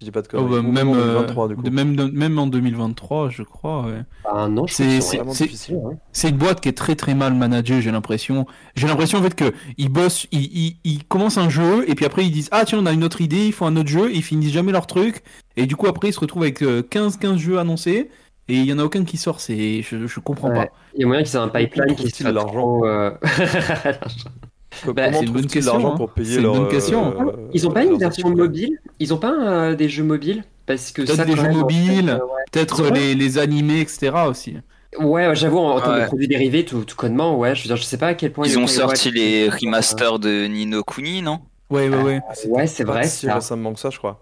[0.00, 1.62] Je dis pas de Oh, bah, même, en euh, 2023, du coup.
[1.62, 3.82] de- même, même en 2023, je crois.
[3.86, 4.02] ouais.
[4.24, 6.28] Bah, non, C'est- hein.
[6.28, 8.44] Une boîte qui est très très mal managée, j'ai l'impression.
[8.76, 12.04] J'ai l'impression en fait que ils bossent, ils, ils, ils commencent un jeu et puis
[12.04, 14.10] après ils disent ah tiens on a une autre idée, ils font un autre jeu,
[14.10, 15.22] et ils finissent jamais leur truc
[15.56, 18.10] et du coup après ils se retrouvent avec 15 15 jeux annoncés
[18.48, 20.66] et il y en a aucun qui sort, c'est je, je comprends Ouais.
[20.66, 20.72] pas.
[20.94, 23.10] Il y a moyen qu'ils aient un pipeline qui trouve-t-il soit l'argent trop, euh,
[24.86, 25.96] Bah, c'est une bonne trouvent-ils question, l'argent hein.
[25.96, 27.14] pour payer C'est une leur, bonne question.
[27.28, 28.78] euh, Ils ont pas une version mobile?
[29.00, 30.44] Ils ont pas euh, des jeux mobiles?
[30.66, 32.06] Parce que Peut-être ça, des jeux mobiles.
[32.06, 32.18] fait, euh,
[32.52, 34.56] Peut-être les, les animés etc aussi.
[34.98, 36.02] ouais, j'avoue, en, en termes Ouais.
[36.02, 38.32] de produits dérivés, tout, tout connement, ouais, je veux dire, je sais pas à quel
[38.32, 41.40] point Ils il ont sorti ouais, les remasters de Nino Kuni, non?
[41.70, 42.20] Ouais ouais ouais.
[42.28, 43.34] Ah, Ouais, c'est vrai, si ça.
[43.34, 44.20] récemment que ça, je crois.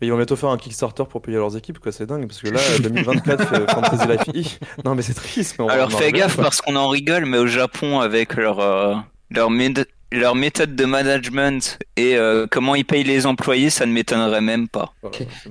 [0.00, 1.92] Mais ils vont bientôt faire un Kickstarter pour payer leurs équipes, quoi.
[1.92, 4.82] C'est dingue, parce que là, 2024, fait Fantasy Life E.
[4.84, 5.56] Non, mais c'est triste.
[5.58, 6.44] Mais on Alors arriver, gaffe quoi.
[6.44, 8.94] parce qu'on en rigole, mais au Japon, avec leur, euh,
[9.30, 14.68] leur, méthode de management et euh, comment ils payent les employés, ça ne m'étonnerait même
[14.68, 14.92] pas.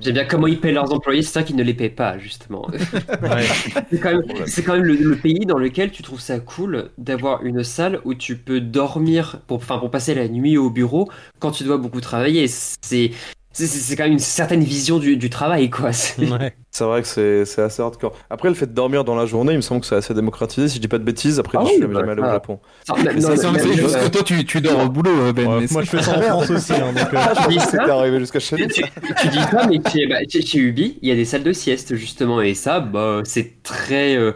[0.00, 2.68] J'aime bien comment ils paient leurs employés, c'est ça qu'ils ne les paient pas, justement.
[2.68, 3.44] Ouais.
[3.90, 4.46] c'est quand même, Problème.
[4.46, 8.00] c'est quand même le, le pays dans lequel tu trouves ça cool d'avoir une salle
[8.04, 12.00] où tu peux dormir, pour, pour passer la nuit au bureau quand tu dois beaucoup
[12.00, 12.46] travailler.
[12.48, 13.12] C'est,
[13.52, 15.92] c'est, c'est quand même une certaine vision du, du travail, quoi.
[15.92, 16.54] C'est- Ouais.
[16.72, 18.16] C'est vrai que c'est c'est assez hardcore.
[18.30, 20.68] Après, le fait de dormir dans la journée, il me semble que c'est assez démocratisé.
[20.68, 22.24] Si je dis pas de bêtises, après, Ah je oui, suis bah, jamais allé au
[22.24, 22.60] ça- Japon.
[22.86, 25.48] C'est c'est c'est juste que toi tu, tu dors au boulot euh, Ben.
[25.48, 26.72] Ouais, mais moi c'est- je fais ça en France aussi.
[26.72, 28.66] hein, donc, euh, tu dis ça, C'était arrivé jusqu'à chez nous.
[28.68, 28.82] tu,
[29.20, 31.52] tu dis ça, mais chez, bah, chez- chez Ubi, il y a des salles de
[31.52, 34.30] sieste justement, et ça, bah, c'est très euh,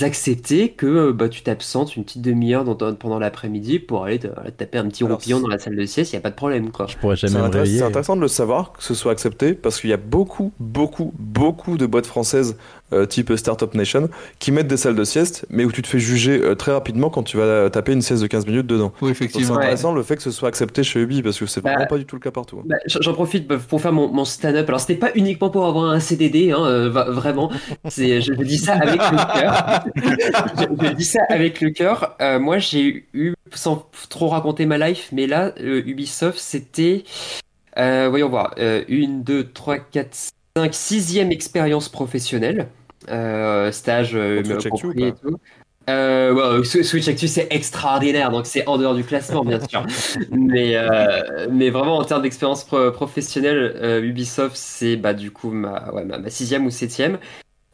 [0.00, 2.64] accepté que bah, tu t'absentes une petite demi-heure
[2.98, 5.84] pendant l'après-midi pour aller te, te taper un petit Alors, roupillon dans la salle de
[5.84, 6.86] sieste, il y a pas de problème, quoi.
[6.86, 9.90] je pourrais C'est jamais c'est intéressant de le savoir, que ce soit accepté, parce qu'il
[9.90, 12.56] y a beaucoup, beaucoup, beaucoup de boîtes françaises
[12.92, 14.08] euh, type Startup Nation
[14.38, 17.10] qui mettent des salles de sieste, mais où tu te fais juger euh, très rapidement
[17.10, 18.92] quand tu vas taper une sieste de 15 minutes dedans.
[19.00, 19.56] Oui Donc c'est effectivement.
[19.56, 21.98] intéressant le fait que ce soit accepté chez Ubi, parce que c'est Bah, vraiment pas
[21.98, 22.58] du tout le cas partout.
[22.58, 22.62] hein.
[22.66, 24.68] Bah, J'en profite pour faire mon, mon stand-up.
[24.68, 27.50] Alors, c'était pas uniquement pour avoir un CDD, hein, euh, vraiment.
[27.84, 29.84] Je, je dis ça avec le cœur.
[29.96, 32.16] je, je dis ça avec le cœur.
[32.20, 37.04] Euh, moi, j'ai eu, sans trop raconter ma life, mais là, euh, Ubisoft, c'était,
[37.78, 40.16] euh, voyons voir, euh, une, deux, trois, quatre,
[40.56, 42.68] cinq, sixième expérience professionnelle.
[43.10, 45.36] Euh, stage, euh, compris et tout.
[45.90, 49.84] Euh, Switch Actu c'est extraordinaire, donc c'est en dehors du classement bien sûr.
[50.30, 55.50] mais, euh, mais vraiment en termes d'expérience pro- professionnelle, euh, Ubisoft c'est bah, du coup
[55.50, 57.18] ma, ouais, ma, ma sixième ou septième.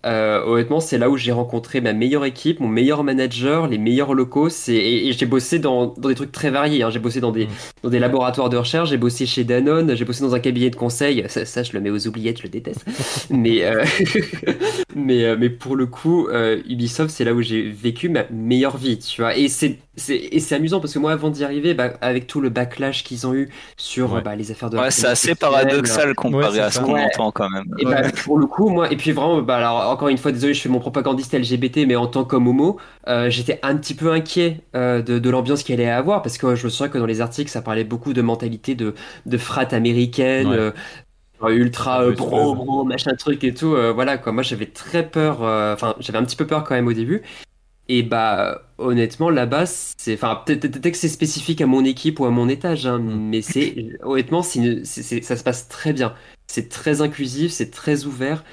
[0.06, 4.14] Euh, honnêtement, c'est là où j'ai rencontré ma meilleure équipe, mon meilleur manager, les meilleurs
[4.14, 4.48] locaux.
[4.68, 6.82] Et, et j'ai bossé dans, dans des trucs très variés.
[6.82, 6.90] hein.
[6.90, 7.48] J'ai bossé dans des Mm.
[7.82, 10.76] dans des laboratoires de recherche, j'ai bossé chez Danone, j'ai bossé dans un cabinet de
[10.76, 11.24] conseil.
[11.28, 12.84] Ça, ça, je le mets aux oubliettes, je le déteste.
[13.30, 13.84] Mais euh,
[14.96, 18.76] Mais, euh, mais pour le coup, euh, Ubisoft, c'est là où j'ai vécu ma meilleure
[18.76, 19.36] vie, tu vois.
[19.36, 22.40] Et c'est c'est et c'est amusant parce que moi, avant d'y arriver, bah, avec tout
[22.40, 24.22] le backlash qu'ils ont eu sur Ouais.
[24.22, 27.02] bah, les affaires de Ouais, c'est assez paradoxal comparé Ouais, à ce qu'on Ouais.
[27.04, 27.64] entend quand même.
[27.78, 30.54] Et bah, pour le coup, moi, et puis vraiment, bah, alors, encore une fois, désolé,
[30.54, 32.78] je fais mon propagandiste LGBT, mais en tant qu'homo,
[33.08, 36.54] euh, j'étais un petit peu inquiet euh, de, de l'ambiance qu'il allait avoir, parce que
[36.54, 38.94] je me souviens que dans les articles, ça parlait beaucoup de mentalité de,
[39.26, 40.56] de frat américaine, Ouais.
[40.56, 40.72] euh,
[41.54, 43.74] ultra euh, bro, machin truc et tout.
[43.74, 44.32] euh, voilà, quoi.
[44.32, 47.22] Moi, j'avais très peur, euh, enfin, j'avais un petit peu peur quand même au début.
[47.88, 52.30] Et bah, honnêtement, là-bas, c'est, enfin, peut-être que c'est spécifique à mon équipe ou à
[52.30, 53.28] mon étage, hein, Mm.
[53.30, 56.14] mais c'est, honnêtement, c'est- ça se passe très bien.
[56.46, 58.44] C'est très inclusif, c'est très ouvert.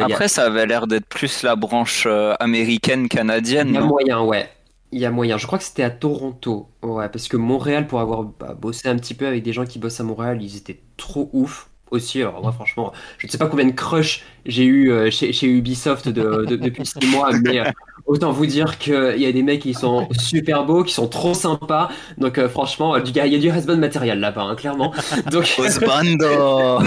[0.00, 3.80] A- Après, ça avait l'air d'être plus la branche euh, américaine canadienne, il y a
[3.82, 4.50] moyen, ouais.
[4.92, 5.38] Il y a moyen.
[5.38, 6.68] Je crois que c'était à Toronto.
[6.82, 9.78] Ouais, parce que Montréal, pour avoir bah, bossé un petit peu avec des gens qui
[9.78, 11.68] bossent à Montréal, ils étaient trop ouf.
[11.92, 15.32] Aussi, alors moi, franchement, je ne sais pas combien de crush j'ai eu euh, chez,
[15.32, 17.64] chez Ubisoft de- de- depuis six mois, mais euh,
[18.06, 21.34] autant vous dire qu'il y a des mecs qui sont super beaux, qui sont trop
[21.34, 21.90] sympas.
[22.18, 24.92] Donc, euh, franchement, du gars, il y a du husband matériel là-bas, hein, clairement.
[25.30, 26.26] Donc, Osbando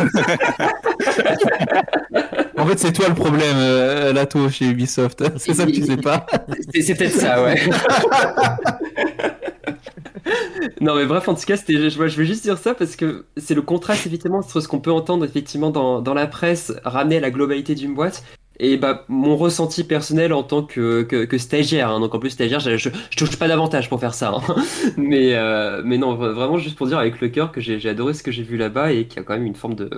[2.58, 5.24] En fait, c'est toi le problème, euh, Lato, chez Ubisoft.
[5.38, 6.26] C'est ça que tu sais pas.
[6.74, 7.60] C'est c'est peut-être ça, ouais.
[10.80, 13.26] non, mais bref, en tout cas, c'était, je, je veux juste dire ça parce que
[13.38, 17.18] c'est le contraste, effectivement, entre ce qu'on peut entendre, effectivement, dans, dans la presse, ramené
[17.18, 18.24] à la globalité d'une boîte.
[18.60, 22.00] Et bah, mon ressenti personnel en tant que, que, stagiaire, hein.
[22.00, 24.56] donc en plus stagiaire, je, touche pas davantage pour faire ça, hein.
[24.98, 28.14] mais, euh, mais non, vra- vraiment juste pour dire avec le cœur que j'ai adoré
[28.14, 29.90] ce que j'ai vu là-bas et qu'il y a quand même une forme de,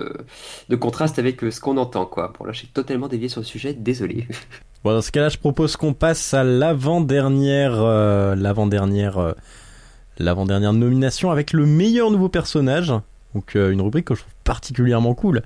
[0.70, 2.32] de contraste avec euh, ce qu'on entend, quoi.
[2.38, 4.26] Bon, là, j'ai totalement dévié sur le sujet, désolé.
[4.84, 9.34] Bon, dans ce cas-là, je propose qu'on passe à l'avant-dernière, euh, l'avant-dernière,
[10.18, 12.92] l'avant-dernière nomination avec le meilleur nouveau personnage.
[13.34, 15.42] Donc, une rubrique que je trouve particulièrement cool.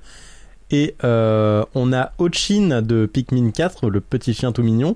[0.71, 4.95] Et euh, on a Ochin de Pikmin 4, le petit chien tout mignon.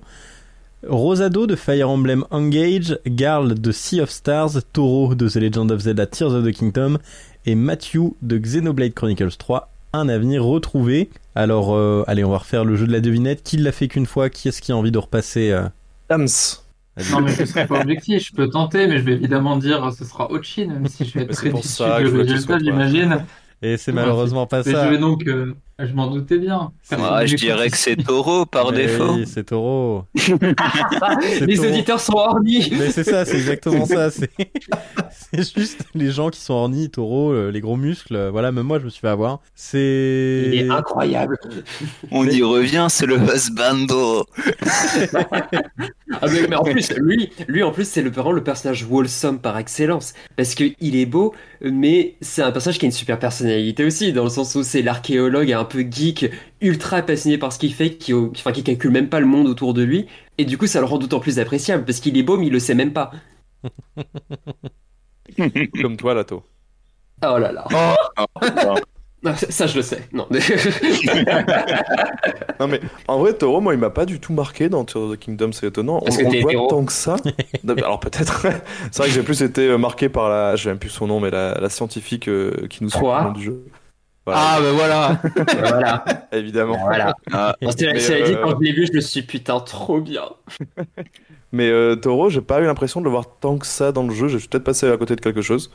[0.87, 5.81] Rosado de Fire Emblem Engage, Garl de Sea of Stars, Toro de The Legend of
[5.81, 6.97] Zelda Tears of the Kingdom
[7.45, 11.09] et Matthew de Xenoblade Chronicles 3, Un avenir retrouvé.
[11.33, 13.43] Alors, euh, allez, on va refaire le jeu de la devinette.
[13.43, 14.29] Qui l'a fait qu'une fois?
[14.29, 15.63] Qui est-ce qui a envie de repasser euh,
[16.09, 16.27] Dams.
[17.11, 18.27] Non, mais je serai pas objectif.
[18.29, 21.25] Je peux tenter, mais je vais évidemment dire ce sera Ochin, même si je vais
[21.25, 23.25] être très déçu du résultat, j'imagine.
[23.61, 24.85] Et c'est malheureusement pas ça.
[24.85, 25.27] je vais donc.
[25.27, 26.71] euh, je m'en doutais bien.
[26.97, 29.15] Moi, je dirais que c'est Taureau par Mais défaut.
[29.15, 30.05] Oui, c'est taureau.
[31.45, 31.69] Les Taureau.
[31.69, 32.69] auditeurs sont hornis!
[32.71, 34.09] Mais c'est ça, c'est exactement ça.
[34.11, 34.29] C'est
[35.57, 38.15] juste les gens qui sont ornis, taureaux, euh, les gros muscles.
[38.15, 39.41] euh, Voilà, même moi, je me suis fait avoir.
[39.53, 40.43] C'est.
[40.47, 41.37] Il est incroyable!
[42.11, 44.25] On y revient, c'est le husbando.
[46.21, 49.57] Ah, mais, mais en plus, lui, lui en plus, c'est le, le personnage wholesome par
[49.57, 50.13] excellence.
[50.37, 54.13] Parce que il est beau, mais c'est un personnage qui a une super personnalité aussi,
[54.13, 57.95] dans le sens où c'est l'archéologue un peu geek, ultra passionné par ce qu'il fait,
[57.97, 60.07] qui, enfin, qui calcule même pas le monde autour de lui.
[60.37, 62.53] Et du coup, ça le rend d'autant plus appréciable, parce qu'il est beau, mais il
[62.53, 63.11] le sait même pas.
[65.81, 66.43] Comme toi, Lato.
[67.23, 67.65] Oh là là.
[69.27, 70.07] Ah, ça, ça, je le sais.
[70.13, 70.27] Non.
[72.59, 75.51] Non mais en vrai Toro moi il m'a pas du tout marqué dans the Kingdom
[75.51, 76.67] c'est étonnant Parce on, que on voit hétéro.
[76.67, 77.17] tant que ça
[77.77, 78.45] alors peut-être
[78.91, 81.31] c'est vrai que j'ai plus été marqué par la je même plus son nom mais
[81.31, 83.65] la, la scientifique euh, qui nous long du jeu
[84.25, 85.21] voilà Ah, ben voilà.
[85.69, 86.05] voilà.
[86.31, 87.13] évidemment Voilà.
[87.31, 87.93] Ah, Mais, cela
[88.25, 90.23] dit, euh, quand je l'ai vu, je me suis dit, putain, trop bien.
[91.51, 94.13] mais euh, Toro j'ai pas eu l'impression de le voir tant que ça dans le
[94.13, 95.71] jeu j'ai peut-être passé à côté de quelque chose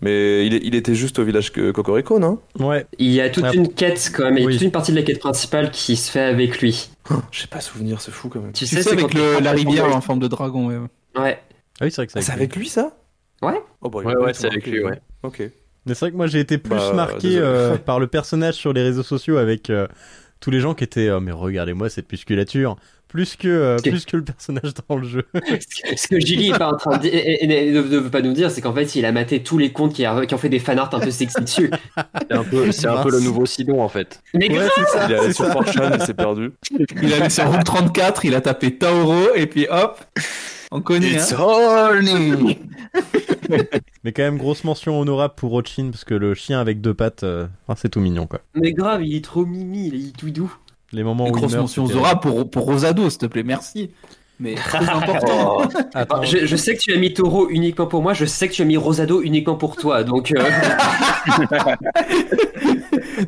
[0.00, 2.40] mais il, est- il était juste au village Cocorico non?
[2.58, 2.86] Ouais.
[2.98, 3.52] Il y a toute Ah.
[3.54, 4.52] une quête quand même, il y a Oui.
[4.54, 6.90] toute une partie de la quête principale qui se fait avec lui.
[7.30, 9.52] j'ai pas souvenir c'est fou quand même Tu, Tu sais, c'est avec quand le- la
[9.52, 10.66] rivière en forme de dragon.
[10.68, 10.78] ouais.
[11.16, 11.40] Ouais.
[11.80, 12.92] Ah oui, c'est vrai que Ah, c'est c'est avec avec lui ça?
[13.42, 13.60] Ouais.
[13.80, 15.00] oh, bah, Ouais, ouais, c'est avec lui, ouais.
[15.22, 15.42] ok
[15.86, 18.72] Mais c'est vrai que moi j'ai été plus Bah, marqué euh, par le personnage sur
[18.72, 19.86] les réseaux sociaux avec euh,
[20.40, 22.76] tous les gens qui étaient oh, mais regardez-moi cette musculature
[23.08, 25.26] plus que euh, plus que le personnage dans le jeu.
[25.96, 28.22] Ce que Gilly est pas en train de dire, et- et- et ne, veut pas
[28.22, 30.38] nous dire, c'est qu'en fait, il a maté tous les comptes qui, a- qui ont
[30.38, 31.70] fait des fanarts un peu sexy dessus.
[32.30, 34.22] C'est un peu, c'est un peu le nouveau Sidon en fait.
[34.32, 35.06] Mais Ouais, grave c'est ça.
[35.06, 35.52] il est allé sur ça.
[35.52, 36.52] 4chan il s'est perdu
[37.02, 39.98] Il a mis sur Route 34, il a tapé Tauro, et puis hop,
[40.72, 41.12] on connaît.
[41.12, 42.00] It's Hein.
[44.04, 47.22] Mais quand même grosse mention honorable pour Ochin parce que le chien avec deux pattes,
[47.22, 48.40] euh, enfin, c'est tout mignon quoi.
[48.54, 50.52] Mais grave, il est trop mimi, il est tout doux.
[50.92, 51.62] Les moments Une où il grosse meurt.
[51.62, 53.90] mention Zora pour, pour Rosado, s'il te plaît, merci.
[54.40, 55.62] Mais très important.
[55.94, 58.48] Attends, Ah, Je, je sais que tu as mis Taureau uniquement pour moi, je sais
[58.48, 60.32] que tu as mis Rosado uniquement pour toi, donc...
[60.32, 60.42] euh,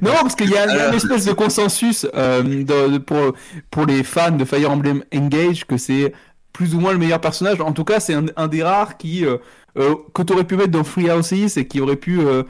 [0.02, 2.98] Non, parce qu'il y, a il y a une espèce de consensus euh, de- de-
[2.98, 3.32] pour,
[3.70, 6.12] pour les fans de Fire Emblem Engage que c'est
[6.54, 7.60] plus ou moins le meilleur personnage.
[7.60, 9.36] En tout cas, c'est un, un des rares qui euh,
[9.78, 12.44] euh, que tu aurais pu mettre dans Free Houses et qui aurait pu euh,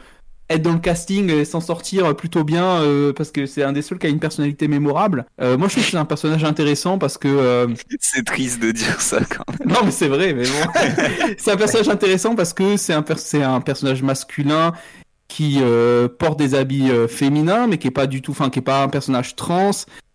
[0.51, 3.81] être dans le casting et s'en sortir plutôt bien euh, parce que c'est un des
[3.83, 5.25] seuls qui a une personnalité mémorable.
[5.41, 7.29] Euh, moi, je trouve que c'est un personnage intéressant parce que.
[7.29, 7.67] euh,
[8.01, 9.73] C'est triste de dire ça quand même.
[9.73, 10.71] non, mais c'est vrai, mais bon.
[11.39, 14.75] c'est un personnage intéressant parce que c'est un, per- c'est un personnage masculin
[15.29, 18.59] qui euh, porte des habits euh, féminins, mais qui est pas du tout, enfin, qui
[18.61, 19.71] est pas un personnage trans,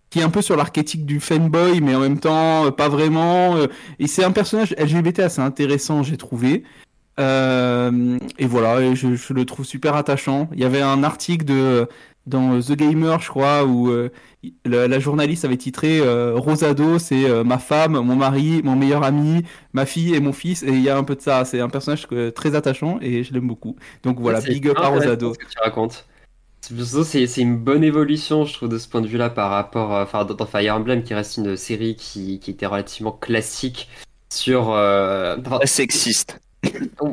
[0.10, 3.56] qui est un peu sur l'archétype du fanboy, mais en même temps, euh, pas vraiment.
[3.58, 3.68] euh,
[4.00, 6.64] et c'est un personnage LGBT assez intéressant, j'ai trouvé.
[7.20, 10.50] Euh, et voilà, et je, je le trouve super attachant.
[10.54, 11.88] Il y avait un article de
[12.26, 14.10] dans The Gamer, je crois, où euh,
[14.66, 19.04] la, la journaliste avait titré euh, Rosado, c'est euh, ma femme, mon mari, mon meilleur
[19.04, 19.44] ami,
[19.74, 20.64] ma fille et mon fils.
[20.64, 21.44] Et il y a un peu de ça.
[21.46, 23.76] C'est un personnage très attachant et je l'aime beaucoup.
[24.04, 25.34] Donc voilà, big up à Rosado.
[25.34, 26.09] Ce que tu racontes.
[27.04, 30.28] C'est une bonne évolution, je trouve, de ce point de vue-là par rapport, euh, enfin,
[30.46, 33.90] Fire Emblem, qui reste une série qui, était relativement classique
[34.30, 34.72] sur.
[34.72, 36.40] euh, sexiste.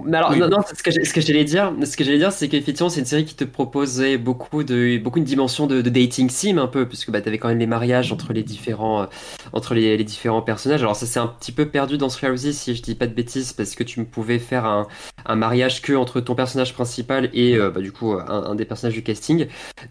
[0.05, 0.39] Mais alors, Oui.
[0.41, 2.89] non, non, ce que, j'ai- ce que j'allais dire, ce que j'allais dire, c'est qu'effectivement,
[2.89, 6.59] c'est une série qui te proposait beaucoup de, beaucoup une dimension de, de dating sim
[6.59, 9.07] un peu, puisque bah, t'avais quand même les mariages entre les différents, euh,
[9.53, 10.83] entre les, les différents personnages.
[10.83, 13.53] Alors ça s'est un petit peu perdu dans Houses, si je dis pas de bêtises,
[13.53, 14.89] parce que tu pouvais faire un,
[15.27, 18.65] un mariage que entre ton personnage principal et euh, bah, du coup un, un des
[18.65, 19.47] personnages du casting.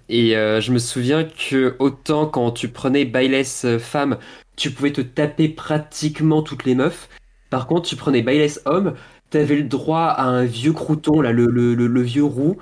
[0.10, 4.18] Et euh, je me souviens que autant quand tu prenais Bayless femme,
[4.58, 7.08] tu pouvais te taper pratiquement toutes les meufs.
[7.49, 8.95] Par contre, tu prenais Bayless homme,
[9.30, 12.57] T'avais le droit à un vieux crouton, là, le, le, le, le vieux roux.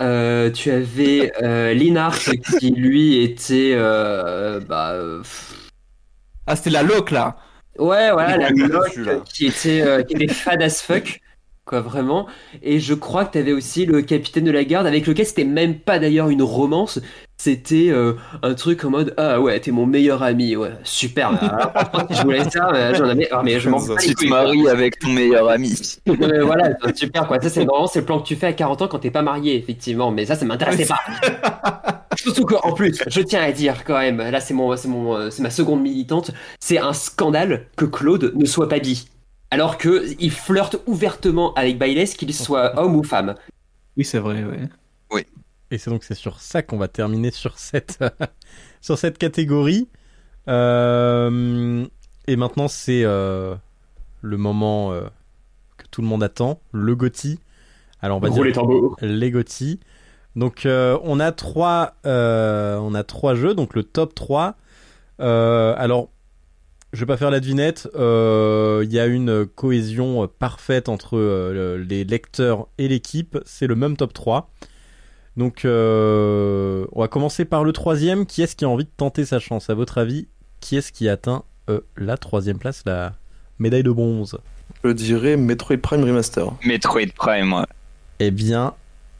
[0.00, 2.18] Euh, tu avais euh, Linhart
[2.60, 3.72] qui, lui, était.
[3.74, 5.22] euh, bah, euh,
[6.46, 7.36] Ah, c'était la loc là.
[7.78, 9.22] ouais, voilà, la là.
[9.32, 11.20] qui était, euh, qui était fad as fuck,
[11.64, 12.28] quoi, vraiment.
[12.62, 15.78] Et je crois que t'avais aussi le capitaine de la garde, avec lequel c'était même
[15.78, 17.00] pas d'ailleurs une romance.
[17.40, 21.28] C'était euh, un truc en mode Ah ouais, t'es mon meilleur ami, ouais, super.
[21.42, 23.28] Alors, si je voulais ça, j'en avais.
[23.30, 25.72] ah, mais je m'en les Tu maries avec ton meilleur ami.
[26.06, 27.40] Ouais, voilà, c'est super quoi.
[27.40, 29.22] Ça, c'est vraiment c'est le plan que tu fais à 40 ans quand t'es pas
[29.22, 30.10] marié, effectivement.
[30.10, 30.98] Mais ça, ça m'intéressait pas.
[32.16, 35.30] Surtout qu'en plus, je tiens à dire quand même, là, c'est mon, c'est mon, euh,
[35.30, 36.32] c'est ma seconde militante.
[36.58, 39.06] C'est un scandale que Claude ne soit pas bi.
[39.52, 43.36] Alors que il flirte ouvertement avec Bayless, qu'il soit homme ou femme.
[43.96, 44.68] Oui, c'est vrai, ouais.
[45.70, 47.98] Et c'est donc c'est sur ça qu'on va terminer sur cette
[48.80, 49.88] sur cette catégorie.
[50.48, 51.84] Euh,
[52.26, 53.54] et maintenant c'est euh,
[54.22, 55.02] le moment euh,
[55.76, 57.38] que tout le monde attend, le Gotti.
[58.00, 58.96] Alors on va dire tambours.
[59.02, 59.80] les Gotti.
[60.36, 64.56] Donc on a trois on a trois jeux donc le top 3.
[65.20, 66.08] Euh, alors
[66.94, 72.04] je vais pas faire la devinette, il y a une cohésion parfaite entre le- les
[72.04, 74.48] lecteurs et l'équipe, c'est le même top 3.
[75.38, 78.26] Donc, euh, on va commencer par le troisième.
[78.26, 79.70] Qui est-ce qui a envie de tenter sa chance?
[79.70, 80.26] À votre avis,
[80.58, 83.14] qui est-ce qui atteint euh, la troisième place, la
[83.60, 84.36] médaille de bronze?
[84.82, 86.52] Je dirais Metroid Prime Remaster.
[86.64, 87.66] Metroid Prime, ouais.
[88.18, 88.74] Eh bien,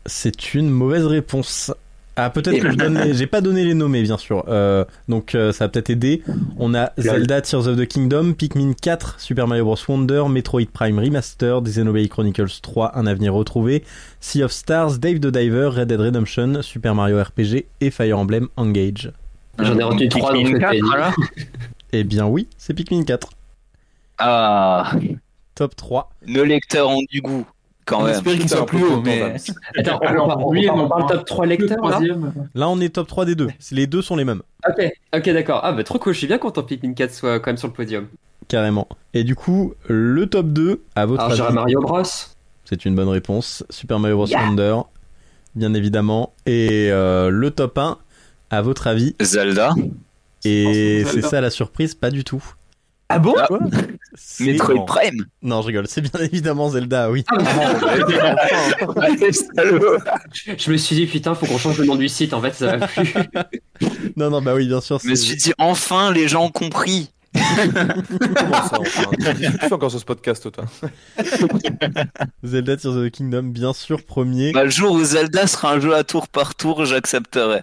[0.06, 1.72] c'est une mauvaise réponse.
[2.20, 2.98] Ah, peut-être que je donne.
[2.98, 4.44] les- J'ai pas donné les nommés, bien sûr.
[4.48, 6.22] Euh, donc, euh, ça va peut-être aider.
[6.58, 9.76] On a Zelda Tears of the Kingdom, Pikmin 4, Super Mario Bros.
[9.88, 13.84] Wonder, Metroid Prime Remastered, Xenoblade Chronicles 3, Un avenir retrouvé,
[14.20, 18.48] Sea of Stars, Dave the Diver, Red Dead Redemption, Super Mario RPG et Fire Emblem
[18.56, 19.12] Engage.
[19.60, 20.88] J'en ai retenu trois, donc Pikmin je 4, t'ai dit.
[20.94, 21.14] alors
[21.92, 23.28] Eh bien, oui, c'est Pikmin 4.
[24.18, 24.92] Ah,
[25.54, 26.10] Top 3.
[26.26, 27.46] nos lecteurs ont du goût,
[27.88, 28.14] quand On même.
[28.14, 29.34] espère qu'il soit plus haut, mais.
[29.76, 32.00] Attends, on, Alors, on, oui, on, non, parle top 3 Le lecteurs
[32.54, 33.48] là on est top 3 des deux.
[33.72, 34.84] Les deux sont les mêmes, Ok,
[35.14, 35.60] ok, d'accord.
[35.64, 37.68] Ah bah trop cool, je suis bien content que Pikmin 4 soit quand même sur
[37.68, 38.06] le podium.
[38.48, 38.86] carrément.
[39.14, 42.02] Et du coup, le top 2, à votre Alors avis Mario Bros.
[42.64, 43.64] C'est une bonne réponse.
[43.70, 44.26] Super Mario Bros.
[44.30, 44.76] Wonder,
[45.54, 46.34] bien évidemment.
[46.46, 47.96] Et euh, le top 1,
[48.50, 49.16] à votre avis.
[49.20, 49.74] Zelda,
[50.44, 52.44] Et c'est ça la surprise, pas du tout.
[53.10, 53.34] Ah bon
[54.14, 54.84] C'est- Metroid.
[54.84, 55.24] Prime.
[55.42, 55.86] Non, je rigole.
[55.88, 57.24] C'est bien évidemment Zelda, oui.
[59.00, 59.96] Allez, salaud.
[60.58, 62.76] Je me suis dit putain, faut qu'on change le nom du site en fait, ça
[62.76, 63.14] va plus.
[64.16, 64.98] Non, non, bah oui, bien sûr.
[65.02, 67.10] Je me suis dit, enfin, les gens ont compris.
[68.36, 70.64] Comment ça, enfin Tu fais encore sur ce podcast, toi
[72.44, 74.52] Zelda Tears of the Kingdom, bien sûr, premier.
[74.52, 77.60] Bah, le jour où Zelda sera un jeu à tour par tour, j'accepterai.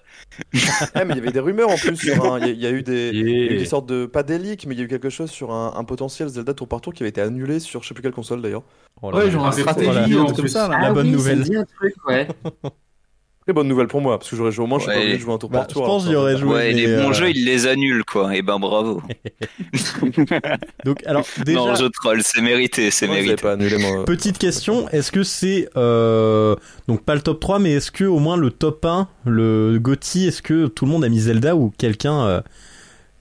[0.53, 0.59] Eh,
[1.05, 2.39] mais il y avait des rumeurs en plus sur un.
[2.39, 3.11] Il y a- il y, a eu des.
[3.13, 4.05] Il y a eu des sortes de.
[4.05, 6.53] Pas des leaks, mais il y a eu quelque chose sur un, un potentiel Zelda
[6.53, 8.63] tour par tour qui avait été annulé sur je sais plus quelle console d'ailleurs.
[9.01, 10.67] Oh Ouais, genre un c'est- stratégie, comme ça.
[10.67, 10.79] là.
[10.79, 11.37] La bonne oui, nouvelle.
[11.43, 12.27] Ça me dit un truc, ouais.
[13.45, 15.33] Très bonne nouvelle pour moi, parce que j'aurais joué au moins, je suis pas jouer
[15.33, 15.85] un tour Bah, par je tour.
[15.85, 16.53] pense alors j'y aurais que- joué.
[16.55, 18.35] ouais, les bons euh, jeux, ils les annulent, quoi.
[18.35, 19.03] Et ben bravo.
[20.83, 21.59] Donc, alors, déjà.
[21.59, 23.35] Non, je troll, c'est mérité, c'est je mérité.
[23.35, 24.03] pas annulé, moi.
[24.05, 26.55] Petite question, est-ce que c'est euh,
[26.87, 30.27] donc pas le top 3 mais est-ce que au moins le top 1, le GOTY,
[30.27, 32.41] est-ce que tout le monde a mis Zelda ou quelqu'un euh,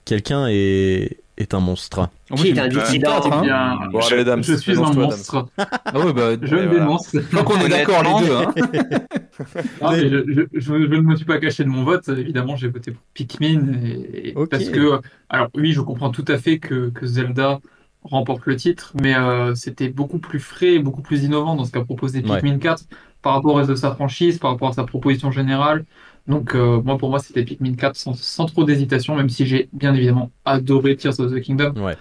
[0.05, 4.53] quelqu'un est est un monstre En Qui est plus, un dissident bien, Bon, dames, je
[4.53, 5.47] suis un monstre.
[5.57, 6.79] Ah ouais, bah, Je Ouais, ne voilà.
[6.79, 7.13] dénonce.
[7.15, 8.53] donc on est d'accord les deux, hein.
[9.81, 12.07] Non, mais je, je- je- je ne me suis pas caché de mon vote.
[12.09, 13.73] Évidemment, j'ai voté pour Pikmin.
[14.13, 14.33] Et.
[14.49, 14.99] Parce que,
[15.29, 17.59] alors oui, je comprends tout à fait que, que Zelda
[18.03, 21.83] remporte le titre, mais euh, c'était beaucoup plus frais, beaucoup plus innovant dans ce qu'a
[21.83, 22.35] proposé Ouais.
[22.39, 22.83] Pikmin 4
[23.21, 25.85] par rapport au reste de sa franchise, par rapport à sa proposition générale.
[26.27, 29.69] Donc, euh, moi, pour moi, c'était Pikmin 4 sans, sans trop d'hésitation, même si j'ai
[29.73, 31.73] bien évidemment adoré Tears of the Kingdom.
[31.77, 31.95] Ouais.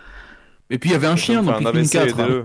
[0.70, 2.20] Et puis il y avait un chien dans Enfin, Pikmin AVC, 4.
[2.20, 2.24] hein.
[2.24, 2.44] aidez-le.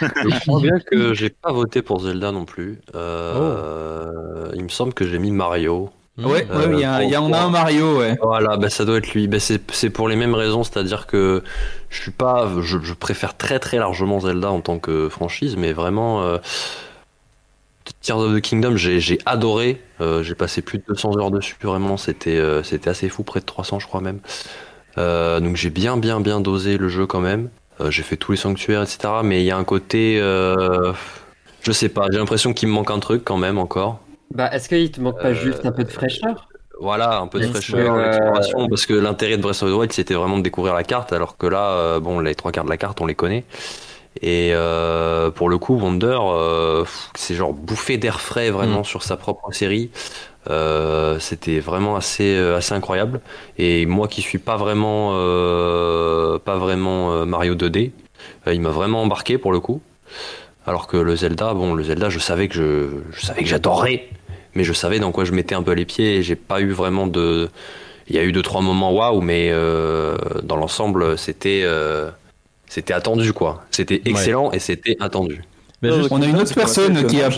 [0.30, 2.80] Je crois bien que j'ai pas voté pour Zelda non plus.
[2.94, 5.90] Euh, Il me semble que j'ai mis Mario.
[6.16, 6.26] Hmm.
[6.26, 8.16] Ouais, Euh, ouais, il y, a- y en a un Mario, ouais.
[8.22, 9.26] Voilà, bah ça doit être lui.
[9.26, 11.42] Bah c'est c'est pour les mêmes raisons, c'est-à-dire que
[11.90, 15.72] je suis pas, je, je préfère très très largement Zelda en tant que franchise, mais
[15.72, 16.38] vraiment euh,
[18.00, 19.80] Tears of the Kingdom, j'ai adoré.
[20.00, 23.40] Euh, j'ai passé plus de 200 heures dessus, vraiment, c'était euh, c'était assez fou, près
[23.40, 24.20] de 300 je crois même.
[24.96, 27.50] Euh, donc j'ai bien bien bien dosé le jeu quand même.
[27.88, 28.98] J'ai fait tous les sanctuaires, etc.
[29.24, 33.00] Mais il y a un côté, je sais pas, j'ai l'impression qu'il me manque un
[33.00, 34.00] truc quand même encore.
[34.32, 36.48] Bah, est-ce qu'il te manque pas juste un peu de fraîcheur?
[36.80, 40.14] Voilà, un peu de fraîcheur, l'exploration, parce que l'intérêt de Breath of the Wild, c'était
[40.14, 43.00] vraiment de découvrir la carte, alors que là, bon, les trois quarts de la carte,
[43.00, 43.44] on les connaît.
[44.22, 46.84] Et euh, pour le coup, Wonder, euh,
[47.14, 48.84] c'est genre bouffé d'air frais vraiment Mm.
[48.84, 49.90] sur sa propre série.
[50.50, 53.20] Euh, c'était vraiment assez euh, assez incroyable.
[53.58, 57.92] Et moi qui suis pas vraiment euh, pas vraiment euh, Mario 2D,
[58.46, 59.80] euh, il m'a vraiment embarqué pour le coup.
[60.66, 64.08] Alors que le Zelda, bon, le Zelda, je savais que je, je savais que j'adorais,
[64.54, 66.16] mais je savais dans quoi je mettais un peu les pieds.
[66.16, 67.50] Et j'ai pas eu vraiment de.
[68.08, 72.10] Il y a eu deux trois moments waouh, mais euh, dans l'ensemble, c'était euh,
[72.74, 73.64] c'était attendu quoi.
[73.70, 75.42] C'était excellent et c'était attendu.
[75.82, 77.30] Mais Non, juste- The on a une autre personne qui a-.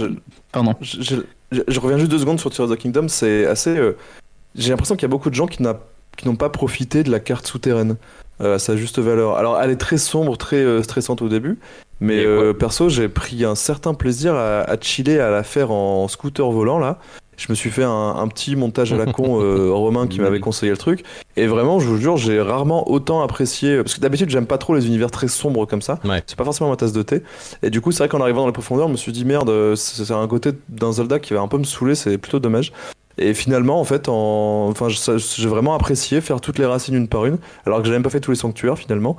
[0.52, 0.74] Pardon.
[0.80, 1.16] Je, je-
[1.52, 3.08] je- je reviens juste deux secondes sur Tears of the Kingdom.
[3.08, 3.76] C'est assez.
[3.76, 3.96] euh,
[4.54, 5.78] J'ai l'impression qu'il y a beaucoup de gens qui n'a-
[6.16, 7.96] qui n'ont pas profité de la carte souterraine
[8.40, 9.36] euh, à sa juste valeur.
[9.36, 11.58] Alors, elle est très sombre, très euh, stressante au début.
[12.00, 16.08] Mais euh, perso, j'ai pris un certain plaisir à, à chiller, à la faire en
[16.08, 16.98] scooter volant là.
[17.36, 20.40] Je me suis fait un, un petit montage à la con euh, Romain qui m'avait
[20.40, 21.04] conseillé le truc.
[21.36, 23.76] Et vraiment, je vous jure, j'ai rarement autant apprécié.
[23.82, 25.98] Parce que d'habitude, j'aime pas trop les univers très sombres comme ça.
[26.04, 26.22] Ouais.
[26.26, 27.22] C'est pas forcément ma tasse de thé.
[27.62, 29.50] Et du coup, c'est vrai qu'en arrivant dans les profondeurs, je me suis dit merde,
[29.50, 32.72] euh, c'est un côté d'un Zelda qui va un peu me saouler, c'est plutôt dommage.
[33.18, 34.68] Et finalement, en fait, en...
[34.70, 38.02] enfin, j'ai vraiment apprécié faire toutes les racines une par une, alors que j'ai même
[38.02, 39.16] pas fait tous les sanctuaires finalement.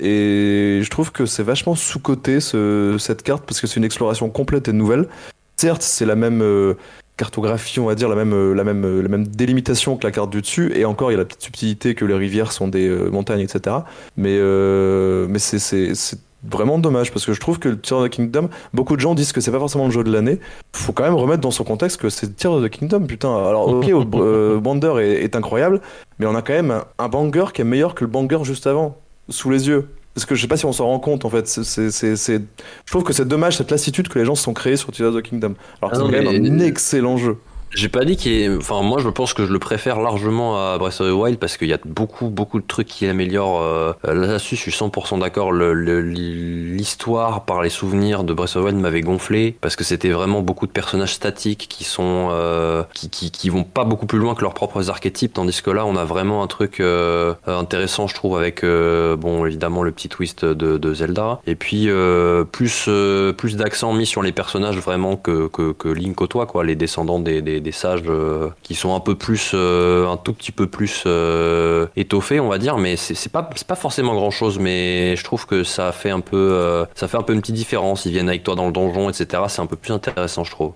[0.00, 4.28] Et je trouve que c'est vachement sous-coté ce- cette carte parce que c'est une exploration
[4.30, 5.08] complète et nouvelle.
[5.56, 6.74] Certes, c'est la même euh,
[7.18, 10.10] cartographie, on va dire, la même, euh, la, même, euh, la même délimitation que la
[10.12, 12.68] carte du dessus, et encore, il y a la petite subtilité que les rivières sont
[12.68, 13.76] des euh, montagnes, etc.
[14.16, 16.18] Mais, euh, mais c'est- c'est c'est
[16.48, 19.32] vraiment dommage parce que je trouve que Tears of the Kingdom, beaucoup de gens disent
[19.32, 20.38] que c'est pas forcément le jeu de l'année.
[20.72, 23.28] Faut quand même remettre dans son contexte que c'est Tears of the Kingdom, putain.
[23.36, 25.80] Alors, ok, euh, Wonder est, est incroyable,
[26.20, 28.68] mais on a quand même un, un banger qui est meilleur que le banger juste
[28.68, 28.96] avant,
[29.28, 29.88] sous les yeux.
[30.14, 31.46] Parce que je sais pas si on s'en rend compte en fait.
[31.46, 32.42] C'est, c'est, c'est- c'est-
[32.86, 35.14] Je trouve que c'est dommage cette lassitude que les gens se sont créés sur Tears
[35.14, 35.54] of the Kingdom.
[35.80, 37.36] Alors que Ah c'est non, quand même un excellent jeu.
[37.74, 38.48] J'ai pas dit qu'il est...
[38.56, 41.58] Enfin, moi, je pense que je le préfère largement à Breath of the Wild parce
[41.58, 43.60] qu'il y a beaucoup, beaucoup de trucs qui l'améliorent.
[43.62, 45.52] euh, Là-dessus, je suis 100% d'accord.
[45.52, 49.84] Le- le- L'histoire par les souvenirs de Breath of the Wild m'avait gonflé parce que
[49.84, 52.28] c'était vraiment beaucoup de personnages statiques qui sont...
[52.30, 55.70] euh, qui, qui, qui vont pas beaucoup plus loin que leurs propres archétypes, tandis que
[55.70, 59.92] là, on a vraiment un truc euh, intéressant, je trouve, avec, euh, bon, évidemment, le
[59.92, 61.40] petit twist de, de Zelda.
[61.46, 65.88] Et puis, euh, plus, euh, plus d'accent mis sur les personnages vraiment que, que, que
[65.88, 69.52] Link côtoie, quoi, les descendants des, des, des sages euh, qui sont un peu plus,
[69.54, 73.74] euh, un tout petit peu plus euh, étoffés, on va dire, mais c'est pas, pas
[73.74, 77.32] forcément grand chose, mais je trouve que ça fait un peu, ça fait un peu
[77.32, 78.04] une petite différence.
[78.04, 79.42] Ils viennent avec toi dans le donjon, etc.
[79.48, 80.72] C'est un peu plus intéressant, je trouve.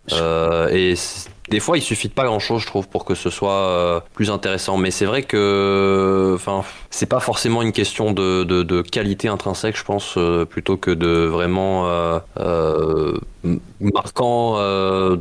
[0.70, 0.94] Et
[1.52, 4.00] des fois, il suffit de pas grand chose, je trouve, pour que ce soit euh,
[4.14, 4.76] plus intéressant.
[4.76, 9.76] Mais c'est vrai que, enfin, c'est pas forcément une question de, de, de qualité intrinsèque,
[9.76, 13.12] je pense, euh, plutôt que de vraiment euh,
[13.80, 14.54] marquant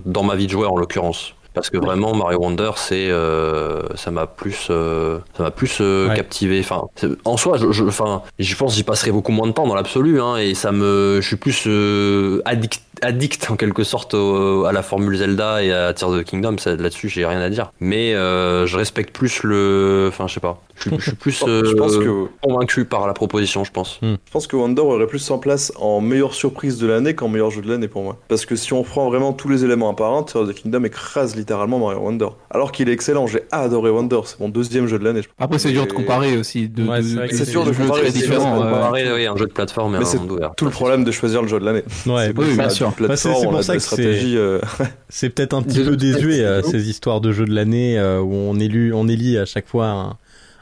[0.05, 1.33] dans ma vie de joueur en l'occurrence.
[1.53, 6.07] Parce que vraiment Mario Wonder, c'est euh, ça m'a plus euh, ça m'a plus euh,
[6.07, 6.15] Ouais.
[6.15, 6.59] captivé.
[6.61, 6.83] Enfin,
[7.25, 9.75] en soi, je, je, enfin, je pense que j'y passerai beaucoup moins de temps dans
[9.75, 14.63] l'absolu, hein, et ça me, je suis plus euh, addict, addict en quelque sorte au-
[14.65, 16.57] à la formule Zelda et à Tears of the Kingdom.
[16.57, 17.71] ça, Là-dessus, j'ai rien à dire.
[17.79, 20.61] Mais euh, je respecte plus le, enfin, je sais pas.
[20.75, 23.99] Je, suis- je suis plus Je pense que convaincu par la proposition, je pense.
[24.01, 27.51] Je pense que Wonder aurait plus sa place en meilleure surprise de l'année qu'en meilleur
[27.51, 28.17] jeu de l'année pour moi.
[28.29, 31.35] Parce que si on prend vraiment tous les éléments apparents, Tears of the Kingdom écrase
[31.41, 32.27] littéralement Mario Wonder.
[32.49, 35.21] Alors qu'il est excellent, j'ai adoré Wonder, c'est mon deuxième jeu de l'année.
[35.39, 36.69] Après, c'est dur de comparer aussi.
[36.69, 39.51] De, Ouais, de- c'est dur de jeux comparer, c'est dur de oui, un jeu de
[39.51, 40.53] plateforme et Mais un c'est monde ouvert.
[40.55, 41.83] Tout le problème de choisir le jeu de l'année.
[42.05, 42.91] Ouais, C'est oui, bien sûr.
[42.93, 44.59] plateforme, Bah, c'est- c'est pour ça que c'est- euh,
[45.09, 48.33] C'est peut-être un petit peu désuet euh, ces histoires de jeux de l'année euh, où
[48.33, 50.17] on élit, on élit à chaque fois un,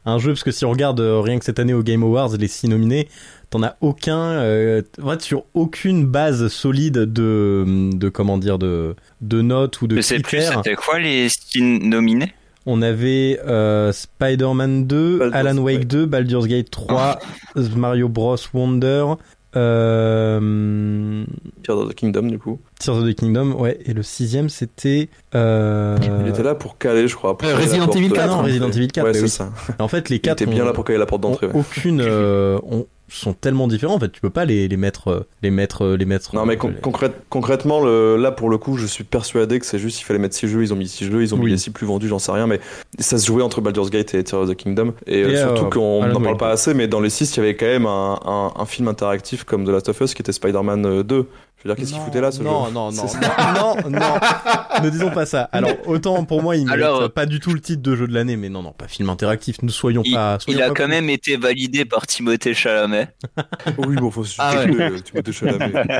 [0.06, 2.30] un jeu parce que si on regarde euh, rien que cette année au Game Awards
[2.38, 3.08] les six nominés,
[3.50, 8.96] t'en as aucun, euh, en fait, sur aucune base solide de, de comment dire, de,
[9.22, 10.62] de notes ou de Je sais plus, critères.
[10.64, 12.32] c'était quoi les skins nominés?
[12.66, 15.88] On avait euh, Spider-Man 2, Baldur's Alan Wake Gate.
[15.88, 17.20] 2, Baldur's Gate 3,
[17.76, 19.06] Mario Bros Wonder,
[19.56, 21.26] euh,
[21.64, 22.60] Tears of the Kingdom, du coup.
[22.80, 25.10] Tears of the Kingdom, ouais, et le sixième c'était.
[25.36, 25.98] Euh...
[26.24, 27.38] Il était là pour caler, je crois.
[27.38, 29.24] pour Euh, la Resident Evil euh, 4, Ah non, Resident Evil 4, Ouais, bah c'est
[29.24, 29.30] oui.
[29.30, 29.50] ça.
[29.80, 31.48] En fait, les Il quatre était bien ont- là pour caler la porte d'entrée.
[31.48, 31.54] ouais.
[31.56, 32.88] aucune, euh, ont-
[33.18, 33.96] sont tellement différents.
[33.96, 36.36] En fait, tu peux pas les, les mettre, euh, les mettre, euh, les mettre.
[36.36, 39.66] Non mais euh, con- concrète- concrètement, le, là pour le coup, je suis persuadé que
[39.66, 41.46] c'est juste il fallait mettre 6 jeux, ils ont mis 6 jeux, ils ont Oui.
[41.46, 42.60] mis les 6 plus vendus, j'en sais rien, mais
[43.00, 44.94] ça se jouait entre Baldur's Gate et Tears of the Kingdom.
[45.08, 47.44] Et, Et, surtout euh, qu'on n'en parle pas assez, mais dans les 6, il y
[47.44, 50.32] avait quand même un, un, un film interactif comme The Last of Us qui était
[50.32, 51.26] Spider-Man euh, 2.
[51.64, 54.82] Je veux dire, qu'est-ce qu'il foutait là ce non, jeu non, non, non, non, non,
[54.84, 55.50] ne disons pas ça.
[55.52, 58.14] Alors, autant pour moi, il mérite Alors- pas du tout le titre de jeu de
[58.14, 60.38] l'année, mais non, non, pas film interactif, ne soyons Il, pas.
[60.48, 63.10] il a pas quand même été validé par Timothée Chalamet.
[63.78, 64.74] Oui, bon, faut se Ah ouais.
[64.82, 66.00] euh,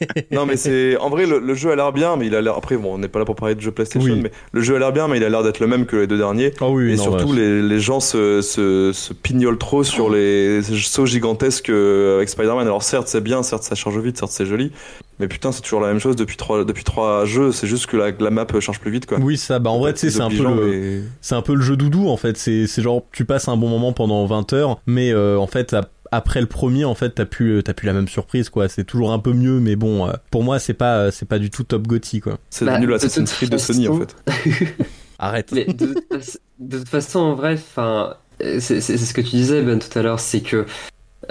[0.00, 0.34] à.
[0.34, 2.54] Non mais c'est en vrai le, le jeu a l'air bien mais il a l'air
[2.56, 4.20] après bon on n'est pas là pour parler de jeu PlayStation Oui.
[4.22, 6.06] mais le jeu a l'air bien mais il a l'air d'être le même que les
[6.06, 9.58] deux derniers Ah oui, Et non, surtout, bah, les, les gens se, se, se pignolent
[9.58, 12.66] trop sur les sauts gigantesques euh, avec Spider-Man.
[12.66, 14.72] Alors certes, c'est bien, certes, ça charge vite, certes, c'est joli.
[15.18, 17.50] Mais putain, c'est toujours la même chose depuis trois, depuis trois jeux.
[17.50, 19.18] C'est juste que la, la map charge plus vite, quoi.
[19.18, 21.62] Oui, ça, bah en vrai, tu sais, c'est un peu le, c'est un peu le
[21.62, 22.36] jeu doudou en fait.
[22.36, 25.72] C'est, c'est genre, tu passes un bon moment pendant 20 heures, mais euh, en fait,
[25.72, 28.68] ap- après le premier, en fait, t'as plus, t'as plus la même surprise, quoi.
[28.68, 31.50] C'est toujours un peu mieux, mais bon, euh, pour moi, c'est pas, c'est pas du
[31.50, 32.38] tout top Gotti, quoi.
[32.50, 34.16] C'est Bah, devenu de l'Assassin's Creed de Sony, en fait.
[35.18, 35.52] Arrête.
[35.52, 39.30] Mais de, toute façon- de toute façon, en vrai, enfin, euh, c'est ce que tu
[39.30, 40.66] disais, Ben, tout à l'heure, c'est que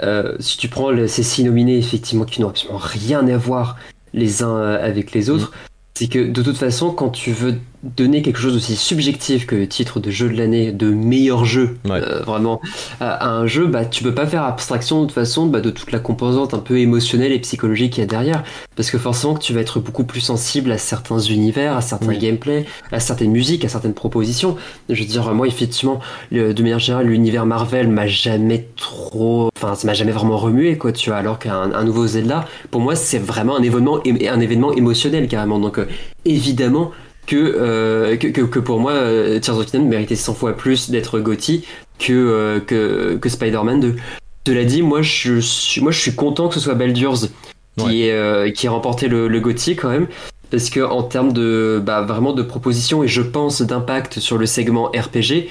[0.02, 3.76] euh, si tu prends ces six nominés, effectivement, qui n'ont absolument rien à voir
[4.12, 5.52] les uns euh, avec les autres,
[5.94, 9.68] c'est que de toute façon, quand tu veux donner quelque chose d'aussi subjectif que le
[9.68, 12.00] titre de jeu de l'année, de meilleur jeu, Ouais.
[12.02, 12.60] euh, vraiment,
[13.00, 15.92] à, un jeu, bah, tu peux pas faire abstraction de toute façon bah, de toute
[15.92, 18.42] la composante un peu émotionnelle et psychologique qu'il y a derrière.
[18.74, 22.08] Parce que forcément que tu vas être beaucoup plus sensible à certains univers, à certains
[22.08, 22.18] Oui.
[22.18, 24.56] gameplays, à certaines musiques, à certaines propositions.
[24.88, 26.00] Je veux dire, moi, effectivement,
[26.32, 30.76] le- de manière générale, l'univers Marvel m'a jamais trop, enfin, ça m'a jamais vraiment remué,
[30.76, 31.18] quoi, tu vois.
[31.18, 35.58] Alors qu'un un nouveau Zelda, pour moi, c'est vraiment un événement, un événement émotionnel carrément.
[35.58, 35.86] Donc, euh,
[36.24, 36.90] évidemment.
[37.26, 40.90] Que, euh, que, que, que pour moi, euh, Tears of Kingdom méritait 100 fois plus
[40.90, 41.64] d'être Gotti
[41.98, 43.96] que, euh, que, que Spider-Man 2.
[44.46, 47.28] Cela dit, moi je, suis, moi je suis content que ce soit Baldur's
[47.76, 47.96] qui, Ouais.
[47.98, 50.06] ait, euh, qui ait remporté le, le Gotti quand même.
[50.50, 54.46] Parce que en termes de bah, vraiment de propositions et je pense d'impact sur le
[54.46, 55.48] segment RPG,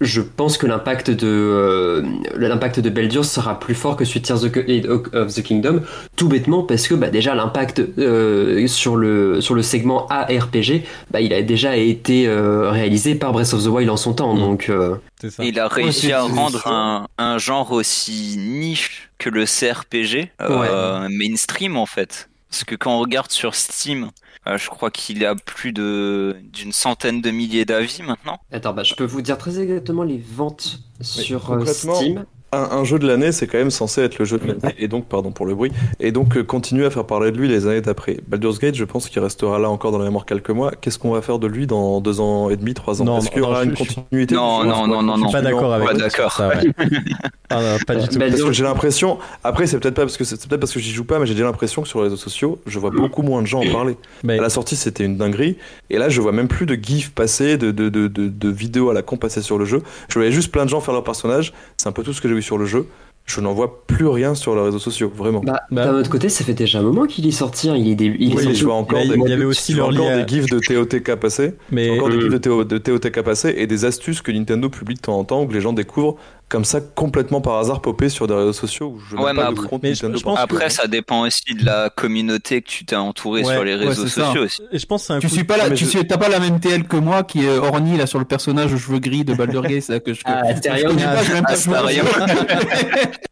[0.00, 2.02] je pense que l'impact de euh,
[2.36, 5.80] l'impact de Baldur's sera plus fort que celui de Tears of the- of the Kingdom,
[6.16, 11.20] tout bêtement parce que bah, déjà l'impact euh, sur le sur le segment ARPG, bah,
[11.20, 14.38] il a déjà été euh, réalisé par Breath of the Wild en son temps, Mm.
[14.40, 14.94] donc euh,
[15.28, 15.44] ça.
[15.44, 21.76] Il a réussi à rendre un, un genre aussi niche que le CRPG euh, mainstream
[21.76, 22.28] en fait.
[22.50, 24.10] Parce que quand on regarde sur Steam,
[24.48, 28.38] euh, je crois qu'il a plus de d'une centaine de milliers d'avis maintenant.
[28.50, 32.24] Attends, bah, je peux vous dire très exactement les ventes sur euh, Steam.
[32.50, 34.88] Un, un jeu de l'année, c'est quand même censé être le jeu de l'année, et
[34.88, 35.70] donc, pardon pour le bruit,
[36.00, 38.16] et donc euh, continuer à faire parler de lui les années d'après.
[38.26, 40.72] Baldur's Gate, je pense qu'il restera là encore dans la mémoire quelques mois.
[40.80, 43.26] Qu'est-ce qu'on va faire de lui dans deux ans et demi, trois ans Non, Est-ce
[43.26, 45.42] non, qu'il y aura non, une continuité Non, non, non, va non, Je suis pas
[45.42, 46.32] d'accord avec pas d'accord.
[46.32, 46.54] ça, ouais.
[47.50, 48.18] Ah, non, pas du tout.
[48.18, 50.80] Parce disons- que j'ai l'impression, après c'est peut-être pas parce que c'est peut-être parce que
[50.80, 53.22] j'y joue pas, mais j'ai déjà l'impression que sur les réseaux sociaux, je vois beaucoup
[53.22, 53.96] moins de gens en parler.
[54.22, 55.56] Mais- À la sortie, c'était une dinguerie,
[55.90, 58.90] et là, je vois même plus de gifs passer, de, de, de, de, de vidéos
[58.90, 59.82] à la con passer sur le jeu.
[60.08, 61.52] Je voyais juste plein de gens faire leur personnage.
[61.78, 62.86] C'est un peu tout ce que j'ai sur le jeu.
[63.26, 65.40] Je n'en vois plus rien sur les réseaux sociaux, vraiment.
[65.44, 67.68] Bah, Bah- d'un autre côté, ça fait déjà un moment qu'il est sorti.
[67.68, 67.76] hein.
[67.76, 69.28] Il est, dé- il est Oui, sorti- je vois encore il y a- des, il
[69.28, 71.10] y avait aussi leur encore des gifs de TOTK.
[71.70, 74.70] Mais encore des euh, gifs de, TO de TOTK passer et des astuces que Nintendo
[74.70, 76.16] publie de temps en temps, où les gens découvrent
[76.48, 79.42] comme ça complètement par hasard popper sur des réseaux sociaux où je Ouais, pas mais
[79.42, 82.68] de après- compte mais je- pense que- Après, ça dépend aussi de la communauté que
[82.68, 84.24] tu t'es entouré Ouais, sur les ouais, réseaux ça.
[84.26, 84.62] sociaux aussi.
[84.72, 86.16] Et je pense que c'est un Tu coup- suis pas là, tu je- suis, t'as
[86.16, 88.98] pas la même TL que moi qui est orni là sur le personnage aux cheveux
[88.98, 90.22] gris de Baldur's Gate, c'est là que je.
[90.24, 90.88] Ah, je Astarion.
[90.88, 92.04] connais pas, je vais même pas Astarion.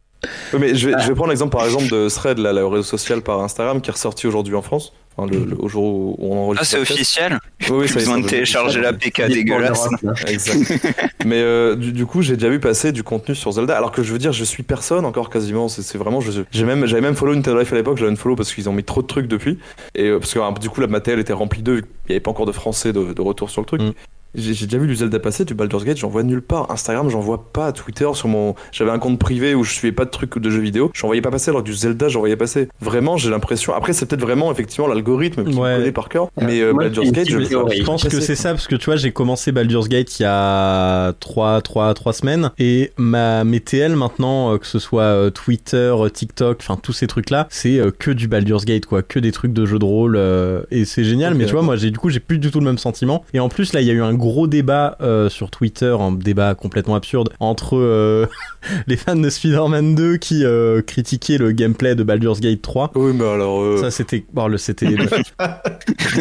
[0.53, 2.83] Oui, mais je vais, je vais prendre l'exemple par exemple de Thread, là, le réseau
[2.83, 6.15] social par Instagram, qui est ressorti aujourd'hui en France, enfin, le, le- au jour où
[6.19, 6.65] on Ah, enregistre.
[6.65, 6.99] c'est le podcast.
[6.99, 7.39] officiel
[7.69, 9.87] Oui, oui, ça besoin de télécharger la PK Il est pas en dégueulasse.
[10.27, 10.83] Exact.
[11.25, 14.01] Mais euh, du, du coup, j'ai déjà vu passer du contenu sur Zelda, alors que
[14.01, 15.67] je veux dire, je suis personne encore quasiment.
[15.67, 18.35] C'est c'est vraiment, j'ai même, j'avais même follow Nintendo Life à l'époque, j'avais une follow
[18.35, 19.59] parce qu'ils ont mis trop de trucs depuis,
[19.93, 22.19] et euh, parce que euh, du coup, la matériel était remplie d'eux, il n'y avait
[22.21, 23.81] pas encore de français de, de retour sur le truc.
[23.81, 23.91] Mm.
[24.37, 26.71] J'ai j'ai déjà vu du Zelda passer, du Baldur's Gate, j'en vois nulle part.
[26.71, 27.71] Instagram, j'en vois pas.
[27.71, 30.61] Twitter, sur mon, j'avais un compte privé où je suivais pas de trucs de jeux
[30.61, 31.49] vidéo, j'en voyais pas passer.
[31.49, 32.69] Alors que du Zelda, j'en voyais passer.
[32.81, 33.73] Vraiment, j'ai l'impression.
[33.73, 35.73] Après, c'est peut-être vraiment effectivement l'algorithme qui Ouais.
[35.73, 36.29] me connaît par cœur.
[36.41, 37.39] Mais euh, Moi, Baldur's Gate, je.
[37.39, 40.25] Je pense que c'est ça parce que tu vois j'ai commencé Baldur's Gate il y
[40.25, 45.29] a 3 3 3 semaines et ma mes TL maintenant euh, que ce soit euh,
[45.29, 49.19] Twitter, euh, TikTok, enfin tous ces trucs là, c'est que du Baldur's Gate quoi, que
[49.19, 51.91] des trucs de jeux de rôle euh, et c'est génial mais tu vois moi j'ai
[51.91, 53.91] du coup j'ai plus du tout le même sentiment et en plus là il y
[53.91, 58.25] a eu un gros débat euh, sur Twitter, un débat complètement absurde entre euh,
[58.87, 62.91] les fans de Spider-Man 2 qui euh, critiquaient le gameplay de Baldur's Gate 3.
[62.95, 63.61] Oui, mais alors.
[63.61, 64.87] euh, Ça c'était bon le c'était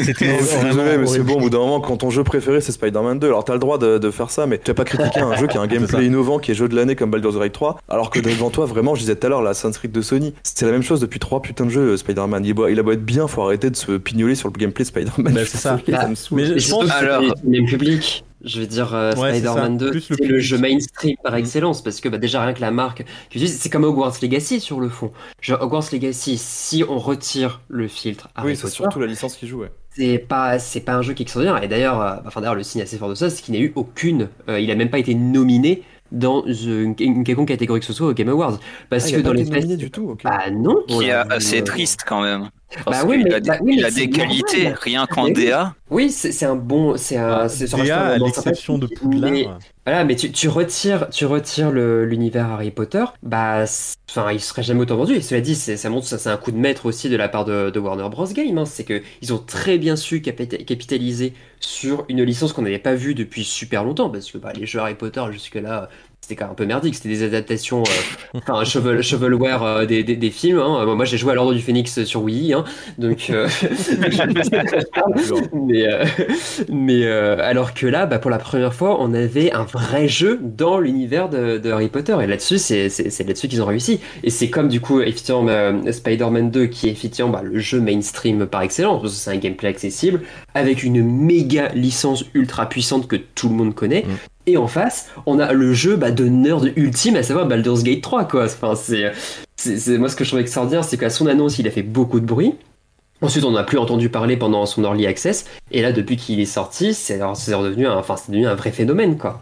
[0.05, 3.19] c'était désolé, mais c'est bon, au bout d'un moment, quand ton jeu préféré c'est Spider-Man
[3.19, 5.35] 2, alors t'as le droit de, de faire ça, mais tu vas pas critiquer un
[5.37, 7.79] jeu qui a un gameplay innovant, qui est jeu de l'année comme Baldur's Gate 3,
[7.89, 10.35] alors que devant toi, vraiment, je disais tout à l'heure, la Assassin's Creed de Sony,
[10.43, 12.45] c'est la même chose depuis trois putains de jeux, Spider-Man.
[12.45, 14.89] Il, il a beau être bien, faut arrêter de se pignoler sur le gameplay de
[14.89, 15.33] Spider-Man.
[15.35, 15.79] Bah, suis c'est ça.
[15.91, 16.15] ça me.
[16.37, 17.67] Mais je- pense Alors- le
[17.97, 18.25] public.
[18.45, 19.85] Je veux dire, euh, Ouais, Spider-Man ça.
[19.87, 21.39] 2, Plus le c'est le jeu mainstream par Mm.
[21.39, 24.15] excellence, parce que bah, déjà rien que la marque, que tu dis, c'est comme Hogwarts
[24.23, 25.11] Legacy sur le fond.
[25.41, 29.47] Genre, Hogwarts Legacy, si on retire le filtre Harry Oui, c'est surtout la licence qui
[29.49, 29.73] joue, ouais.
[29.97, 31.63] c'est pas, c'est pas un jeu qui est extraordinaire.
[31.63, 33.73] Et d'ailleurs, euh, enfin, d'ailleurs, le signe assez fort de ça, c'est qu'il n'a eu
[33.75, 35.83] aucune, euh, il a même pas été nominé
[36.13, 38.61] dans une, une quelconque catégorie que ce soit au Game Awards.
[38.91, 40.21] Parce Ah, il que a dans pas les été nominé faits, du tout, ok.
[40.23, 40.85] bah non.
[40.87, 42.49] Qui est Euh, assez triste quand même.
[42.85, 44.79] Parce Bah oui, mais- a des, bah oui, il a des qualités, normal.
[44.83, 45.29] rien qu'en.
[45.29, 45.75] DA.
[45.89, 49.21] Oui, c'est c'est un bon, c'est un, reste DA, un à l'exception de sympathique, mais-
[49.45, 49.59] Poudlard.
[49.87, 53.65] Voilà, mais tu, tu retires, tu retires le- l'univers Harry Potter, bah,
[54.11, 55.15] enfin, il serait jamais autant vendu.
[55.15, 57.29] Et cela dit, c'est- ça montre, ça, c'est un coup de maître aussi de la
[57.29, 58.27] part de, de Warner Bros.
[58.27, 58.59] Game.
[58.59, 58.65] Hein.
[58.67, 62.95] C'est que ils ont très bien su capita- capitaliser sur une licence qu'on n'avait pas
[62.95, 65.89] vue depuis super longtemps, parce que bah, les jeux Harry Potter jusque là.
[66.27, 70.03] C'était quand même un peu merdique, c'était des adaptations, euh, enfin, shovel, shovelware euh, des,
[70.03, 70.59] des, des films.
[70.59, 70.85] Hein.
[70.97, 72.65] Moi, j'ai joué à l'Ordre du Phénix sur Wii, hein.
[72.99, 73.31] donc.
[73.31, 73.49] euh,
[75.53, 75.87] mais
[76.69, 80.81] mais alors que là, bah, pour la première fois, on avait un vrai jeu dans
[80.81, 82.17] l'univers de, de Harry Potter.
[82.21, 82.89] Et là-dessus, c'est
[83.25, 84.01] là-dessus qu'ils ont réussi.
[84.25, 85.47] Et c'est comme du coup, effectivement,
[85.93, 90.23] Spider-Man 2, qui est effectivement bah, le jeu mainstream par excellence, c'est un gameplay accessible,
[90.57, 94.03] avec une méga licence ultra puissante que tout le monde connaît.
[94.03, 94.17] Mm.
[94.49, 98.01] Et en face, on a le jeu bah, de nerd ultime, à savoir Baldur's Gate
[98.01, 98.45] 3, quoi.
[98.45, 99.13] Enfin, c'est,
[99.57, 101.83] c'est, c'est- moi ce que je trouve extraordinaire, c'est qu'à son annonce, il a fait
[101.83, 102.55] beaucoup de bruit.
[103.23, 105.47] Ensuite, on n'a plus entendu parler pendant son early access.
[105.73, 108.71] Et là, depuis qu'il est sorti, c'est, c'est redevenu, un, enfin, c'est devenu un vrai
[108.73, 109.41] phénomène, quoi.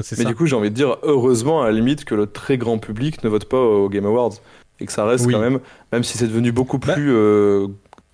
[0.00, 0.28] C'est Mais ça.
[0.30, 3.22] du coup, j'ai envie de dire, heureusement, à la limite, que le très grand public
[3.24, 4.32] ne vote pas au Game Awards.
[4.80, 5.34] Et que ça reste Oui.
[5.34, 5.58] quand même,
[5.92, 6.94] même si c'est devenu beaucoup Bah.
[6.94, 7.66] plus euh,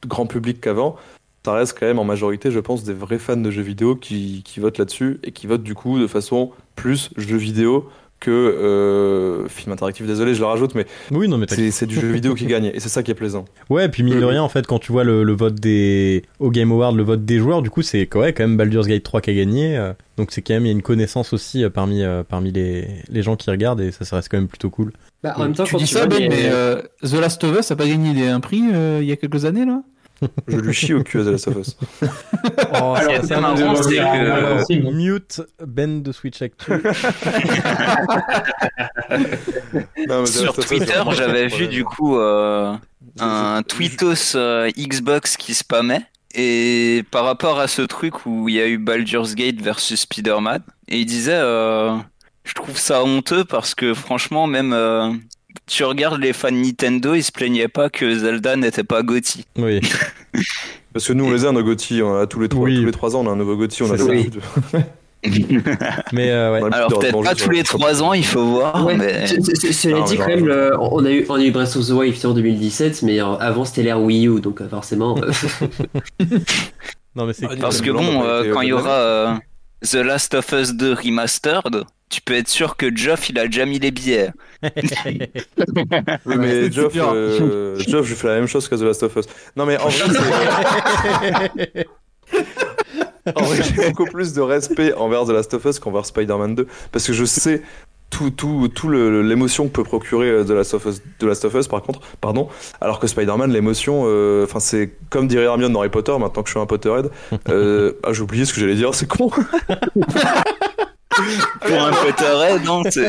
[0.07, 0.97] grand public qu'avant,
[1.49, 4.43] ça reste quand même en majorité, je pense, des vrais fans de jeux vidéo qui,
[4.45, 7.89] qui votent là-dessus et qui votent du coup de façon plus jeux vidéo
[8.21, 10.05] que euh, film interactif.
[10.07, 12.67] Désolé, je le rajoute, mais Oui, non, mais c'est c'est du jeu vidéo qui gagne
[12.75, 13.45] et c'est ça qui est plaisant.
[13.71, 16.25] Ouais, et puis mine de rien, en fait, quand tu vois le, le vote des.
[16.39, 19.05] Au Game Award, le vote des joueurs, du coup, c'est ouais, quand même Baldur's Gate
[19.05, 19.77] 3 qui a gagné.
[19.77, 22.51] euh, donc c'est quand même, il y a une connaissance aussi euh, parmi, euh, parmi
[22.51, 24.93] les, les gens qui regardent et ça, ça reste quand même plutôt cool.
[25.23, 27.43] Bah, en même temps, tu quand dis tu ça, vois Ben, mais euh, The Last
[27.45, 29.83] of Us a pas gagné un prix euh, il y a quelques années là?
[30.47, 31.77] Je lui chie au cul à The Last of Us.
[32.81, 32.95] Oh,
[33.41, 34.91] marrant, c'est dire, que-.
[34.93, 36.73] Mute Ben de Switch Actu.
[40.09, 42.75] Non, Sur Twitter, c'est j'avais vu du coup euh,
[43.19, 46.03] un tweetos euh, Xbox qui spammait.
[46.35, 50.63] Et par rapport à ce truc où il y a eu Baldur's Gate versus Spider-Man,
[50.89, 51.97] et il disait euh,
[52.45, 55.13] Je trouve ça honteux parce que franchement, même euh,
[55.67, 59.45] tu regardes les fans Nintendo, ils se plaignaient pas que Zelda n'était pas Gotti.
[59.59, 59.81] oui.
[60.93, 62.77] Parce que nous, on les a, nos GOTY, on a tous les trois, Oui.
[62.81, 64.41] tous les trois ans, on a un nouveau GOTY, on a l'habitude.
[66.13, 66.61] Mais euh, ouais.
[66.73, 70.27] Alors peut-être pas tous les trois ans, il faut voir, Ouais, mais Cela dit, quand
[70.29, 73.21] même, le- on, a eu, on a eu Breath of the Wild en 2017, mais
[73.21, 75.19] euh, avant c'était l'ère Wii U, donc euh, forcément.
[75.23, 76.25] euh,
[77.17, 79.35] Non, mais c'est Ah, parce que bon, euh, quand il y aura euh,
[79.83, 83.65] The Last of Us 2 Remastered, tu peux être sûr que Geoff il a déjà
[83.67, 84.31] mis les billets.
[86.27, 89.27] Oui, mais Geoff, euh, Geoff, je fais la même chose que The Last of Us.
[89.57, 90.05] Non, mais en vrai,
[91.63, 91.87] c'est-
[93.37, 96.67] en vrai, j'ai beaucoup plus de respect envers The Last of Us qu'envers Spider-Man 2.
[96.93, 97.63] Parce que je sais
[98.11, 101.45] tout, tout, tout le- l'émotion que peut procurer euh, The Last of Us, The Last
[101.45, 102.49] of Us par contre, pardon.
[102.81, 106.49] Alors que Spider-Man, l'émotion, euh, enfin, c'est comme dirait Hermione dans Harry Potter, maintenant que
[106.49, 107.11] je suis un Potterhead.
[107.51, 109.31] Euh, ah, j'ai oublié ce que j'allais dire, c'est con.
[111.61, 113.01] Pour un Potterhead, non Je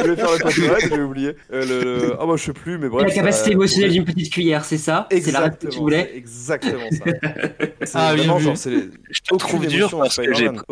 [0.00, 1.36] voulais faire le Potterhead, j'ai oublié.
[1.52, 3.06] Euh, le, le- Ah bah je sais plus, mais bref.
[3.08, 5.06] la capacité ça- émotionnelle d'une petite cuillère, c'est ça?
[5.10, 6.12] C'est la règle que tu Exactement, voulais?
[6.14, 7.04] exactement ça.
[7.94, 8.44] Ah, bien vraiment vu.
[8.44, 10.22] genre, c'est les- Je te trouve dur parce que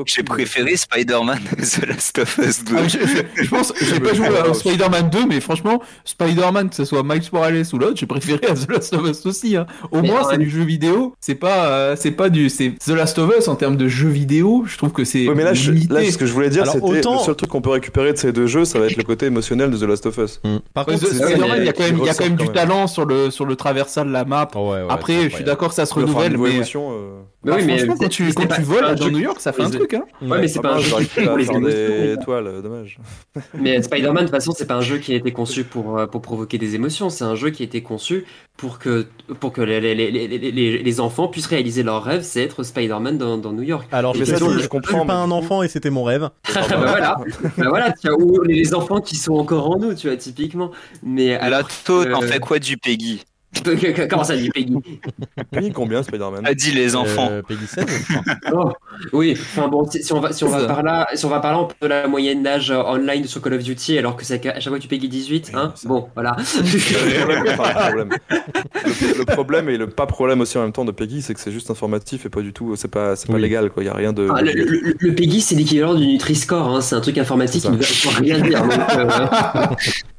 [0.07, 2.75] j'ai préféré Spider-Man The Last of Us 2.
[2.79, 6.77] Ah, je, je- je pense, j'ai pas joué à Spider-Man 2, mais franchement, Spider-Man, que
[6.77, 9.57] ce soit Miles Morales ou l'autre, j'ai préféré à The Last of Us aussi.
[9.57, 9.67] hein.
[9.91, 11.15] Au Mais moins, c'est du jeu vidéo.
[11.21, 14.09] C'est pas, euh, c'est pas du, c'est The Last of Us en termes de jeu
[14.09, 14.65] vidéo.
[14.67, 16.89] Je trouve que c'est Ouais, mais là, je- là, ce que je voulais dire, Alors,
[16.89, 18.97] c'était autant- le seul truc qu'on peut récupérer de ces deux jeux, ça va être
[18.97, 20.41] le côté émotionnel de The Last of Us.
[20.45, 20.59] Hmm.
[20.75, 23.31] Par contre, il y a quand même, y a quand même du talent sur le,
[23.31, 24.49] sur le traversal de la map.
[24.55, 27.53] Oh, ouais, ouais, Après, je suis d'accord que ça se renouvelle, mais, émotion, euh, Mais
[27.53, 29.41] bah, oui, mais franchement, c'est- quand tu, quand pas- tu voles pas dans New York,
[29.41, 30.05] ça fait un truc, hein.
[30.21, 32.99] Ouais, mais c'est pas un jeu qui pour les des mais- étoiles, euh, dommage.
[33.55, 36.07] Mais Spider-Man, de toute façon, c'est pas un jeu qui a été conçu pour, euh,
[36.07, 37.09] pour provoquer des émotions.
[37.09, 38.27] C'est un jeu qui a été conçu
[38.59, 39.07] pour que,
[39.41, 42.63] pour que les, les, les, les, les- les enfants puissent réaliser leur rêve, c'est être
[42.63, 43.89] Spider-Man dans, dans New York.
[43.91, 46.05] Alors, Mais je ça, sais, je je comprends, pas mais un enfant et c'était mon
[46.05, 46.29] rêve.
[46.55, 47.17] bah voilà,
[47.57, 50.73] bah voilà, tu vois, ou les enfants qui sont encore en nous, tu vois, typiquement.
[51.03, 53.23] Mais Alors, toi, t'en fais quoi du Peggy?
[54.11, 54.77] comment ça dit Peggy
[55.51, 57.29] Payé combien Spider-Man A dit les enfants.
[57.31, 58.23] Euh, Peggy 16, je crois.
[58.53, 58.73] Oh,
[59.13, 61.41] Oui, enfin bon, si, si on va si on va par là, si on va
[61.41, 64.25] par là, on peut la moyenne d'âge euh, online sur Call of Duty, alors que
[64.25, 65.75] c'est à chaque fois tu payes 18, hein.
[65.85, 66.37] Bon, voilà.
[66.39, 68.09] Le problème, enfin, le problème.
[68.85, 71.41] Le, le problème et le pas problème aussi en même temps de Peggy, c'est que
[71.41, 73.41] c'est juste informatif et pas du tout, c'est pas, c'est pas Oui.
[73.43, 73.83] légal quoi.
[73.83, 74.29] Il y a rien de.
[74.35, 76.81] Ah, le, le, le Peggy, c'est l'équivalent du Nutri-Score, hein.
[76.81, 77.85] c'est un truc informatique qui ne veut
[78.21, 78.63] rien dire.
[78.63, 79.67] donc, euh,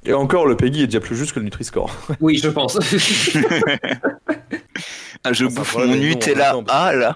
[0.05, 1.95] Et encore, le Peggy est déjà plus juste que le Nutri-Score.
[2.21, 2.77] oui, je pense.
[5.23, 7.15] Ah, je bouffe mon Nutella A là.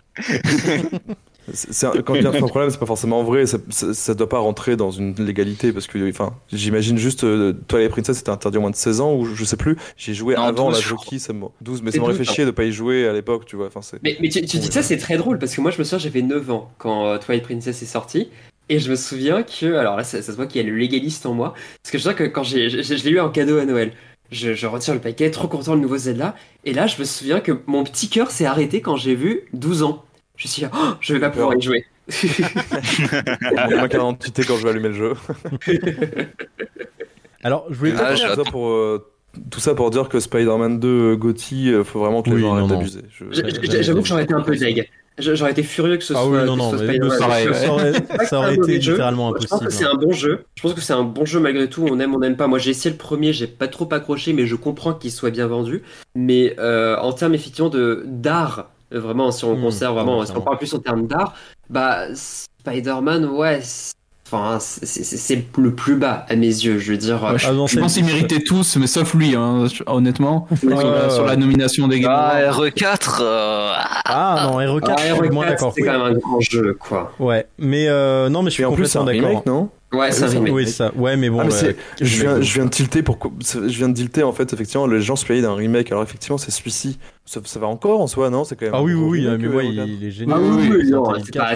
[1.54, 3.48] C'est un- quand il y a un problème, c'est pas forcément vrai.
[3.48, 7.54] Ça, ça, ça doit pas rentrer dans une légalité parce que, enfin, j'imagine juste, euh,
[7.74, 9.76] les Princess, c'était interdit au moins de 16 ans ou je sais plus.
[9.98, 12.34] J'ai joué Non, avant 12, la Jockey, ça m'a- 12, mais ça m'aurait fait 12,
[12.36, 13.68] chier de pas y jouer à l'époque, tu vois.
[13.68, 14.02] Enfin, c'est.
[14.04, 15.98] Mais, mais tu, tu dis ça, c'est très drôle parce que moi, je me souviens,
[16.00, 18.30] j'avais 9 ans quand euh, Twilight Princess est sorti.
[18.70, 20.76] Et je me souviens que, alors là, ça, ça se voit qu'il y a le
[20.78, 21.54] légaliste en moi.
[21.84, 23.94] Parce que je sais que quand j'ai, je, je l'ai eu en cadeau à Noël,
[24.32, 26.36] je, je retire le paquet, trop content le nouveau Zelda.
[26.64, 29.84] Et là, je me souviens que mon petit cœur s'est arrêté quand j'ai vu 12
[29.84, 30.04] ans.
[30.36, 31.86] Je me suis dit, oh, je vais pas pouvoir y jouer.
[32.24, 35.14] Il y a ma carte d'identité quand je vais allumer le jeu.
[37.44, 39.15] Alors, je voulais Ah, pas pour, euh,
[39.52, 42.42] tout ça pour dire que Spider-Man 2 euh, Gotti, euh, faut vraiment que les Oui,
[42.42, 43.02] gens arrêtent d'abuser.
[43.32, 44.90] J'avoue que j'aurais été un peu deg.
[45.18, 46.26] J'aurais été furieux que ce Ah soit.
[46.26, 46.76] oui, non, non,
[47.18, 49.86] pareil, ça aurait, ça aurait un été littéralement Je pense que c'est impossible.
[49.86, 50.46] un bon jeu.
[50.56, 51.86] Je pense que c'est un bon jeu malgré tout.
[51.90, 52.48] On aime, on n'aime pas.
[52.48, 55.48] Moi, j'ai essayé le premier, j'ai pas trop accroché, mais je comprends qu'il soit bien
[55.48, 55.84] vendu.
[56.16, 60.42] Mais euh, en termes effectivement de d'art, vraiment, si on Hmm, conserve vraiment, si on
[60.42, 61.36] parle plus en termes d'art,
[61.70, 63.62] bah Spider-Man, ouais.
[64.60, 66.78] C'est- Enfin, le plus bas à mes yeux.
[66.80, 67.22] Je veux dire.
[67.24, 70.48] Ouais, je, Ah, non, je c'est- pense qu'ils méritaient tous, mais sauf lui, hein, honnêtement.
[70.52, 71.28] Ouais, sur, la, ouais, sur ouais.
[71.30, 72.62] la nomination des Game Ah, Awards.
[72.62, 73.20] RE4.
[73.22, 73.72] euh,
[74.06, 75.74] Ah non, RE4, Ah, je suis moins RE4, d'accord.
[75.76, 77.12] c'est quand même un grand jeu, quoi.
[77.20, 79.44] Ouais, mais euh, non, mais je suis Et en plus, c'est complètement d'accord.
[79.46, 79.70] non?
[79.96, 80.54] Ouais, c'est un remake.
[80.54, 80.92] Oui, ça.
[80.96, 81.40] Ouais, mais bon.
[81.40, 83.90] Ah, mais euh, c'est- quel je viens, remake, je viens de tilter pour je viens
[83.90, 87.00] de tilter en fait effectivement les gens se plaignaient d'un remake alors effectivement c'est celui-ci
[87.26, 88.44] ça, ça va encore en soi non?
[88.44, 89.90] C'est quand même Ah oui, oui, oui, remake, mais moi, euh, il, regarde.
[89.90, 90.38] il est génial.
[90.38, 90.92] Ah oui, oui,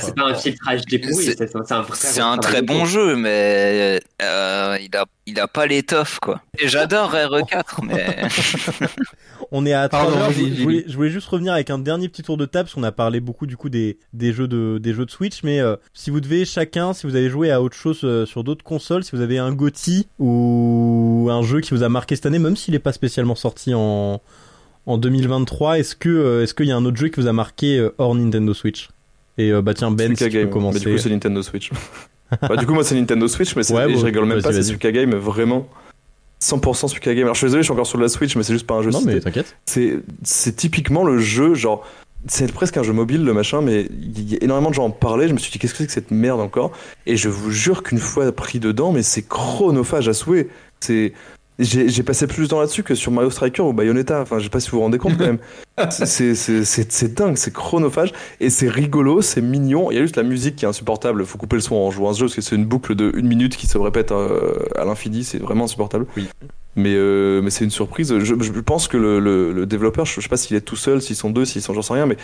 [0.02, 5.06] C'est pas, un filtrage dépouillé, C'est- un vrai très bon jeu, mais euh, il a,
[5.28, 6.42] il a pas l'étoffe quoi.
[6.58, 8.18] Et j'adore RE4, mais
[9.52, 10.32] On est à Pardon, 3 heures.
[10.32, 12.76] Je, je voulais, je voulais juste revenir avec un dernier petit tour de table, parce
[12.76, 15.60] qu'on a parlé beaucoup du coup des, des jeux de des jeux de Switch, mais
[15.60, 18.64] euh, si vous devez chacun, si vous avez joué à autre chose euh, sur d'autres
[18.64, 22.40] consoles, si vous avez un GOTY ou un jeu qui vous a marqué cette année,
[22.40, 24.22] même s'il n'est pas spécialement sorti en
[24.86, 27.34] en 2023, est-ce que euh, est-ce qu'il y a un autre jeu qui vous a
[27.34, 28.90] marqué euh, hors Nintendo Switch?
[29.38, 30.80] Et euh, bah tiens Ben, si tu peux commencer.
[30.80, 31.70] mais du coup c'est Nintendo Switch
[32.42, 34.52] bah, du coup moi c'est Nintendo Switch mais c'est- Ouais, bon, je rigole même pas
[34.52, 34.64] c'est.
[34.64, 35.68] Suika Game vraiment
[36.42, 38.54] 100% Suika Game alors je suis désolé je suis encore sur la Switch mais c'est
[38.54, 39.16] juste pas un jeu non cité.
[39.16, 39.56] mais t'inquiète.
[39.66, 41.86] c'est c'est typiquement le jeu genre
[42.28, 44.90] c'est presque un jeu mobile le machin mais il y a énormément de gens en
[44.92, 46.72] parlaient je me suis dit qu'est-ce que c'est que cette merde encore?
[47.06, 50.48] Et je vous jure qu'une fois pris dedans mais c'est chronophage à souhait
[50.82, 51.14] c'est
[51.60, 54.50] j'ai passé plus de temps là-dessus que sur Mario Striker ou Bayonetta enfin je sais
[54.50, 55.40] pas si vous vous rendez compte quand même
[55.92, 60.56] c'est dingue c'est chronophage et c'est rigolo c'est mignon il y a juste la musique
[60.56, 62.56] qui est insupportable faut couper le son en jouant à ce jeu parce que c'est
[62.56, 66.28] une boucle de une minute qui se répète euh, à l'infini c'est vraiment insupportable Oui.
[66.76, 68.18] mais, euh, mais c'est une surprise.
[68.20, 70.76] Je, je pense que le, le- le développeur, je, je sais pas s'il est tout
[70.78, 72.16] seul, s'ils sont deux, s'ils sont, j'en sais rien, mais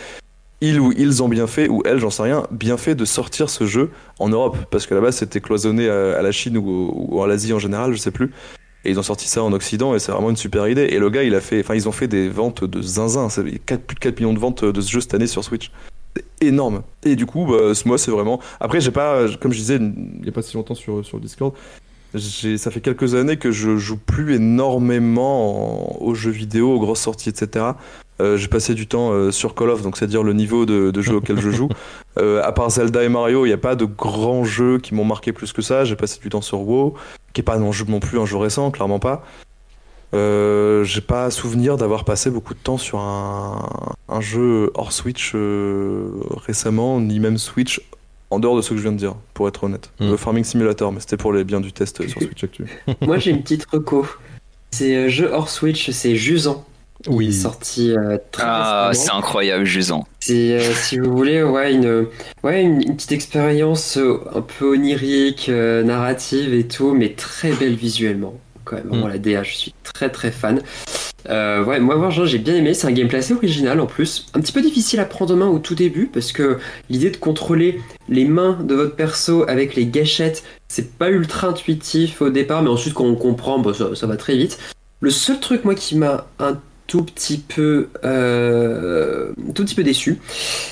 [0.62, 3.50] ils ou ils ont bien fait, ou elle, j'en sais rien, bien fait de sortir
[3.50, 3.90] ce jeu
[4.20, 4.58] en Europe.
[4.72, 7.92] Parce que là-bas, c'était cloisonné à, à la Chine ou, ou à l'Asie en général,
[7.94, 8.32] je sais plus.
[8.86, 10.84] Et ils ont sorti ça en Occident et c'est vraiment une super idée.
[10.92, 13.28] Et le gars, il a fait, enfin, ils ont fait des ventes de zinzin.
[13.30, 15.72] Plus de 4 millions de ventes de ce jeu cette année sur Switch.
[16.16, 16.84] C'est énorme.
[17.04, 18.40] Et du coup, bah, moi, c'est vraiment.
[18.60, 21.54] Après, j'ai pas, comme je disais il y a pas si longtemps sur, sur Discord,
[22.18, 27.02] ça fait quelques années que je joue plus énormément en- aux jeux vidéo, aux grosses
[27.02, 27.66] sorties, etc.
[28.22, 30.92] Euh, j'ai passé du temps euh, sur Call of, donc c'est dire le niveau de,
[30.92, 31.70] de jeu auquel je joue.
[32.18, 35.04] Euh, à part Zelda et Mario, il n'y a pas de grands jeux qui m'ont
[35.04, 35.84] marqué plus que ça.
[35.84, 36.94] J'ai passé du temps sur WoW,
[37.36, 39.24] qui est pas non, non plus un jeu récent, clairement pas.
[40.14, 43.70] Euh, j'ai pas souvenir d'avoir passé beaucoup de temps sur un,
[44.08, 46.12] un jeu hors Switch euh,
[46.48, 47.82] récemment, ni même Switch
[48.32, 49.92] en dehors de ce que je viens de dire, pour être honnête.
[50.00, 50.12] Mm.
[50.12, 52.66] Le Farming Simulator, mais c'était pour les biens du test sur Switch Actu.
[53.02, 54.08] Moi, j'ai une petite reco.
[54.72, 56.66] C'est euh, jeu hors Switch, c'est Jusant.
[57.08, 57.34] Il est Oui.
[57.34, 60.06] sorti euh, très Ah, c'est incroyable, Jusant.
[60.20, 62.08] C'est, euh, si vous voulez, ouais, une,
[62.44, 67.52] ouais, une, une petite expérience euh, un peu onirique, euh, narrative et tout, mais très
[67.52, 68.34] belle visuellement.
[68.64, 69.10] Quand même, vraiment, Mm.
[69.12, 70.62] la DA, je suis très très fan.
[71.30, 72.74] Euh, ouais, moi, moi, genre, j'ai bien aimé.
[72.74, 74.26] C'est un gameplay assez original en plus.
[74.34, 76.58] Un petit peu difficile à prendre en main au tout début parce que
[76.90, 82.22] l'idée de contrôler les mains de votre perso avec les gâchettes, c'est pas ultra intuitif
[82.22, 84.58] au départ, mais ensuite, quand on comprend, bah, ça, ça va très vite.
[85.02, 90.20] Le seul truc, moi, qui m'a un tout petit peu, euh, tout petit peu déçu,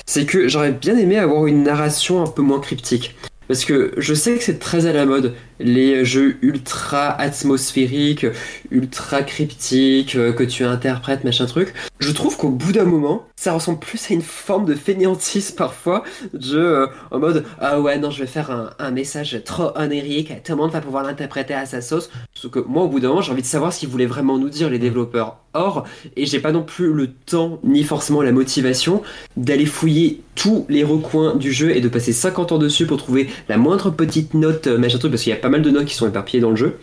[0.06, 3.14] c'est que j'aurais bien aimé avoir une narration un peu moins cryptique.
[3.48, 8.26] Parce que je sais que c'est très à la mode, les jeux ultra atmosphériques,
[8.70, 11.72] ultra cryptiques, euh, que tu interprètes, machin truc.
[12.00, 16.04] Je trouve qu'au bout d'un moment, ça ressemble plus à une forme de fainéantise parfois,
[16.32, 20.32] de euh, en mode ah ouais non je vais faire un, un message trop onirique,
[20.42, 22.10] tout le monde va pouvoir l'interpréter à sa sauce.
[22.34, 24.38] Sauf que moi au bout d'un moment j'ai envie de savoir ce qu'ils voulaient vraiment
[24.38, 25.38] nous dire les développeurs.
[25.56, 25.84] Or,
[26.16, 29.02] et j'ai pas non plus le temps ni forcément la motivation
[29.36, 33.28] d'aller fouiller tous les recoins du jeu et de passer 50 ans dessus pour trouver
[33.48, 35.84] la moindre petite note, euh, machin truc, parce qu'il y a pas mal de notes
[35.84, 36.78] qui sont éparpillées dans le jeu,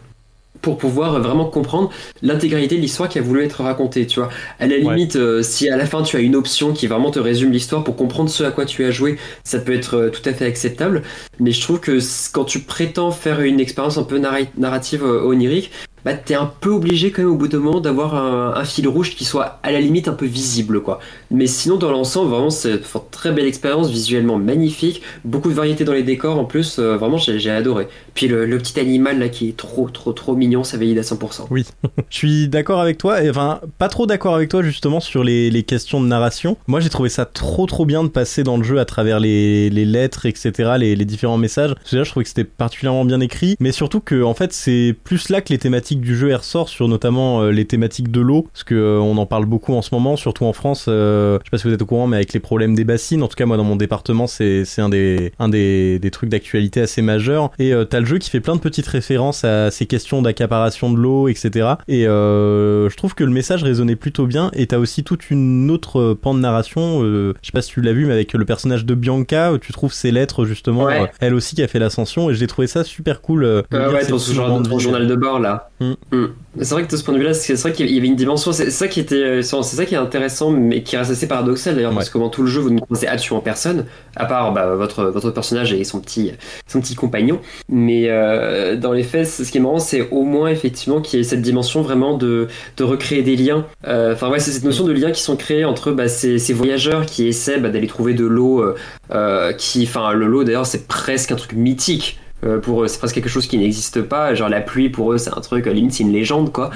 [0.61, 1.89] pour pouvoir vraiment comprendre
[2.21, 4.29] l'intégralité de l'histoire qui a voulu être racontée, tu vois.
[4.59, 4.81] À la Ouais.
[4.81, 7.83] limite, euh, si à la fin tu as une option qui vraiment te résume l'histoire
[7.83, 10.45] pour comprendre ce à quoi tu as joué, ça peut être euh, tout à fait
[10.45, 11.01] acceptable,
[11.39, 11.97] mais je trouve que
[12.31, 15.71] quand tu prétends faire une expérience un peu narrative euh, onirique,
[16.05, 19.15] bah t'es un peu obligé quand même au bout d'un moment d'avoir un, fil rouge
[19.15, 20.99] qui soit à la limite un peu visible quoi.
[21.29, 22.79] Mais sinon dans l'ensemble vraiment c'est une
[23.11, 27.17] très belle expérience visuellement magnifique, beaucoup de variété dans les décors en plus euh, vraiment
[27.17, 27.87] j'ai adoré.
[28.13, 31.47] Puis le, petit animal là qui est trop trop trop mignon ça valide à 100%.
[31.49, 31.65] Oui,
[32.09, 36.01] je suis d'accord avec toi, enfin pas trop d'accord avec toi justement sur les, questions
[36.01, 36.57] de narration.
[36.67, 39.69] Moi j'ai trouvé ça trop trop bien de passer dans le jeu à travers les,
[39.69, 41.75] lettres, etc., les, différents messages.
[41.91, 45.29] Là je trouvais que c'était particulièrement bien écrit, mais surtout que en fait c'est plus
[45.29, 48.47] là que les thématiques du jeu elles ressortent sur notamment euh, les thématiques de l'eau,
[48.53, 50.85] parce que euh, on en parle beaucoup en ce moment, surtout en France.
[50.87, 53.23] euh, je sais pas si vous êtes au courant, mais avec les problèmes des bassines,
[53.23, 56.29] en tout cas moi dans mon département c'est c'est un des un des, des trucs
[56.29, 57.51] d'actualité assez majeurs.
[57.59, 60.97] Et t'as le jeu qui fait plein de petites références à ces questions d'accaparation de
[60.97, 61.71] l'eau, etc.
[61.87, 64.51] Et je trouve que le message résonnait plutôt bien.
[64.53, 67.01] Et t'as aussi toute une autre pan de narration.
[67.03, 69.93] je sais pas si tu l'as vu, mais avec le personnage de Bianca, tu trouves
[69.93, 71.11] ses lettres justement, Ouais.
[71.19, 72.29] elle aussi qui a fait l'ascension.
[72.29, 73.43] Et j'ai trouvé ça super cool.
[73.43, 75.69] euh, ouais, ton, journal de bord là.
[75.81, 75.93] Mm.
[76.11, 76.25] Mm.
[76.61, 78.51] C'est vrai que de ce point de vue-là, c'est vrai qu'il y avait une dimension.
[78.51, 81.75] C'est ça qui était, euh, c'est ça qui est intéressant, mais qui reste assez paradoxal
[81.75, 82.13] d'ailleurs, parce Ouais.
[82.13, 83.85] que dans tout le jeu, vous ne croisez absolument personne,
[84.15, 86.33] à part bah, votre votre personnage et son petit
[86.67, 87.39] son petit compagnon.
[87.69, 91.21] Mais euh, dans les faits, ce qui est marrant, c'est au moins effectivement qu'il y
[91.21, 92.47] ait cette dimension vraiment de
[92.77, 93.65] de recréer des liens.
[93.87, 96.53] Euh, Enfin ouais, c'est cette notion de liens qui sont créés entre bah, ces, ces
[96.53, 98.63] voyageurs qui essaient bah, d'aller trouver de l'eau,
[99.11, 102.19] euh, qui, enfin le lot d'ailleurs, c'est presque un truc mythique.
[102.43, 104.33] Euh, pour eux, c'est presque quelque chose qui n'existe pas.
[104.33, 106.71] Genre la pluie pour eux, c'est un truc, la limite, c'est une légende quoi.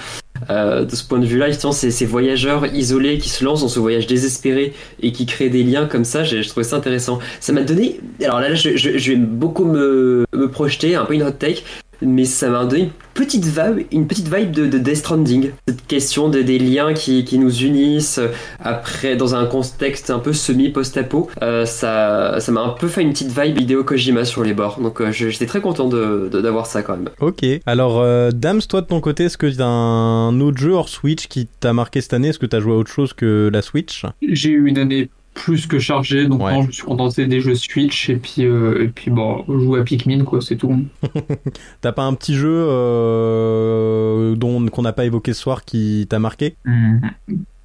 [0.49, 3.79] Euh, de ce point de vue-là, c'est ces voyageurs isolés qui se lancent dans ce
[3.79, 6.23] voyage désespéré et qui créent des liens comme ça.
[6.23, 7.19] J'ai je trouvais ça intéressant.
[7.39, 7.99] Ça m'a donné.
[8.23, 11.63] Alors là, je, je- je vais beaucoup me, me projeter, un peu une hot take,
[12.01, 15.51] mais ça m'a donné une petite vibe, une petite vibe de, de Death Stranding.
[15.67, 18.27] Cette question de- des liens qui, qui nous unissent euh,
[18.59, 21.29] après dans un contexte un peu semi-post-apo.
[21.41, 24.79] Euh, ça, ça m'a un peu fait une petite vibe Hideo Kojima sur les bords.
[24.81, 27.09] Donc euh, j'étais très content de- de- d'avoir ça quand même.
[27.19, 27.45] Ok.
[27.65, 31.27] Alors, euh, Dams, toi de ton côté, est-ce que t'as un autre jeu hors Switch
[31.27, 32.29] qui t'a marqué cette année?
[32.29, 34.03] Est-ce que t'as joué à autre chose que la Switch?
[34.21, 36.53] J'ai eu une année plus que chargée, donc Ouais.
[36.53, 39.81] non, je me suis contenté des jeux Switch et puis, euh, et puis bon, jouer
[39.81, 40.73] à Pikmin, quoi, c'est tout.
[41.81, 42.65] T'as pas un petit jeu
[43.29, 46.55] euh, dont qu'on n'a pas évoqué ce soir qui t'a marqué?
[46.65, 47.01] Mhm.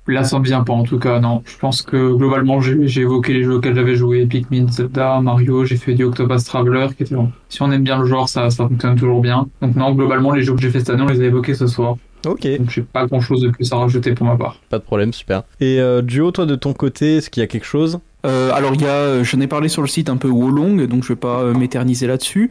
[0.06, 1.42] Là, ça me vient pas en tout cas, non.
[1.44, 5.76] Je pense que globalement, j'ai évoqué les jeux auxquels j'avais joué Pikmin, Zelda, Mario, j'ai
[5.76, 7.30] fait du Octopus Traveler, qui était bon.
[7.48, 9.46] Si on aime bien le genre, ça, ça fonctionne toujours bien.
[9.62, 11.68] Donc, non, globalement, les jeux que j'ai fait cette année, on les a évoqués ce
[11.68, 11.96] soir.
[12.26, 14.56] Ok, Donc, j'ai pas grand chose de plus à rajouter pour ma part.
[14.68, 15.42] pas de problème, super.
[15.60, 17.98] Et euh, Duo, toi de ton côté, est-ce qu'il y a quelque chose?
[18.26, 20.86] Euh, alors il y a, euh, j'en ai parlé sur le site un peu Wolong,
[20.86, 22.50] donc je vais pas euh, m'éterniser là-dessus.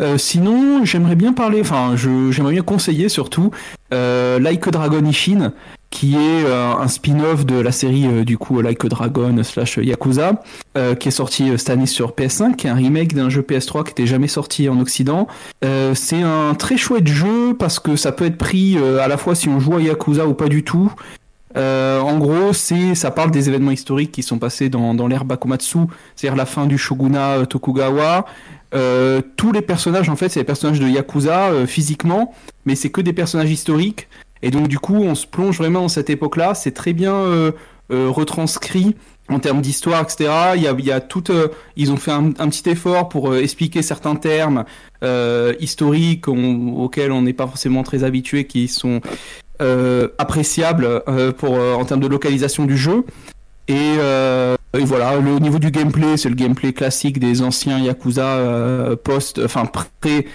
[0.00, 3.50] Euh, sinon, j'aimerais bien parler, enfin, je- j'aimerais bien conseiller surtout
[3.92, 5.52] euh, Like a Dragon Ishin,
[5.90, 9.78] qui est euh, un spin-off de la série euh, du coup Like a Dragon slash
[9.78, 10.42] Yakuza,
[10.76, 13.84] euh, qui est sorti cette année sur PS5, qui est un remake d'un jeu PS3
[13.84, 15.26] qui n'était jamais sorti en Occident.
[15.94, 19.48] c'est un très chouette jeu parce que ça peut être pris à la fois si
[19.48, 20.92] on joue à Yakuza ou pas du tout.
[21.56, 25.78] en gros, c'est ça parle des événements historiques qui sont passés dans, dans l'ère Bakumatsu,
[26.14, 28.26] c'est-à-dire la fin du shogunat Tokugawa.
[29.36, 32.34] tous les personnages, en fait, c'est les personnages de Yakuza physiquement,
[32.66, 34.08] mais c'est que des personnages historiques.
[34.42, 36.54] Et donc du coup, on se plonge vraiment dans cette époque-là.
[36.54, 37.52] C'est très bien euh,
[37.92, 38.96] euh, retranscrit
[39.28, 40.30] en termes d'histoire, etc.
[40.56, 41.00] Il y a,
[41.30, 44.64] euh, ils ont fait un, petit effort pour expliquer certains termes
[45.60, 49.02] historiques auxquels on n'est pas forcément très habitué, qui sont
[49.60, 51.02] appréciables
[51.36, 53.04] pour en termes de localisation du jeu.
[53.68, 53.96] Et,
[54.72, 59.66] voilà, le, au niveau du gameplay, c'est le gameplay classique des anciens Yakuza post, enfin
[59.66, 60.26] pré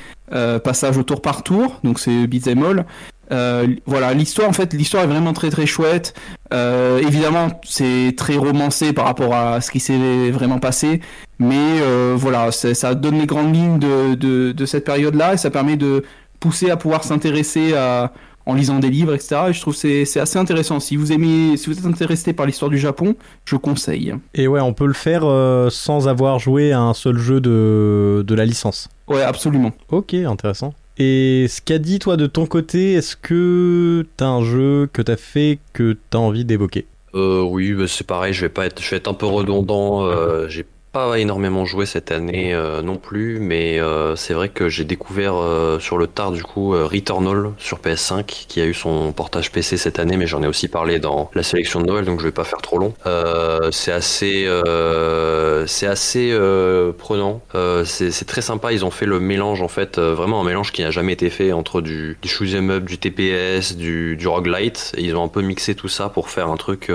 [0.64, 2.86] passage au tour par tour, donc c'est beat'em.
[3.34, 6.14] Euh, voilà, l'histoire en fait, l'histoire est vraiment très très chouette.
[6.53, 11.01] Euh, évidemment, c'est très romancé par rapport à ce qui s'est vraiment passé,
[11.39, 15.49] mais euh, voilà, ça donne les grandes lignes de, de, de cette période-là et ça
[15.49, 16.03] permet de
[16.39, 18.14] pousser à pouvoir s'intéresser à
[18.45, 19.38] en lisant des livres, etc.
[19.47, 20.81] Et je trouve c'est c'est assez intéressant.
[20.81, 23.15] Si vous aimez, si vous êtes intéressé par l'histoire du Japon,
[23.45, 24.14] je conseille.
[24.35, 25.23] Et ouais, on peut le faire
[25.72, 28.89] sans avoir joué à un seul jeu de, de la licence.
[29.07, 29.72] Ouais, absolument.
[29.89, 30.73] Ok, intéressant.
[30.98, 35.18] Et ce qu'a dit toi de ton côté, est-ce que t'as un jeu que t'as
[35.18, 36.86] fait que t'as envie d'évoquer?
[37.15, 40.06] Euh, Oui, bah, c'est pareil, je vais pas être, je vais être un peu redondant.
[40.06, 44.70] Euh, j'ai pas énormément joué cette année euh, non plus, mais euh, c'est vrai que
[44.70, 49.11] j'ai découvert euh, sur le tard du coup Returnal sur PS5 qui a eu son
[49.11, 52.20] portage PC cette année, mais j'en ai aussi parlé dans la sélection de Noël, donc
[52.20, 52.94] je vais pas faire trop long.
[53.72, 54.48] c'est assez,
[55.65, 56.38] c'est assez
[56.99, 57.41] prenant.
[57.86, 58.72] c'est très sympa.
[58.72, 61.53] Ils ont fait le mélange en fait, vraiment un mélange qui n'a jamais été fait
[61.53, 64.94] entre du, du shoot'em up, du TPS, du, du roguelite.
[64.99, 66.91] Ils ont un peu mixé tout ça pour faire un truc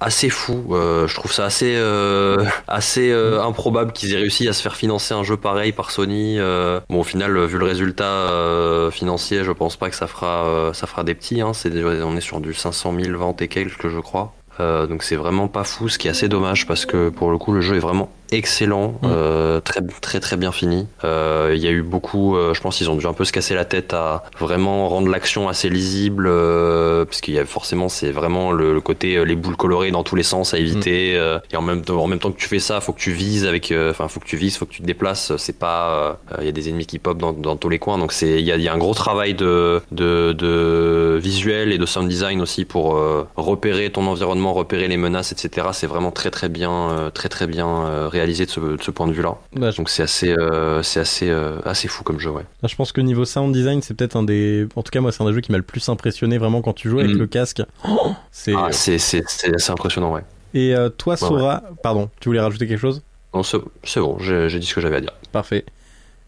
[0.00, 0.64] assez fou.
[0.70, 1.76] je trouve ça assez,
[2.68, 6.38] assez improbable qu'ils aient réussi à se faire financer un jeu pareil par Sony.
[6.38, 6.80] Euh.
[6.88, 10.72] bon, au final, vu le résultat euh, financier, je pense pas que ça fera, euh,
[10.72, 11.40] ça fera des petits.
[11.40, 11.52] Hein.
[12.04, 14.34] On est sur du 500 000 ventes et quelques, je crois.
[14.58, 17.52] donc c'est vraiment pas fou, ce qui est assez dommage parce que pour le coup,
[17.52, 19.06] le jeu est vraiment excellent, mm.
[19.06, 20.86] euh, très très très bien fini.
[21.04, 23.32] Euh, il y a eu beaucoup, euh, je pense qu'ils ont dû un peu se
[23.32, 26.28] casser la tête à vraiment rendre l'action assez lisible,
[27.06, 30.22] parce qu'il y a forcément c'est vraiment le, côté les boules colorées dans tous les
[30.22, 31.18] sens à éviter.
[31.18, 31.40] Mm.
[31.52, 33.46] et en même temps, en même temps que tu fais ça, faut que tu vises
[33.46, 35.36] avec, enfin faut que tu vises, faut que tu te déplaces.
[35.36, 38.12] C'est pas, il y a des ennemis qui pop dans, dans tous les coins, donc
[38.12, 41.86] c'est il y a, y a, un gros travail de, de, de visuel et de
[41.86, 43.00] sound design aussi pour
[43.36, 45.68] repérer ton environnement, repérer les menaces, etc.
[45.72, 49.36] C'est vraiment très très bien, très très bien réalisé de ce, point de vue-là.
[49.54, 52.44] Bah, Donc c'est assez, euh, c'est assez, euh, assez fou comme jeu, ouais.
[52.62, 55.12] Bah, je pense que niveau sound design, c'est peut-être un des, en tout cas moi,
[55.12, 57.18] c'est un des jeux qui m'a le plus impressionné vraiment quand tu joues avec mm.
[57.18, 57.62] le casque.
[57.88, 59.24] Oh, c'est, ah, c'est, c'est,
[59.54, 60.22] assez impressionnant, ouais.
[60.54, 63.02] Et euh, toi, Sora, pardon, tu voulais rajouter quelque chose?
[63.34, 65.12] Non, c'est bon, j'ai dit ce que j'avais à dire.
[65.32, 65.64] Parfait.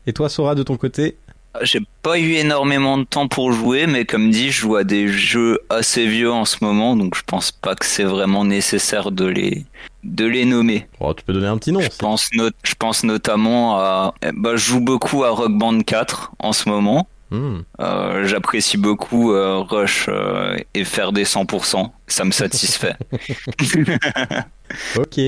[0.07, 1.17] Et toi, Sora, de ton côté
[1.63, 5.09] j'ai pas eu énormément de temps pour jouer, mais comme dit, je joue à des
[5.09, 9.27] jeux assez vieux en ce moment, donc je pense pas que c'est vraiment nécessaire de
[9.27, 9.65] les
[10.05, 10.87] de les nommer.
[11.01, 11.81] Oh, tu peux donner un petit nom.
[11.81, 14.15] Je pense, je pense notamment à.
[14.35, 17.09] Bah, je joue beaucoup à Rock Band 4 en ce moment.
[17.31, 17.61] Hmm.
[17.81, 21.91] Euh, J'apprécie beaucoup euh, Rush euh, et faire des 100%.
[22.07, 22.95] Ça me satisfait.
[24.97, 25.21] ok.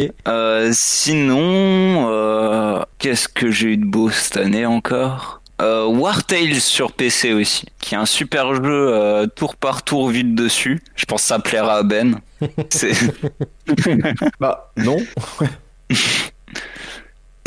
[0.73, 5.43] Sinon, qu'est-ce que j'ai eu de beau cette année encore?
[5.61, 10.09] Euh, War Tales sur PC aussi, qui est un super jeu euh, tour par tour
[10.09, 10.81] vu de dessus.
[10.97, 12.21] Je pense que ça plaira à Ben.
[14.41, 14.99] bah non.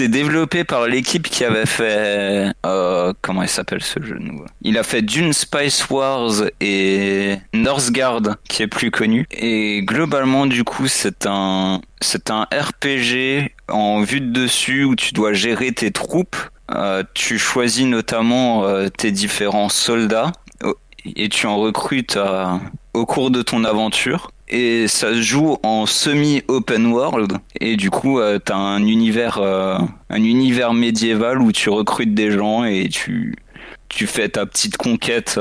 [0.02, 4.48] C'est développé par l'équipe qui avait fait euh, comment il s'appelle ce jeu nouveau?
[4.64, 9.28] Il a fait Dune Spice Wars et Northgard qui est plus connu.
[9.30, 15.14] Et globalement du coup c'est un c'est un RPG en vue de dessus où tu
[15.14, 16.36] dois gérer tes troupes
[16.76, 20.32] euh, tu choisis notamment euh, tes différents soldats
[21.16, 22.46] et tu en recrutes euh,
[22.94, 24.32] au cours de ton aventure.
[24.48, 27.38] Et ça se joue en semi-open world.
[27.60, 32.90] Et du coup, tu un univers, un univers médiéval où tu recrutes des gens et
[32.90, 33.34] tu,
[33.88, 35.40] tu fais ta petite conquête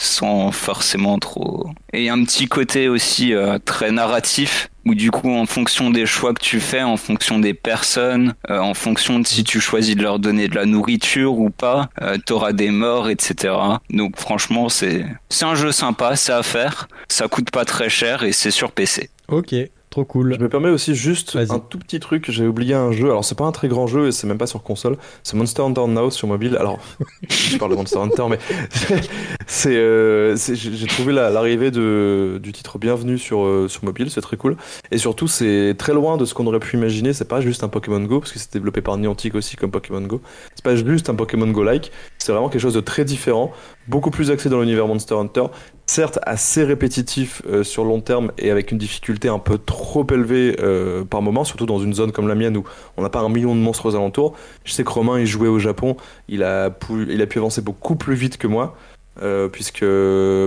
[0.00, 1.70] sans forcément trop.
[1.92, 6.32] Et un petit côté aussi euh, très narratif où du coup en fonction des choix
[6.32, 10.02] que tu fais, en fonction des personnes, euh, en fonction de si tu choisis de
[10.02, 13.54] leur donner de la nourriture ou pas, euh, t'auras des morts, etc.
[13.90, 18.22] Donc franchement c'est c'est un jeu sympa, c'est à faire, ça coûte pas très cher
[18.22, 19.10] et c'est sur PC.
[19.28, 19.54] Ok.
[19.90, 20.36] Trop cool.
[20.38, 23.34] Je me permets aussi juste un tout petit truc, j'ai oublié un jeu, alors c'est
[23.36, 26.12] pas un très grand jeu et c'est même pas sur console, c'est Monster Hunter Now
[26.12, 26.56] sur mobile.
[26.60, 26.78] Alors,
[27.28, 28.38] je parle de Monster Hunter, mais
[29.48, 34.36] c'est, euh, j'ai trouvé la- l'arrivée du titre Bienvenue sur, euh, sur mobile, c'est très
[34.36, 34.56] cool.
[34.92, 37.68] Et surtout, c'est très loin de ce qu'on aurait pu imaginer, c'est pas juste un
[37.68, 40.20] Pokémon Go, parce que c'est développé par Niantic aussi comme Pokémon Go.
[40.54, 43.50] C'est pas juste un Pokémon Go-like, c'est vraiment quelque chose de très différent,
[43.88, 45.46] beaucoup plus axé dans l'univers Monster Hunter,
[45.90, 50.56] certes assez répétitif euh, sur long terme et avec une difficulté un peu trop élevée
[50.60, 52.64] euh, par moment, surtout dans une zone comme la mienne où
[52.96, 54.36] on n'a pas un million de monstres aux alentours.
[54.64, 55.96] Je sais que Romain, il jouait au Japon,
[56.28, 58.76] il a pu, il a pu avancer beaucoup plus vite que moi.
[59.20, 59.84] euh, puisque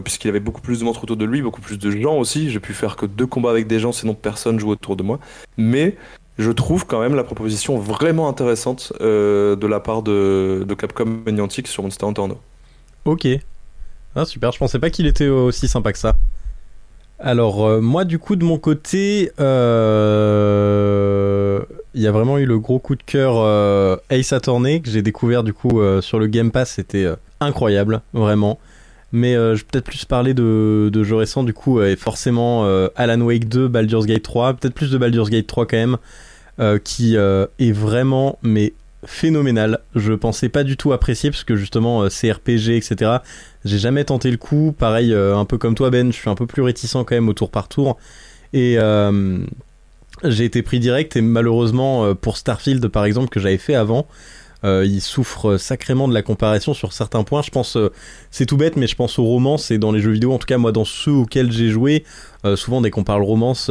[0.04, 2.50] puisqu'il avait beaucoup plus de monstres autour de lui, beaucoup plus de gens aussi.
[2.50, 5.20] J'ai pu faire que deux combats avec des gens, sinon personne joue autour de moi.
[5.58, 5.98] Mais
[6.38, 11.68] je trouve quand même la proposition vraiment intéressante de la part de, Capcom et Niantic
[11.68, 12.24] sur Monster Hunter.
[13.04, 13.28] Ok.
[14.16, 16.16] Ah, super, je pensais pas qu'il était aussi sympa que ça.
[17.20, 21.60] Alors, euh, moi, du coup, de mon côté, euh,
[21.94, 25.02] il y a vraiment eu le gros coup de cœur euh, Ace Attorney que j'ai
[25.02, 26.72] découvert du coup euh, sur le Game Pass.
[26.72, 27.08] C'était
[27.40, 28.60] incroyable, vraiment.
[29.14, 32.66] Mais je vais peut-être plus parler de, jeux récents, du coup, et forcément
[32.96, 35.98] Alan Wake 2, Baldur's Gate 3, peut-être plus de Baldur's Gate 3 quand même,
[36.84, 38.74] qui est vraiment, mais
[39.06, 39.80] phénoménal.
[39.96, 43.12] Je pensais pas du tout apprécier parce que justement euh, CRPG etc.
[43.66, 44.74] J'ai jamais tenté le coup.
[44.78, 47.30] Pareil, euh, un peu comme toi Ben, je suis un peu plus réticent quand même
[47.30, 47.98] au tour par tour.
[48.54, 49.40] Et euh,
[50.24, 54.08] j'ai été pris direct et malheureusement pour Starfield par exemple que j'avais fait avant,
[54.64, 57.42] il souffre sacrément de la comparaison sur certains points.
[57.42, 57.78] Je pense,
[58.32, 60.46] c'est tout bête, mais je pense aux romances et dans les jeux vidéo, en tout
[60.46, 62.06] cas moi dans ceux auxquels j'ai joué,
[62.56, 63.70] souvent dès qu'on parle romance,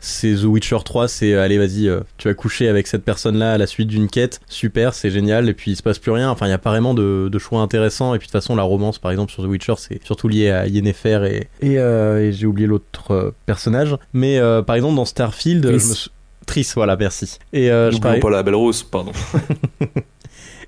[0.00, 3.58] c'est The Witcher 3, c'est allez vas-y, euh, tu vas coucher avec cette personne-là à
[3.58, 6.30] la suite d'une quête, super, c'est génial, et puis il se passe plus rien.
[6.30, 8.14] Enfin, il n'y a pas vraiment de, de choix intéressants.
[8.14, 10.50] Et puis de toute façon, la romance, par exemple sur The Witcher, c'est surtout lié
[10.50, 13.96] à Yennefer et et, euh, et j'ai oublié l'autre euh, personnage.
[14.12, 15.82] Mais euh, par exemple dans Starfield, Triss.
[15.84, 16.10] je me sou-
[16.46, 17.38] Triss, voilà, merci.
[17.52, 19.12] Et euh, je parlais- pas la belle rose, pardon.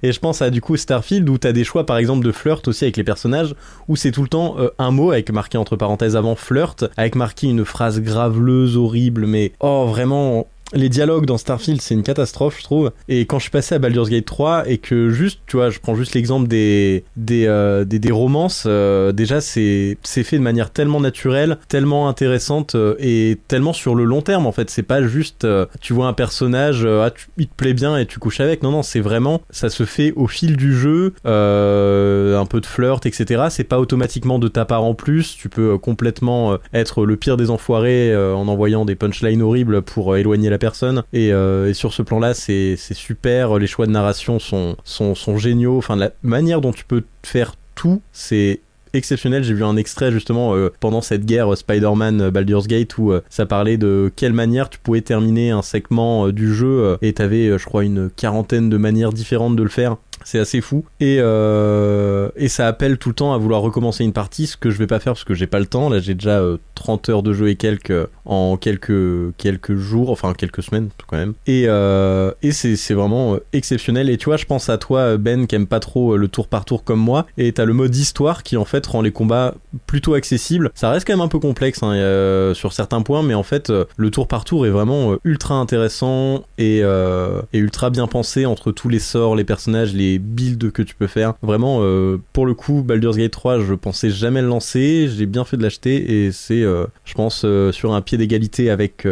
[0.03, 2.66] et je pense à du coup Starfield où t'as des choix par exemple de flirt
[2.69, 3.55] aussi avec les personnages
[3.89, 7.15] où c'est tout le temps euh, un mot avec marqué entre parenthèses avant flirt avec
[7.15, 12.59] marqué une phrase graveleuse horrible mais oh vraiment les dialogues dans Starfield c'est une catastrophe
[12.59, 12.93] je trouve.
[13.09, 15.78] Et quand je suis passé à Baldur's Gate 3 et que juste tu vois je
[15.78, 21.01] prends juste l'exemple des des, euh, des romances euh, déjà c'est fait de manière tellement
[21.01, 24.70] naturelle tellement intéressante euh, et tellement sur le long terme en fait.
[24.70, 25.47] C'est pas juste
[25.81, 28.62] tu vois un personnage ah, il te plaît bien et tu couches avec.
[28.62, 33.05] Non non c'est vraiment ça se fait au fil du jeu un peu de flirt
[33.07, 35.36] etc c'est pas automatiquement de ta part en plus.
[35.36, 40.51] Tu peux complètement être le pire des enfoirés en envoyant des punchlines horribles pour éloigner
[40.51, 44.39] la personne et, euh, et sur ce plan là c'est super les choix de narration
[44.39, 48.61] sont sont, sont géniaux enfin la manière dont tu peux faire tout c'est
[48.95, 49.43] exceptionnel.
[49.43, 53.47] J'ai vu un extrait justement euh, pendant cette guerre euh, Spider-Man Baldur's Gate où ça
[53.47, 57.85] parlait de quelle manière tu pouvais terminer un segment du jeu et t'avais je crois
[57.85, 59.97] une quarantaine de manières différentes de le faire.
[60.24, 64.12] C'est assez fou et euh, et ça appelle tout le temps à vouloir recommencer une
[64.12, 65.89] partie, ce que je vais pas faire parce que j'ai pas le temps.
[65.89, 70.11] Là j'ai déjà euh, 30 heures de jeu et quelques euh, en quelques quelques jours,
[70.11, 71.35] enfin quelques semaines quand même.
[71.47, 74.11] Et euh, et c'est vraiment exceptionnel.
[74.11, 76.65] Et tu vois, je pense à toi Ben qui aime pas trop le tour par
[76.65, 77.27] tour comme moi.
[77.39, 79.55] Et t'as le mode histoire qui en fait rend les combats
[79.86, 80.70] plutôt accessibles.
[80.74, 84.11] Ça reste quand même un peu complexe hein, sur certains points, mais en fait le
[84.11, 88.99] tour par tour est vraiment ultra intéressant et, et ultra bien pensé entre tous les
[88.99, 91.35] sorts, les personnages, les builds que tu peux faire.
[91.43, 95.09] Vraiment, euh, pour le coup, Baldur's Gate 3, je pensais jamais le lancer.
[95.09, 98.71] J'ai bien fait de l'acheter et c'est, euh, je pense, euh, sur un pied d'égalité
[98.71, 99.07] avec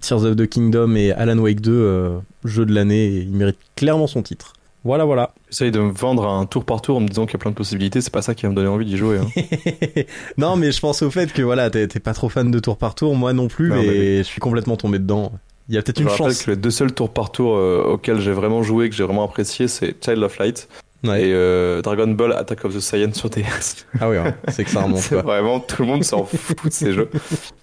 [0.00, 3.06] Tears of the Kingdom et Alan Wake 2, euh, jeu de l'année.
[3.06, 4.52] et Il mérite clairement son titre.
[4.84, 5.34] Voilà, voilà.
[5.50, 7.50] J'essaye de me vendre un tour par tour en me disant qu'il y a plein
[7.50, 9.18] de possibilités, c'est pas ça qui va me donner envie d'y jouer.
[9.18, 9.26] hein.
[10.38, 12.94] non, mais je pense au fait que voilà, t'es pas trop fan de tour par
[12.94, 15.32] tour, moi non plus, Non, mais, mais je suis complètement tombé dedans.
[15.68, 16.42] Il y a peut-être Je une rappelle chance.
[16.44, 19.24] que les deux seuls tours par tour euh, auxquels j'ai vraiment joué, que j'ai vraiment
[19.24, 20.68] apprécié, c'est Child of Light
[21.04, 21.28] Ouais.
[21.28, 23.84] et euh, Dragon Ball Attack of the Saiyan sur DS.
[24.00, 26.70] Ah oui, ouais, c'est que ça remonte c'est vraiment, tout le monde s'en fout de
[26.72, 27.10] ces jeux.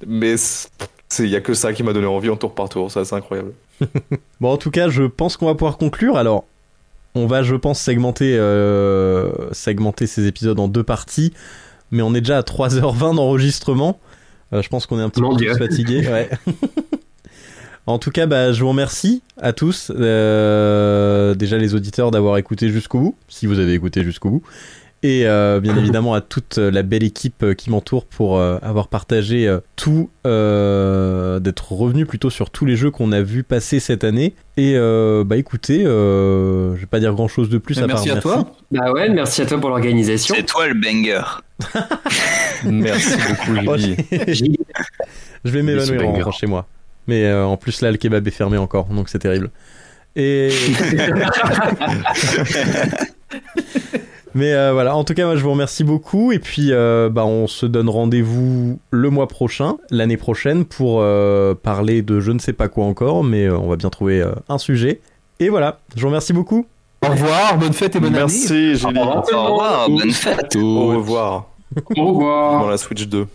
[0.07, 0.69] Mais c'est-
[1.19, 3.15] il y a que ça qui m'a donné envie en tour par tour, ça c'est
[3.15, 3.51] incroyable.
[4.39, 6.15] Bon, en tout cas, je pense qu'on va pouvoir conclure.
[6.17, 6.45] Alors,
[7.15, 11.33] on va, je pense, segmenter, euh, segmenter ces épisodes en deux parties.
[11.91, 13.99] Mais on est déjà à 3h20 d'enregistrement.
[14.53, 16.07] Euh, je pense qu'on est un petit peu fatigués.
[16.07, 16.29] Ouais.
[17.85, 19.91] En tout cas, bah, je vous remercie à tous.
[19.95, 24.43] euh, déjà les auditeurs d'avoir écouté jusqu'au bout, si vous avez écouté jusqu'au bout.
[25.05, 28.87] Et euh, bien évidemment à toute la belle équipe euh, qui m'entoure pour euh, avoir
[28.87, 33.81] partagé euh, tout, euh, d'être revenu plutôt sur tous les jeux qu'on a vu passer
[33.81, 34.33] cette année.
[34.55, 38.07] Et euh, bah écoutez, euh, je vais pas dire grand chose de plus à Merci
[38.07, 38.51] part à toi.
[38.71, 40.35] Bah ouais, merci à toi pour l'organisation.
[40.37, 41.21] C'est toi le banger.
[42.65, 43.77] Merci beaucoup,
[44.27, 44.57] Julie.
[45.43, 46.65] Je vais m'évanouir en rentrant chez moi.
[47.07, 49.49] Mais euh, en plus là, le kebab est fermé encore, donc c'est terrible.
[50.15, 50.49] Et
[54.35, 56.31] Mais euh, voilà, en tout cas, moi je vous remercie beaucoup.
[56.31, 61.53] Et puis, euh, bah, on se donne rendez-vous le mois prochain, l'année prochaine, pour euh,
[61.53, 64.31] parler de je ne sais pas quoi encore, mais euh, on va bien trouver euh,
[64.49, 65.01] un sujet.
[65.39, 66.65] Et voilà, je vous remercie beaucoup.
[67.05, 68.19] Au revoir, bonne fête et bonne année.
[68.19, 68.97] Merci, Julie.
[68.97, 70.55] Au revoir, bonne fête.
[70.55, 71.49] Au revoir.
[71.97, 72.61] Au revoir.
[72.61, 73.27] Dans la Switch 2.